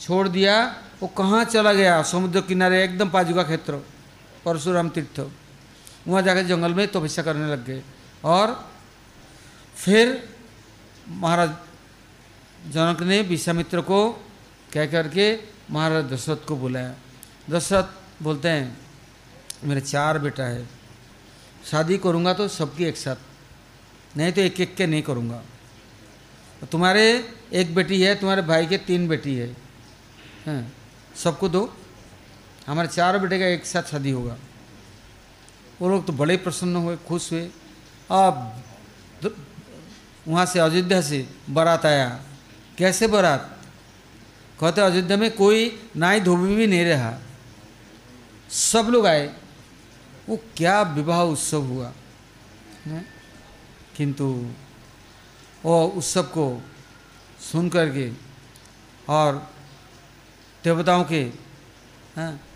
छोड़ 0.00 0.28
दिया। 0.28 0.82
वो 1.00 1.06
कहाँ 1.08 1.44
चला 1.44 1.72
गया? 1.72 2.02
समुद्र 2.02 2.40
किनारे, 2.40 2.84
एकदम 2.84 3.10
पाजुका 3.10 3.42
क्षेत्र। 3.42 3.74
परशुराम 4.44 4.88
तीर्थ। 4.88 5.20
वहाँ 6.08 6.22
जाकर 6.22 6.42
जंगल 6.42 6.74
में 6.74 6.86
तपस्या 6.88 7.24
करने 7.24 7.46
लग 7.52 7.64
गए। 7.66 7.82
और 8.24 8.70
फिर 9.76 10.34
महाराज 11.08 11.50
जनक 12.70 13.02
ने 13.02 13.22
विश्वामित्र 13.22 13.80
को 13.80 14.12
कह 14.72 14.86
करके 14.86 15.38
महाराज 15.70 16.04
दशरथ 16.04 16.46
को 16.48 16.56
बुलाया। 16.56 16.94
दशरथ 17.50 18.22
बोलते 18.22 18.48
हैं, 18.48 18.78
मेरे 19.64 19.80
चार 19.80 20.18
बेटा 20.18 20.44
है। 20.44 20.66
शादी 21.70 21.98
करूँगा 21.98 22.32
तो 22.34 22.48
सबकी 22.48 22.84
एक 22.84 22.96
साथ। 22.96 23.16
नहीं 24.16 24.32
तो 24.32 24.40
एक 24.40 24.60
एक 24.60 24.76
के 24.76 24.86
नहीं 24.86 25.02
करूँगा। 25.02 25.36
तो 25.36 25.53
तुम्हारे 26.72 27.34
एक 27.52 27.74
बेटी 27.74 28.02
है, 28.02 28.14
तुम्हारे 28.14 28.42
भाई 28.42 28.66
के 28.66 28.78
तीन 28.78 29.08
बेटी 29.08 29.34
है। 29.36 29.48
हैं, 30.46 30.72
सबको 31.16 31.48
दो। 31.48 31.62
हमारे 32.66 32.88
चार 32.88 33.18
बेटे 33.18 33.38
का 33.38 33.46
एक 33.46 33.66
साथ 33.66 33.82
शादी 33.82 34.10
होगा। 34.10 34.36
वो 35.80 35.88
लोग 35.88 36.06
तो 36.06 36.12
बड़े 36.12 36.36
प्रसन्न 36.36 36.76
हुए, 36.76 36.96
खुश 36.96 37.32
हुए। 37.32 37.48
अब 38.10 38.62
वहाँ 40.28 40.46
से 40.46 40.58
अयोध्या 40.58 41.00
से 41.00 41.26
बारात 41.50 41.86
आया। 41.86 42.08
कैसे 42.78 43.06
बारात? 43.06 43.50
कहते 44.60 44.80
अयोध्या 44.80 45.16
में 45.16 45.30
कोई 45.30 45.80
नाई 45.96 46.20
धोबी 46.20 46.54
भी 46.54 46.66
नहीं 46.66 46.84
रहा। 46.84 47.18
सब 48.50 48.86
लोग 48.90 49.06
आए। 49.06 49.26
वो 50.28 50.36
क्या 50.56 50.80
विवाह 50.82 51.20
उत्सव 51.22 51.62
हुआ 51.62 51.92
किंतु 53.96 54.26
वो 55.64 55.84
उत्सव 55.96 56.22
को 56.34 56.46
सुन 57.42 57.68
करके 57.68 58.10
और 59.08 59.36
देवताओं 60.64 61.04
के 61.04 61.22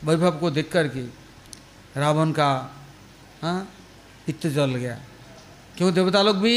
वैभव 0.04 0.38
को 0.40 0.50
देख 0.50 0.70
करके 0.72 1.02
रावण 1.96 2.32
का 2.32 2.50
हाँ 3.42 3.68
इत 4.28 4.46
जल 4.46 4.74
गया। 4.74 4.98
क्यों 5.76 5.92
देवता 5.94 6.22
लोग 6.22 6.36
भी 6.36 6.54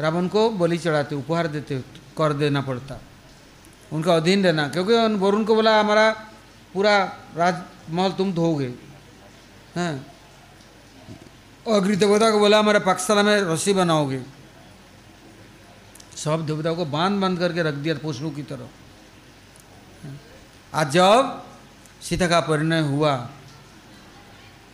रावण 0.00 0.28
को 0.28 0.48
बलि 0.50 0.78
चढ़ाते, 0.78 1.14
उपहार 1.14 1.46
देते, 1.46 1.78
कर 2.18 2.32
देना 2.32 2.60
पड़ता। 2.60 3.00
उनका 3.92 4.14
अधीन 4.16 4.44
रहना, 4.44 4.68
क्योंकि 4.68 4.92
उन 4.94 5.16
वरुण 5.16 5.44
को 5.44 5.54
बोला, 5.54 5.78
हमारा 5.80 6.10
पूरा 6.74 6.94
राजमहल 7.36 8.12
तुम 8.12 8.32
धोगे 8.32 8.72
हैं। 9.76 9.94
अग्नि 11.66 11.96
देवता 11.96 12.30
को 12.30 12.38
बोला, 12.38 12.58
हमारे 12.58 12.78
पाकशाला 12.80 13.22
में 13.22 13.36
रस्सी 13.52 13.72
बनाओगे। 13.72 14.22
सब 16.22 16.46
देवताओं 16.46 16.76
को 16.76 16.84
बाँध 16.86 17.20
बाँध 17.20 17.38
करके 17.38 17.62
रख 17.62 17.74
दिया 17.74 17.94
पोषणों 17.98 18.30
की 18.30 18.42
तरह। 18.42 18.68
आज 20.72 20.90
जब 20.92 21.42
सीता 22.02 22.26
का 22.28 22.40
परिणय 22.40 22.80
हुआ, 22.80 23.14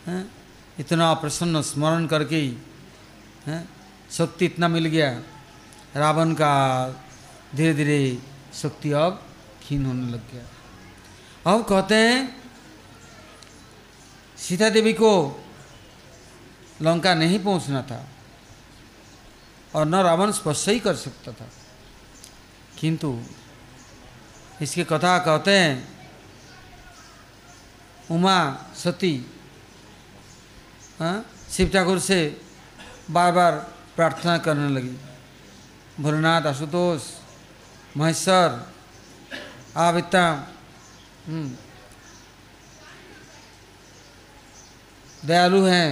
है, 0.07 0.25
इतना 0.79 1.13
प्रसन्न 1.13 1.61
स्मरण 1.61 2.05
करके 2.07 2.41
है 3.47 3.57
शक्ति 4.11 4.45
इतना 4.45 4.67
मिल 4.67 4.85
गया, 4.85 5.09
रावण 5.95 6.33
का 6.33 6.53
धीरे 7.55 7.73
धीरे 7.73 7.99
शक्ति 8.53 8.91
अब 8.91 9.21
खीन 9.63 9.85
होने 9.85 10.11
लग 10.11 10.21
गया। 10.31 10.45
अब 11.45 11.65
कहते 11.65 11.95
हैं, 11.95 12.17
सीता 14.37 14.69
देवी 14.69 14.93
को 14.93 15.11
लंका 16.81 17.13
नहीं 17.13 17.39
पहुँचना 17.39 17.81
था। 17.81 17.99
और 19.75 19.85
न 19.85 19.95
रावण 19.95 20.31
स्पर्श 20.31 20.67
ही 20.69 20.79
कर 20.79 20.95
सकता 20.95 21.31
था। 21.31 21.47
किंतु 22.79 23.09
इसकी 24.61 24.83
कथा 24.83 25.17
कहते 25.19 25.51
हैं 25.59 25.75
उमा 28.11 28.37
सती 28.75 29.15
हाँ 30.99 31.25
शिव 31.51 31.69
ठाकुर 31.73 31.99
से 31.99 32.19
बार 33.11 33.31
बार 33.31 33.53
प्रार्थना 33.95 34.37
करने 34.37 34.69
लगी। 34.69 34.95
भोलेनाथ 35.99 36.41
आशुतोष 36.47 37.01
महेश्वर 37.97 38.49
इतना 39.97 40.25
हम्म, 41.27 41.49
दयालु 45.25 45.63
हैं 45.65 45.89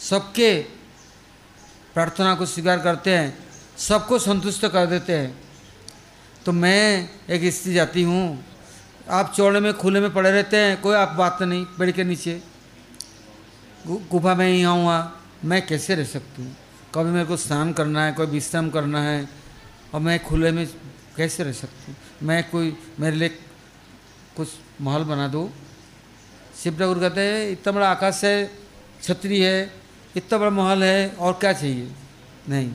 सबके 0.00 0.50
प्रार्थना 1.96 2.34
को 2.34 2.46
स्वीकार 2.46 2.78
करते 2.78 3.10
हैं, 3.16 3.28
सबको 3.78 4.18
संतुष्ट 4.18 4.66
कर 4.66 4.86
देते 4.86 5.12
हैं। 5.12 5.32
तो 6.44 6.52
मैं 6.52 7.08
एक 7.30 7.44
स्त्री 7.52 7.72
जाती 7.74 8.02
हूँ, 8.02 8.44
आप 9.10 9.32
चौड़े 9.36 9.60
में, 9.60 9.72
खुले 9.74 10.00
में 10.00 10.12
पड़े 10.14 10.30
रहते 10.30 10.56
हैं, 10.56 10.80
कोई 10.80 10.94
आप 10.94 11.08
बात 11.08 11.42
नहीं 11.42 11.64
पेड़ 11.64 11.90
के 11.90 12.04
नीचे। 12.04 12.42
गुफा 13.86 14.34
में 14.34 14.46
ही 14.48 14.62
आऊँगा 14.62 14.98
मैं 15.44 15.66
कैसे 15.66 15.94
रह 15.94 16.04
सकती 16.04 16.42
हूँ? 16.42 16.56
कभी 16.94 17.10
मेरे 17.10 17.24
को 17.24 17.36
स्नान 17.36 17.72
करना 17.72 18.04
है, 18.04 18.12
कोई 18.12 18.26
विश्राम 18.26 18.70
करना 18.70 19.02
है, 19.02 19.28
और 19.94 20.00
मैं 20.00 20.18
खुले 20.24 20.52
में 20.52 20.66
कैसे 21.16 21.44
रह 21.44 21.52
सकती 21.52 21.92
हूँ? 21.92 21.96
मैं 22.22 22.50
कोई, 22.50 22.76
मेरे 23.00 23.16
लिए 23.16 23.28
कुछ 24.36 24.48
माहौल 24.80 25.04
बना 25.04 25.28
दो। 25.28 25.50
शिव 26.62 26.78
ठाकुर 26.78 26.98
कहते 26.98 27.20
हैं, 27.20 27.50
इतना 27.50 27.72
बड़ा 27.72 27.90
आकाश 27.90 28.24
है, 28.24 28.50
छतरी 29.02 29.40
है 29.40 29.85
इतना 30.16 30.38
बड़ा 30.38 30.50
महल 30.50 30.84
है 30.84 31.10
और 31.10 31.32
क्या 31.32 31.52
चाहिए? 31.52 31.92
नहीं। 32.48 32.72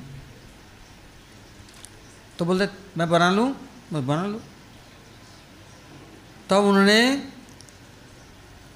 तो 2.39 2.46
बोलते, 2.46 2.68
मैं 2.98 3.10
बना 3.10 3.30
लूँ? 3.32 3.50
मैं 3.94 4.06
बना 4.08 4.26
लूँ। 4.26 4.42
तब 6.50 6.64
उन्होंने 6.64 7.02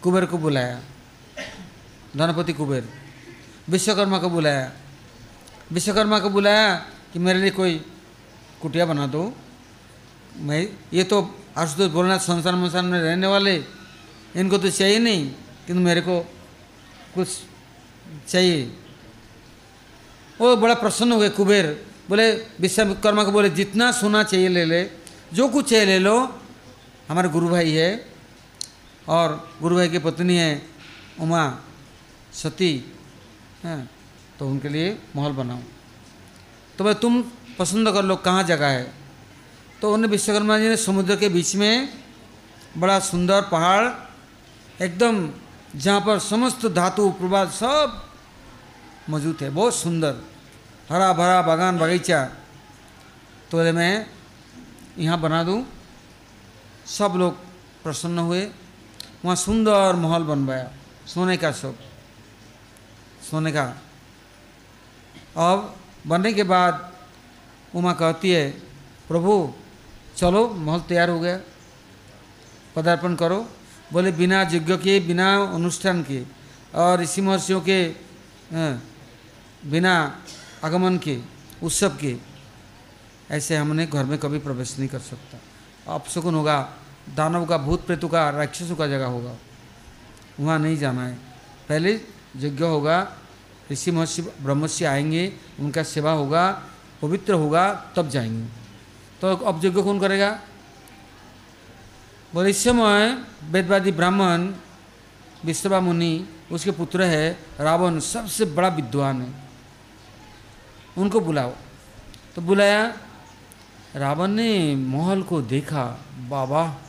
कुबेर 0.02 0.26
को 0.26 0.38
बुलाया। 0.38 0.82
धनपति 2.18 2.54
कुबेर, 2.54 2.90
विश्वकर्मा 3.70 4.18
को 4.20 4.30
बुलाया। 4.30 4.72
विश्वकर्मा 5.72 6.20
को 6.20 6.30
बुलाया 6.30 6.76
कि 7.14 7.20
मेरे 7.20 7.40
लिए 7.40 7.52
कोई 7.52 7.78
कुटिया 8.62 8.86
बना 8.86 9.08
दो। 9.08 9.34
मैं, 10.38 10.62
ये 10.94 11.04
तो 11.04 11.18
आशुतोष 11.58 11.92
बोलना 11.92 12.18
संसार 12.18 12.56
मंसार 12.56 12.84
में 12.84 13.00
रहने 13.00 13.28
वाले, 13.28 13.56
इनको 14.36 14.58
तो 14.58 14.70
चाहिए 14.70 15.00
नहीं, 15.00 15.30
किंतु 15.68 15.82
मेरे 15.82 16.02
को 16.02 16.20
कुछ 17.16 17.28
चाहिए 18.28 18.62
वो 20.40 20.56
बड़ा 20.58 20.74
प्रसन्न 20.76 21.12
हो 21.12 21.20
गए 21.20 21.30
कुबेर 21.32 21.66
बोले 22.10 22.26
विश्वकर्मा 22.60 23.24
को 23.24 23.32
बोले 23.32 23.50
जितना 23.52 23.92
सोना 23.94 24.24
चाहिए 24.24 24.50
ले 24.50 24.66
ले 24.66 24.82
जो 25.34 25.48
कुछ 25.48 25.70
चाहिए 25.70 25.86
ले 25.86 26.00
लो 26.00 26.16
हमारे 27.10 27.30
गुरु 27.30 27.48
भाई 27.50 27.72
है 27.72 27.90
और 29.08 29.28
गुरु 29.62 29.76
भाई 29.76 29.90
की 29.90 30.00
पत्नी 30.00 30.38
है 30.38 30.52
उमा 31.22 31.44
सती 32.34 32.74
हैं 33.64 33.80
तो 34.40 34.50
उनके 34.50 34.70
लिए 34.70 34.98
महल 35.16 35.32
बनाओ 35.40 35.62
तो 36.78 36.84
भाई 36.84 36.94
तुम 37.00 37.14
पसंद 37.60 37.90
कर 37.94 38.04
लो 38.04 38.16
कहाँ 38.20 38.44
जगह 38.44 38.68
है 38.70 38.86
तो 39.82 39.94
उन्हें 39.94 40.10
विश्वकर्मा 40.12 40.58
जी 40.60 40.68
ने 40.70 40.78
समुद्र 40.80 41.16
के 41.16 41.30
बीच 41.30 41.56
में 41.56 41.90
बड़ा 42.78 43.00
सुंदर 43.02 43.42
पहाड़ 43.52 43.86
एकदम 44.84 45.16
जहाँ 45.76 46.02
पर 46.02 46.20
समस्त 46.20 46.66
धातु, 46.66 47.10
प्रभात 47.10 47.50
सब 47.50 48.10
मौजूद 49.10 49.38
है। 49.42 49.50
बहुत 49.50 49.76
सुंदर। 49.76 50.16
हरा 50.92 51.14
भरा 51.14 51.42
बागान 51.42 51.78
बगीचा। 51.78 52.26
तो 53.52 53.74
मैं 53.74 54.08
यहाँ 54.98 55.20
बना 55.20 55.44
दूँ। 55.44 55.66
सब 56.86 57.14
लोग 57.16 57.36
प्रसन्न 57.84 58.20
हुए। 58.20 58.46
वहाँ 59.26 59.36
सुंदर 59.36 59.96
महल 59.96 60.24
बनवाया 60.24 60.72
सोने 61.08 61.38
का 61.38 61.52
सब 61.52 61.78
सोने 63.32 63.52
का। 63.52 63.64
अब 65.38 65.76
बनने 66.08 66.34
के 66.34 66.44
बाद 66.44 66.94
उमा 67.76 67.94
कहती 67.94 68.32
है, 68.32 68.52
प्रभु, 69.08 69.54
चलो, 70.18 70.50
महल 70.50 70.80
तैयार 70.80 71.10
हो 71.10 71.20
गया। 71.20 71.40
पदार्पण 72.76 73.16
करो। 73.16 73.50
बोले, 73.94 74.12
बिना 74.12 74.42
यज्ञ 74.42 74.78
के, 74.78 75.00
बिना 75.00 75.44
अनुष्ठान 75.44 76.04
के, 76.04 76.24
और 76.76 77.02
ऋषि 77.02 77.22
महर्षियों 77.22 77.62
के 77.62 77.96
बिना 79.66 80.20
आगमन 80.64 80.98
के, 80.98 81.20
उत्सव 81.64 81.98
के, 82.02 82.18
ऐसे 83.32 83.58
हमने 83.58 83.86
घर 83.86 84.04
में 84.04 84.20
कभी 84.20 84.40
प्रवेश 84.40 84.80
नहीं 84.80 84.90
कर 84.90 85.00
सकता। 85.00 85.38
अपशकुन 85.94 86.36
होगा, 86.36 86.74
दानव 87.16 87.46
का, 87.46 87.58
भूत 87.58 87.86
प्रेतों 87.86 88.10
का, 88.10 88.30
राक्षसों 88.30 88.76
का 88.76 88.88
जगह 88.88 89.06
होगा। 89.06 89.36
वहाँ 90.40 90.60
नहीं 90.60 90.78
जाना 90.78 91.08
है। 91.08 91.14
पहले 91.70 92.02
यज्ञ 92.36 92.64
होगा, 92.64 93.18
ऋषि 93.72 93.92
महर्षि 93.92 94.22
ब्रह्मस्य 94.22 94.86
आएँगे, 94.86 95.34
उनका 95.60 95.84
सेवा 95.84 96.12
होगा, 96.12 96.64
पवित्र 97.02 97.34
होगा, 97.34 97.74
तब 97.96 98.10
जाएँगे। 98.10 98.46
तो 99.22 99.36
अब 99.36 99.66
यज्ञ 99.66 99.82
कौन 99.82 100.00
करेगा? 100.00 100.40
बोले, 102.36 102.50
इस 102.50 102.64
समय 102.64 103.24
वेदवादी 103.44 103.92
ब्राह्मण 103.92 104.54
विश्वभा 105.46 105.80
मुनि, 105.80 106.28
उसके 106.52 106.72
पुत्र 106.72 107.04
है, 107.04 107.40
रावण 107.60 108.00
सबसे 108.00 108.46
बड़ा 108.46 108.68
विद्वान 108.68 109.22
है। 109.22 109.34
उनको 110.98 111.20
बुलाओ। 111.20 111.54
तो 112.36 112.42
बुलाया, 112.42 112.98
रावण 113.96 114.28
ने 114.28 114.76
महल 114.76 115.24
को 115.24 115.42
देखा, 115.42 116.06
बाबा 116.20 116.82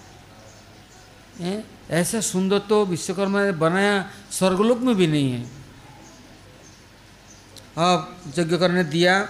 ऐसा 1.90 2.20
सुंदर 2.20 2.58
तो 2.58 2.84
विश्वकर्मा 2.86 3.44
ने 3.44 3.52
बनाया 3.52 4.10
स्वर्गलोक 4.30 4.78
में 4.78 4.94
भी 4.94 5.06
नहीं 5.06 5.32
है। 5.32 5.42
अब 7.78 8.16
यज्ञ 8.38 8.58
करने 8.58 8.84
दिया, 8.84 9.28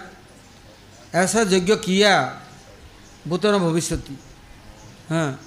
ऐसा 1.14 1.40
यज्ञ 1.40 1.76
किया, 1.76 2.40
भूतन 3.28 3.58
भविष्य 3.58 4.02
हाँ 5.10 5.40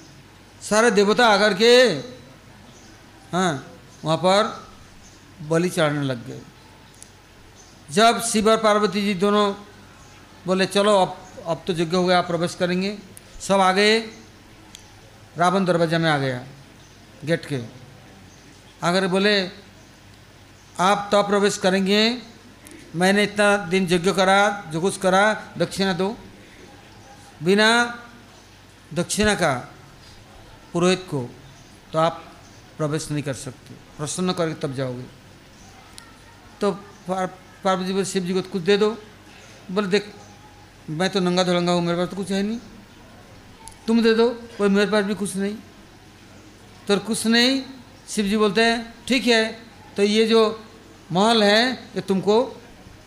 सारे 0.62 0.90
देवता 0.90 1.26
आकर 1.26 1.54
के 1.54 1.72
हाँ 3.32 3.52
वहाँ 4.04 4.16
पर 4.18 4.42
बलि 5.48 5.68
चढ़ाने 5.70 6.02
लग 6.02 6.26
गए। 6.26 6.40
जब 7.88 8.20
शिव 8.22 8.50
और 8.50 8.56
पार्वती 8.56 9.02
जी 9.02 9.14
दोनों 9.16 9.52
बोले, 10.46 10.66
चलो, 10.66 10.94
अब 10.96 11.16
अब 11.46 11.62
तो 11.66 11.72
यज्ञ 11.72 11.96
हो 11.96 12.04
गया 12.04 12.20
प्रवेश 12.22 12.54
करेंगे। 12.54 12.96
सब 13.40 13.60
आ 13.60 13.72
गए 13.72 13.98
रावण 15.36 15.64
दरवाज़ा 15.64 15.98
में 15.98 16.10
आ 16.10 16.16
गया, 16.18 16.42
गेट 17.24 17.46
के। 17.46 17.60
आकर 18.82 19.06
बोले, 19.08 19.34
आप 20.80 21.08
तो 21.12 21.22
प्रवेश 21.22 21.56
करेंगे, 21.58 22.02
मैंने 22.94 23.22
इतना 23.24 23.56
दिन 23.68 23.86
यज्ञ 23.90 24.12
करा, 24.12 24.38
जो 24.72 24.80
कुछ 24.80 24.96
करा, 24.98 25.22
दक्षिणा 25.58 25.92
दो। 25.92 26.16
बिना 27.42 27.68
दक्षिणा 28.94 29.34
का 29.34 29.52
पुरोहित 30.72 31.06
को 31.10 31.28
तो 31.92 31.98
आप 31.98 32.24
प्रवेश 32.78 33.10
नहीं 33.10 33.22
कर 33.22 33.34
सकते। 33.34 33.74
प्रसन्न 33.96 34.32
करके 34.32 34.54
तब 34.60 34.74
जाओगे। 34.74 35.04
तो 36.60 36.70
पार्वती 37.08 37.86
जी 37.86 37.92
बोले, 37.92 38.04
शिव 38.04 38.24
जी 38.24 38.34
को 38.34 38.42
कुछ 38.44 38.62
दे 38.62 38.76
दो। 38.76 38.90
बोले, 39.70 39.86
देख, 39.88 40.12
मैं 40.90 41.08
तो 41.10 41.20
नंगा 41.20 41.42
धोलंगा 41.44 41.72
हूँ, 41.72 41.82
मेरे 41.82 41.98
पास 41.98 42.08
तो 42.08 42.16
कुछ 42.16 42.30
है 42.30 42.42
नहीं। 42.42 42.58
तुम 43.86 44.02
दे 44.02 44.14
दो, 44.14 44.28
कोई 44.58 44.68
मेरे 44.68 44.90
पास 44.90 45.04
भी 45.04 45.14
कुछ 45.14 45.36
नहीं। 45.36 45.56
तो 46.88 46.98
कुछ 47.00 47.26
नहीं, 47.26 47.62
शिव 48.08 48.24
जी 48.26 48.36
बोलते 48.36 48.62
हैं, 48.62 48.94
ठीक 49.08 49.26
है 49.26 49.44
तो 49.96 50.02
ये 50.02 50.26
जो 50.26 50.40
महल 51.12 51.42
है, 51.42 51.72
ये 51.72 52.00
तुमको 52.00 52.36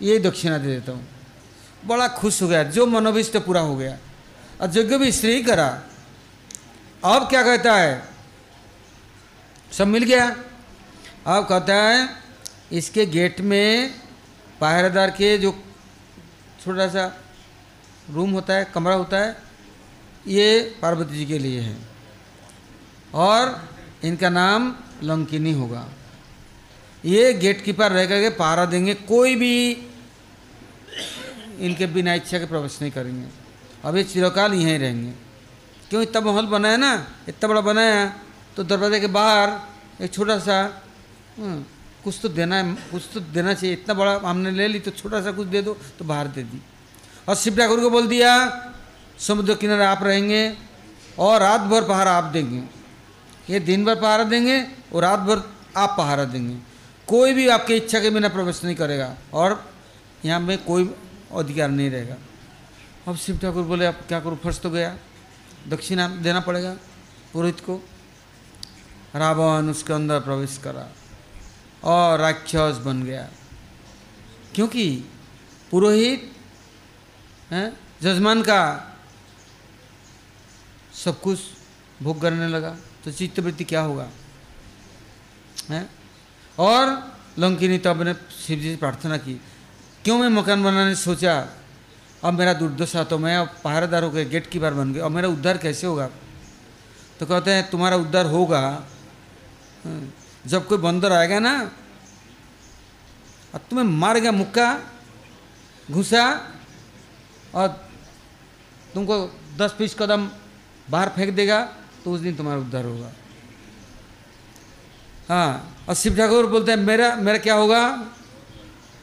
ये 0.01 0.19
दक्षिणा 0.19 0.57
दे 0.57 0.67
देता 0.69 0.91
हूँ। 0.91 1.07
बड़ा 1.85 2.07
खुश 2.09 2.41
हो 2.41 2.47
गया, 2.47 2.63
जो 2.65 2.85
मनोभिष्ट 2.85 3.37
पूरा 3.37 3.61
हो 3.61 3.75
गया। 3.75 3.97
और 4.61 4.77
यज्ञ 4.77 4.97
भी 4.97 5.11
स्त्री 5.11 5.41
करा 5.43 5.67
अब 7.05 7.29
क्या 7.29 7.43
कहता 7.43 7.75
है? 7.75 8.09
सब 9.71 9.87
मिल 9.87 10.03
गया? 10.03 10.27
अब 11.27 11.47
कहता 11.47 11.75
है, 11.75 12.09
इसके 12.71 13.05
गेट 13.05 13.41
में 13.41 13.93
पहरेदार 14.61 15.09
के 15.09 15.37
जो 15.37 15.63
छोटा 16.65 16.87
सा 16.87 17.23
रूम 18.09 18.31
होता 18.31 18.53
है, 18.53 18.65
कमरा 18.65 18.93
होता 18.93 19.17
है, 19.17 19.37
ये 20.27 20.75
पार्वती 20.81 21.15
जी 21.15 21.25
के 21.25 21.39
लिए 21.39 21.61
है। 21.61 21.77
और 23.13 23.69
इनका 24.03 24.29
नाम 24.29 24.75
लंकिनी 25.03 25.51
होगा। 25.51 25.89
ये 27.05 27.33
गेट 27.33 27.63
कीपर 27.63 27.91
रह 27.91 28.05
करके 28.05 28.29
पहरा 28.29 28.65
देंगे, 28.65 28.93
कोई 28.93 29.35
भी 29.35 29.71
इनके 31.59 31.85
बिना 31.85 32.13
इच्छा 32.13 32.39
के 32.39 32.45
प्रवेश 32.45 32.77
नहीं 32.81 32.91
करेंगे। 32.91 33.27
अब 33.85 33.97
ये 33.97 34.03
चिरकाल 34.03 34.53
यहीं 34.53 34.79
रहेंगे। 34.79 35.22
क्यों 35.93 36.01
इतना 36.01 36.21
महल 36.25 36.45
बनाया 36.49 36.77
ना? 36.77 36.91
इतना 37.29 37.45
बड़ा 37.49 37.61
बनाया 37.61 37.97
तो 38.57 38.63
दरवाजे 38.65 38.99
के 38.99 39.07
बाहर 39.13 40.01
एक 40.01 40.09
छोटा 40.09 40.37
सा 40.41 40.57
हम्म, 41.37 41.61
कुछ 42.03 42.15
तो 42.21 42.29
देना 42.33 42.55
है 42.57 42.73
कुछ 42.89 43.03
तो 43.13 43.19
देना 43.29 43.53
चाहिए। 43.53 43.73
इतना 43.75 43.93
बड़ा 43.93 44.13
हमने 44.25 44.51
ले 44.57 44.67
ली 44.73 44.79
तो 44.81 44.91
छोटा 44.91 45.21
सा 45.21 45.31
कुछ 45.37 45.47
दे 45.53 45.61
दो 45.61 45.77
तो 45.93 46.05
बाहर 46.05 46.27
दे 46.33 46.43
दी। 46.49 46.61
और 47.29 47.35
शिव 47.37 47.57
ठाकुर 47.57 47.79
को 47.79 47.89
बोल 47.89 48.07
दिया 48.09 48.31
समुद्र 49.21 49.55
किनारे 49.61 49.85
आप 49.85 50.03
रहेंगे 50.03 50.41
और 51.19 51.39
रात 51.41 51.61
भर 51.69 51.87
पहारा 51.87 52.11
आप 52.11 52.33
देंगे। 52.33 52.63
ये 53.53 53.59
दिन 53.61 53.85
भर 53.85 54.01
पहारा 54.01 54.23
देंगे 54.33 54.57
और 54.89 55.01
रात 55.03 55.19
भर 55.29 55.45
आप 55.77 55.95
पहारा 55.97 56.25
देंगे। 56.25 56.57
कोई 57.07 57.33
भी 57.33 57.47
आपकी 57.53 57.73
इच्छा 57.75 57.99
के 57.99 58.09
बिना 58.09 58.33
प्रवेश 58.33 58.65
नहीं 58.65 58.75
करेगा 58.75 59.13
और 59.31 59.61
यहाँ 60.25 60.39
में 60.41 60.57
कोई 60.65 60.89
अधिकार 61.37 61.69
नहीं 61.69 61.89
रहेगा। 61.91 62.17
अब 63.07 63.15
शिव 63.15 63.37
ठाकुर 63.37 63.63
बोले 63.63 63.85
अब 63.85 64.05
क्या 64.07 64.19
करूँ? 64.19 64.39
फंस 64.41 64.61
तो 64.61 64.69
गया। 64.71 64.95
दक्षिणा 65.67 66.07
देना 66.07 66.39
पड़ेगा 66.39 66.73
पुरोहित 67.33 67.59
को। 67.59 67.75
रावण 69.15 69.69
उसके 69.69 69.93
अंदर 69.93 70.19
प्रवेश 70.19 70.57
करा 70.63 70.87
और 71.83 72.19
राक्षस 72.19 72.81
बन 72.85 73.03
गया। 73.03 73.29
क्योंकि 74.55 74.85
पुरोहित 75.71 76.31
जजमान 78.01 78.41
का 78.41 78.61
सब 80.95 81.19
कुछ 81.21 81.39
भोग 82.01 82.21
करने 82.21 82.47
लगा 82.47 82.75
तो 83.03 83.11
चित्तवृत्ति 83.11 83.63
क्या 83.63 83.81
होगा? 83.81 84.07
है? 85.69 85.89
और 86.59 87.17
लंकिनी 87.39 87.77
तब 87.77 88.01
ने 88.01 88.13
शिव 88.13 88.59
जी 88.59 88.71
से 88.71 88.75
प्रार्थना 88.75 89.17
की, 89.17 89.33
क्यों 90.03 90.17
मैं 90.19 90.29
मकान 90.29 90.63
बनाने 90.63 90.95
सोचा? 90.95 91.33
अब 92.23 92.33
मेरा 92.33 92.53
दुर्दशा 92.53 93.03
तो 93.03 93.17
मैं 93.17 93.35
अब 93.37 93.47
पहरेदार 93.63 94.03
हो 94.03 94.09
गया 94.11 94.23
गेट 94.23 94.49
की 94.49 94.59
बार 94.59 94.73
बन 94.73 94.93
गया। 94.93 95.03
और 95.03 95.09
मेरा 95.09 95.27
उद्धार 95.27 95.57
कैसे 95.57 95.87
होगा? 95.87 96.07
तो 97.19 97.25
कहते 97.25 97.51
हैं, 97.51 97.69
तुम्हारा 97.69 97.95
उद्धार 97.95 98.25
होगा। 98.25 98.61
जब 100.45 100.67
कोई 100.67 100.77
बंदर 100.77 101.11
आएगा 101.11 101.39
ना 101.39 101.53
और 103.53 103.59
तुम्हें 103.69 103.85
मार 103.87 104.19
गया 104.19 104.31
मुक्का, 104.31 104.67
घुसा, 105.91 106.25
और 107.55 107.67
तुमको 108.93 109.15
दस 109.57 109.75
बीस 109.79 109.95
कदम 109.99 110.29
बाहर 110.89 111.09
फेंक 111.09 111.35
देगा 111.35 111.61
तो 112.03 112.11
उस 112.11 112.19
दिन 112.19 112.35
तुम्हारा 112.35 112.59
उद्धार 112.59 112.85
होगा। 112.85 113.11
हाँ। 115.29 115.75
और 115.89 115.95
शिव 115.95 116.15
ठाकुर 116.17 116.45
बोलते 116.45 116.71
हैं, 116.71 116.79
मेरा 116.79 117.15
मेरा 117.15 117.37
क्या 117.37 117.55
होगा? 117.55 117.81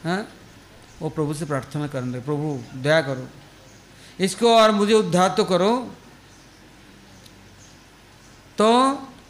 हाँ। 0.03 0.27
वो 1.01 1.09
प्रभु 1.09 1.33
से 1.33 1.45
प्रार्थना 1.45 1.87
करने 1.87 2.11
लगे 2.11 2.19
प्रभु, 2.21 2.59
दया 2.75 3.01
करो। 3.01 3.27
इसको 4.19 4.55
और 4.55 4.71
मुझे 4.71 4.93
उद्धार 4.93 5.29
तो 5.37 5.43
करो। 5.45 5.73
तो 8.57 8.67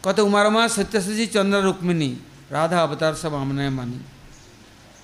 कहते 0.04 0.22
उमारमा 0.22 0.66
सत्यसजी 0.68 1.26
चंद्र 1.26 1.60
रुक्मिणी, 1.62 2.08
राधा 2.52 2.82
अवतार 2.82 3.14
सब 3.14 3.34
हमने 3.34 3.68
मानी। 3.70 4.00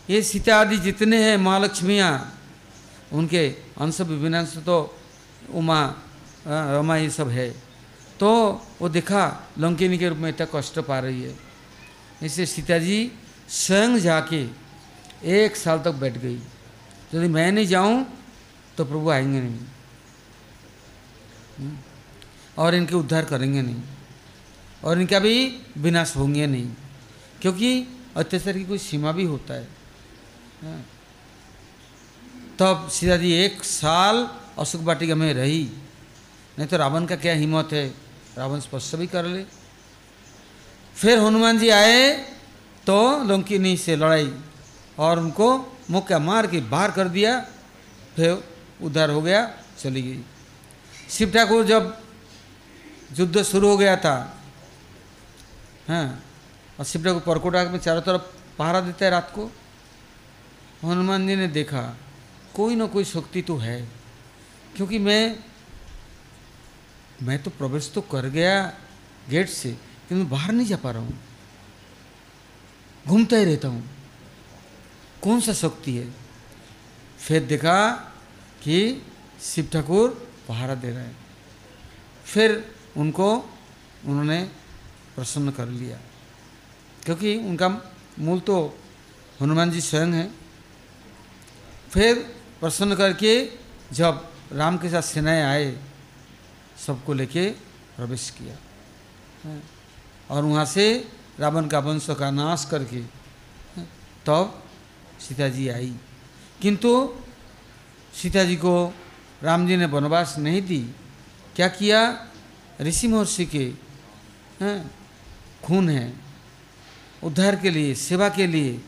ये 0.09 0.23
सीता 0.23 0.57
आदि 0.61 0.77
जितने 0.79 1.23
हैं 1.25 1.37
महालक्ष्मियाँ 1.39 2.13
उनके 3.13 3.49
अंश 3.81 4.01
विभिनांश 4.01 4.57
तो 4.67 4.77
उमा 5.55 5.81
रमा 6.47 6.97
ये 6.97 7.11
सब 7.11 7.29
है। 7.29 7.49
तो 8.21 8.29
वो 8.81 8.89
देखा, 8.89 9.25
लंकिनी 9.59 9.99
के 9.99 10.09
रूप 10.09 10.19
में 10.19 10.29
इतना 10.29 10.47
कष्ट 10.55 10.79
पा 10.81 10.99
रही 10.99 11.23
है। 11.23 11.35
इसलिए 12.23 12.47
सीता 12.47 12.79
जी 12.79 13.13
स्वयं 13.49 13.99
जाके 14.01 14.43
एक 15.25 15.57
साल 15.57 15.79
तक 15.79 15.93
बैठ 15.95 16.19
गई। 16.19 16.39
यदि 17.15 17.29
मैं 17.29 17.53
नहीं 17.53 17.67
जाऊँ 17.67 18.25
तो 18.77 18.85
प्रभु 18.85 19.11
आएँगे 19.11 19.41
नहीं। 19.41 19.61
हम्म। 21.59 21.79
और 22.59 22.75
इनके 22.75 22.95
उद्धार 22.95 23.25
करेंगे 23.25 23.63
नहीं। 23.63 23.83
और 24.85 25.01
इनका 25.01 25.19
भी 25.19 25.63
विनाश 25.79 26.17
होंगे 26.17 26.47
नहीं। 26.47 26.71
क्योंकि 27.43 27.87
अत्याचार 28.17 28.55
की 28.55 28.65
कोई 28.65 28.79
सीमा 28.79 29.13
भी 29.13 29.25
होता 29.25 29.55
है। 29.55 29.69
हाँ। 30.63 30.87
तब 32.59 32.89
सीता 32.89 33.17
जी 33.17 33.33
एक 33.33 33.65
साल 33.65 34.31
अशोक 34.59 34.83
वाटिका 34.83 35.15
में 35.15 35.35
रही। 35.35 35.71
नहीं 36.59 36.69
तो 36.69 36.77
रावण 36.77 37.07
का 37.07 37.17
क्या 37.17 37.35
हिम्मत 37.35 37.69
है? 37.73 37.95
रावण 38.39 38.61
स्पर्श 38.61 38.95
भी 38.95 39.07
कर 39.07 39.25
ले। 39.25 39.45
फिर 40.97 41.19
हनुमान 41.19 41.59
जी 41.59 41.69
आए 41.69 42.17
तो 42.87 43.25
लंकिनी 43.25 43.77
से 43.77 43.97
लड़ाई 43.97 44.35
और 44.99 45.19
उनको 45.19 45.78
मुक्का 45.89 46.19
मार 46.19 46.47
के 46.47 46.61
बाहर 46.63 46.91
कर 46.91 47.09
दिया, 47.09 47.39
फिर 48.17 48.43
उद्धार 48.83 49.11
हो 49.11 49.21
गया, 49.23 49.41
चली 49.79 50.03
गई। 50.03 50.21
शिव 51.11 51.31
ठाकुर 51.33 51.65
जब 51.67 51.97
युद्ध 53.19 53.43
शुरू 53.43 53.69
हो 53.69 53.77
गया 53.77 53.97
था 53.97 54.17
हाँ 55.89 56.23
और 56.79 56.85
शिव 56.85 57.05
ठाकुर 57.05 57.23
परकोटाग 57.25 57.71
में 57.73 57.79
चारों 57.79 58.03
तरफ़ 58.03 58.23
पहरा 58.59 58.81
देता 58.81 59.05
है 59.05 59.11
रात 59.11 59.33
को, 59.35 59.51
हनुमान 60.85 61.27
जी 61.27 61.37
ने 61.37 61.47
देखा, 61.49 61.83
कोई 62.55 62.75
ना 62.77 62.87
कोई 62.87 63.05
शक्ति 63.07 63.43
तो 63.43 63.57
है, 63.57 63.81
क्योंकि 64.77 64.99
मैं 64.99 65.39
मैं 67.23 67.43
तो 67.43 67.51
प्रवेश 67.51 67.91
तो 67.95 68.01
कर 68.11 68.29
गया 68.31 68.61
गेट 69.31 69.49
से 69.49 69.77
मैं 70.13 70.29
बाहर 70.31 70.53
नहीं 70.53 70.67
जा 70.67 70.77
पा 70.77 70.91
रहा 70.91 71.03
हूँ। 71.03 71.19
घूमता 73.07 73.37
ही 73.37 73.45
रहता 73.45 73.69
हूँ। 73.69 73.83
कौन 75.23 75.41
सा 75.41 75.53
शक्ति 75.53 75.97
है? 75.97 76.15
फिर 77.19 77.45
देखा 77.45 77.91
कि 78.63 79.07
शिव 79.43 79.71
ठाकुर 79.73 80.33
पहाड़ा 80.49 80.75
दे 80.75 80.91
रहे 80.91 81.05
हैं। 81.05 81.17
फिर 82.25 82.75
उनको, 82.97 83.37
उन्होंने 84.05 84.51
प्रसन्न 85.17 85.51
कर 85.51 85.67
लिया। 85.67 85.99
क्योंकि 87.05 87.37
उनका 87.37 87.69
मूल 88.19 88.41
तो 88.41 88.79
हनुमान 89.43 89.71
जी 89.71 89.81
स्वयं 89.81 90.07
है। 90.07 90.31
फिर 91.91 92.19
प्रसन्न 92.61 92.95
करके 92.95 93.51
जब 93.93 94.33
राम 94.53 94.79
के 94.79 94.91
साथ 94.91 95.03
सेनाएँ 95.03 95.43
आए, 95.43 95.79
सबको 96.87 97.15
लेके 97.15 97.51
प्रवेश 97.97 98.31
किया। 98.31 98.57
और 100.31 100.45
वहाँ 100.45 100.65
से 100.65 101.09
रावण 101.41 101.69
का 101.69 101.79
वंश 101.79 102.07
का 102.11 102.31
नाश 102.31 102.69
करके, 102.71 103.01
तब 104.27 104.68
सीता 105.21 105.49
जी 105.49 105.69
आई। 105.69 105.95
किंतु 106.63 107.15
सीता 108.15 108.45
जी 108.45 108.57
को 108.57 108.95
राम 109.43 109.69
जी 109.69 109.77
ने 109.77 109.85
वनवास 109.85 110.35
नहीं 110.39 110.63
दी। 110.63 110.81
क्या 111.57 111.69
किया? 111.69 112.29
ऋषि 112.81 113.09
महर्षि 113.09 113.47
के 113.47 113.73
खून 115.65 115.91
है। 115.91 116.15
उद्धार 117.25 117.57
के 117.57 117.71
लिए, 117.71 117.95
सेवा 117.95 118.29
के 118.29 118.47
लिए, 118.47 118.81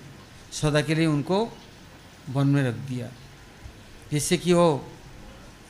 सदा 0.53 0.81
के 0.81 0.95
लिए 0.95 1.07
उनको 1.07 1.53
वन 2.31 2.47
में 2.47 2.63
रख 2.63 2.75
दिया। 2.75 3.13
जिससे 4.13 4.37
कि 4.37 4.53
वो 4.53 4.93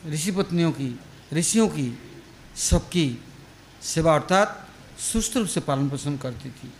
ऋषि 0.07 0.31
पत्नियों 0.31 0.71
की, 0.71 0.99
ऋषियों 1.33 1.67
की 1.67 1.97
सबकी 2.55 3.17
सेवा 3.81 4.15
अर्थात 4.15 4.69
सुस्त 4.99 5.37
रूप 5.37 5.47
से 5.47 5.59
पालन 5.59 5.89
पोषण 5.89 6.17
करती 6.17 6.49
थी। 6.49 6.73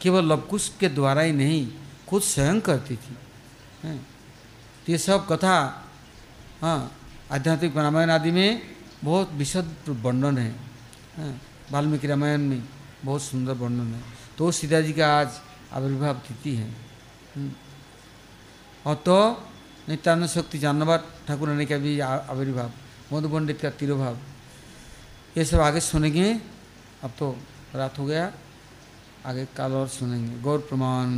केवल 0.00 0.24
लवकुश 0.24 0.72
के 0.80 0.88
द्वारा 0.88 1.22
ही 1.22 1.32
नहीं 1.32 1.72
खुद 2.08 2.22
स्वयं 2.24 2.60
करती 2.60 2.96
थी। 2.96 3.14
तो 3.84 4.92
ये 4.92 4.98
सब 4.98 5.26
कथा 5.28 5.56
हाँ 6.60 6.78
आध्यात्मिक 7.32 7.76
रामायण 7.76 8.10
आदि 8.10 8.30
में 8.30 8.62
बहुत 9.04 9.32
विशद 9.32 9.74
वर्णन 10.02 10.38
है। 10.38 10.54
वाल्मीकि 11.72 12.06
रामायण 12.06 12.40
में 12.40 12.62
बहुत 13.04 13.22
सुंदर 13.22 13.52
वर्णन 13.54 13.94
है। 13.94 14.02
तो 14.38 14.50
सीता 14.50 14.80
जी 14.80 14.92
का 14.92 15.06
आज 15.10 15.40
आविर्भाव 15.72 16.14
तिथि 16.28 16.54
है। 16.54 16.68
और 18.84 18.94
तो 18.96 19.18
नित्यानंद 19.88 20.28
शक्ति 20.28 20.58
जानवर 20.58 20.98
ठाकुर 21.26 21.48
रानी 21.48 21.66
का 21.66 21.76
भी 21.78 21.98
आविर्भाव 22.00 22.70
मधु 23.12 23.28
पंडित 23.28 23.60
का 23.60 23.70
तिरुभाव, 23.72 24.16
ये 25.36 25.44
सब 25.44 25.60
आगे 25.60 25.80
सुनेंगे। 25.82 26.32
अब 27.02 27.10
तो 27.18 27.36
रात 27.74 27.98
हो 27.98 28.04
गया। 28.06 28.32
आगे 29.26 29.44
काल 29.56 29.72
और 29.72 29.88
सुनेंगे। 29.88 30.40
गौर 30.42 30.58
प्रमाण 30.68 31.08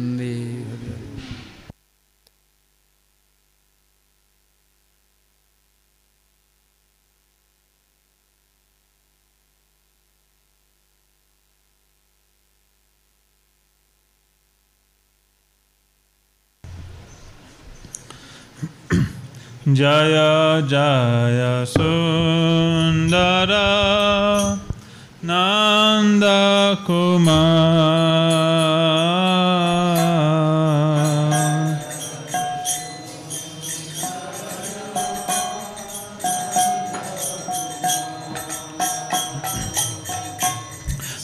जय 19.69 20.15
जय 20.71 21.65
सुन्दर 21.69 23.53
Nanda 25.21 26.79
Kumar. 26.87 28.39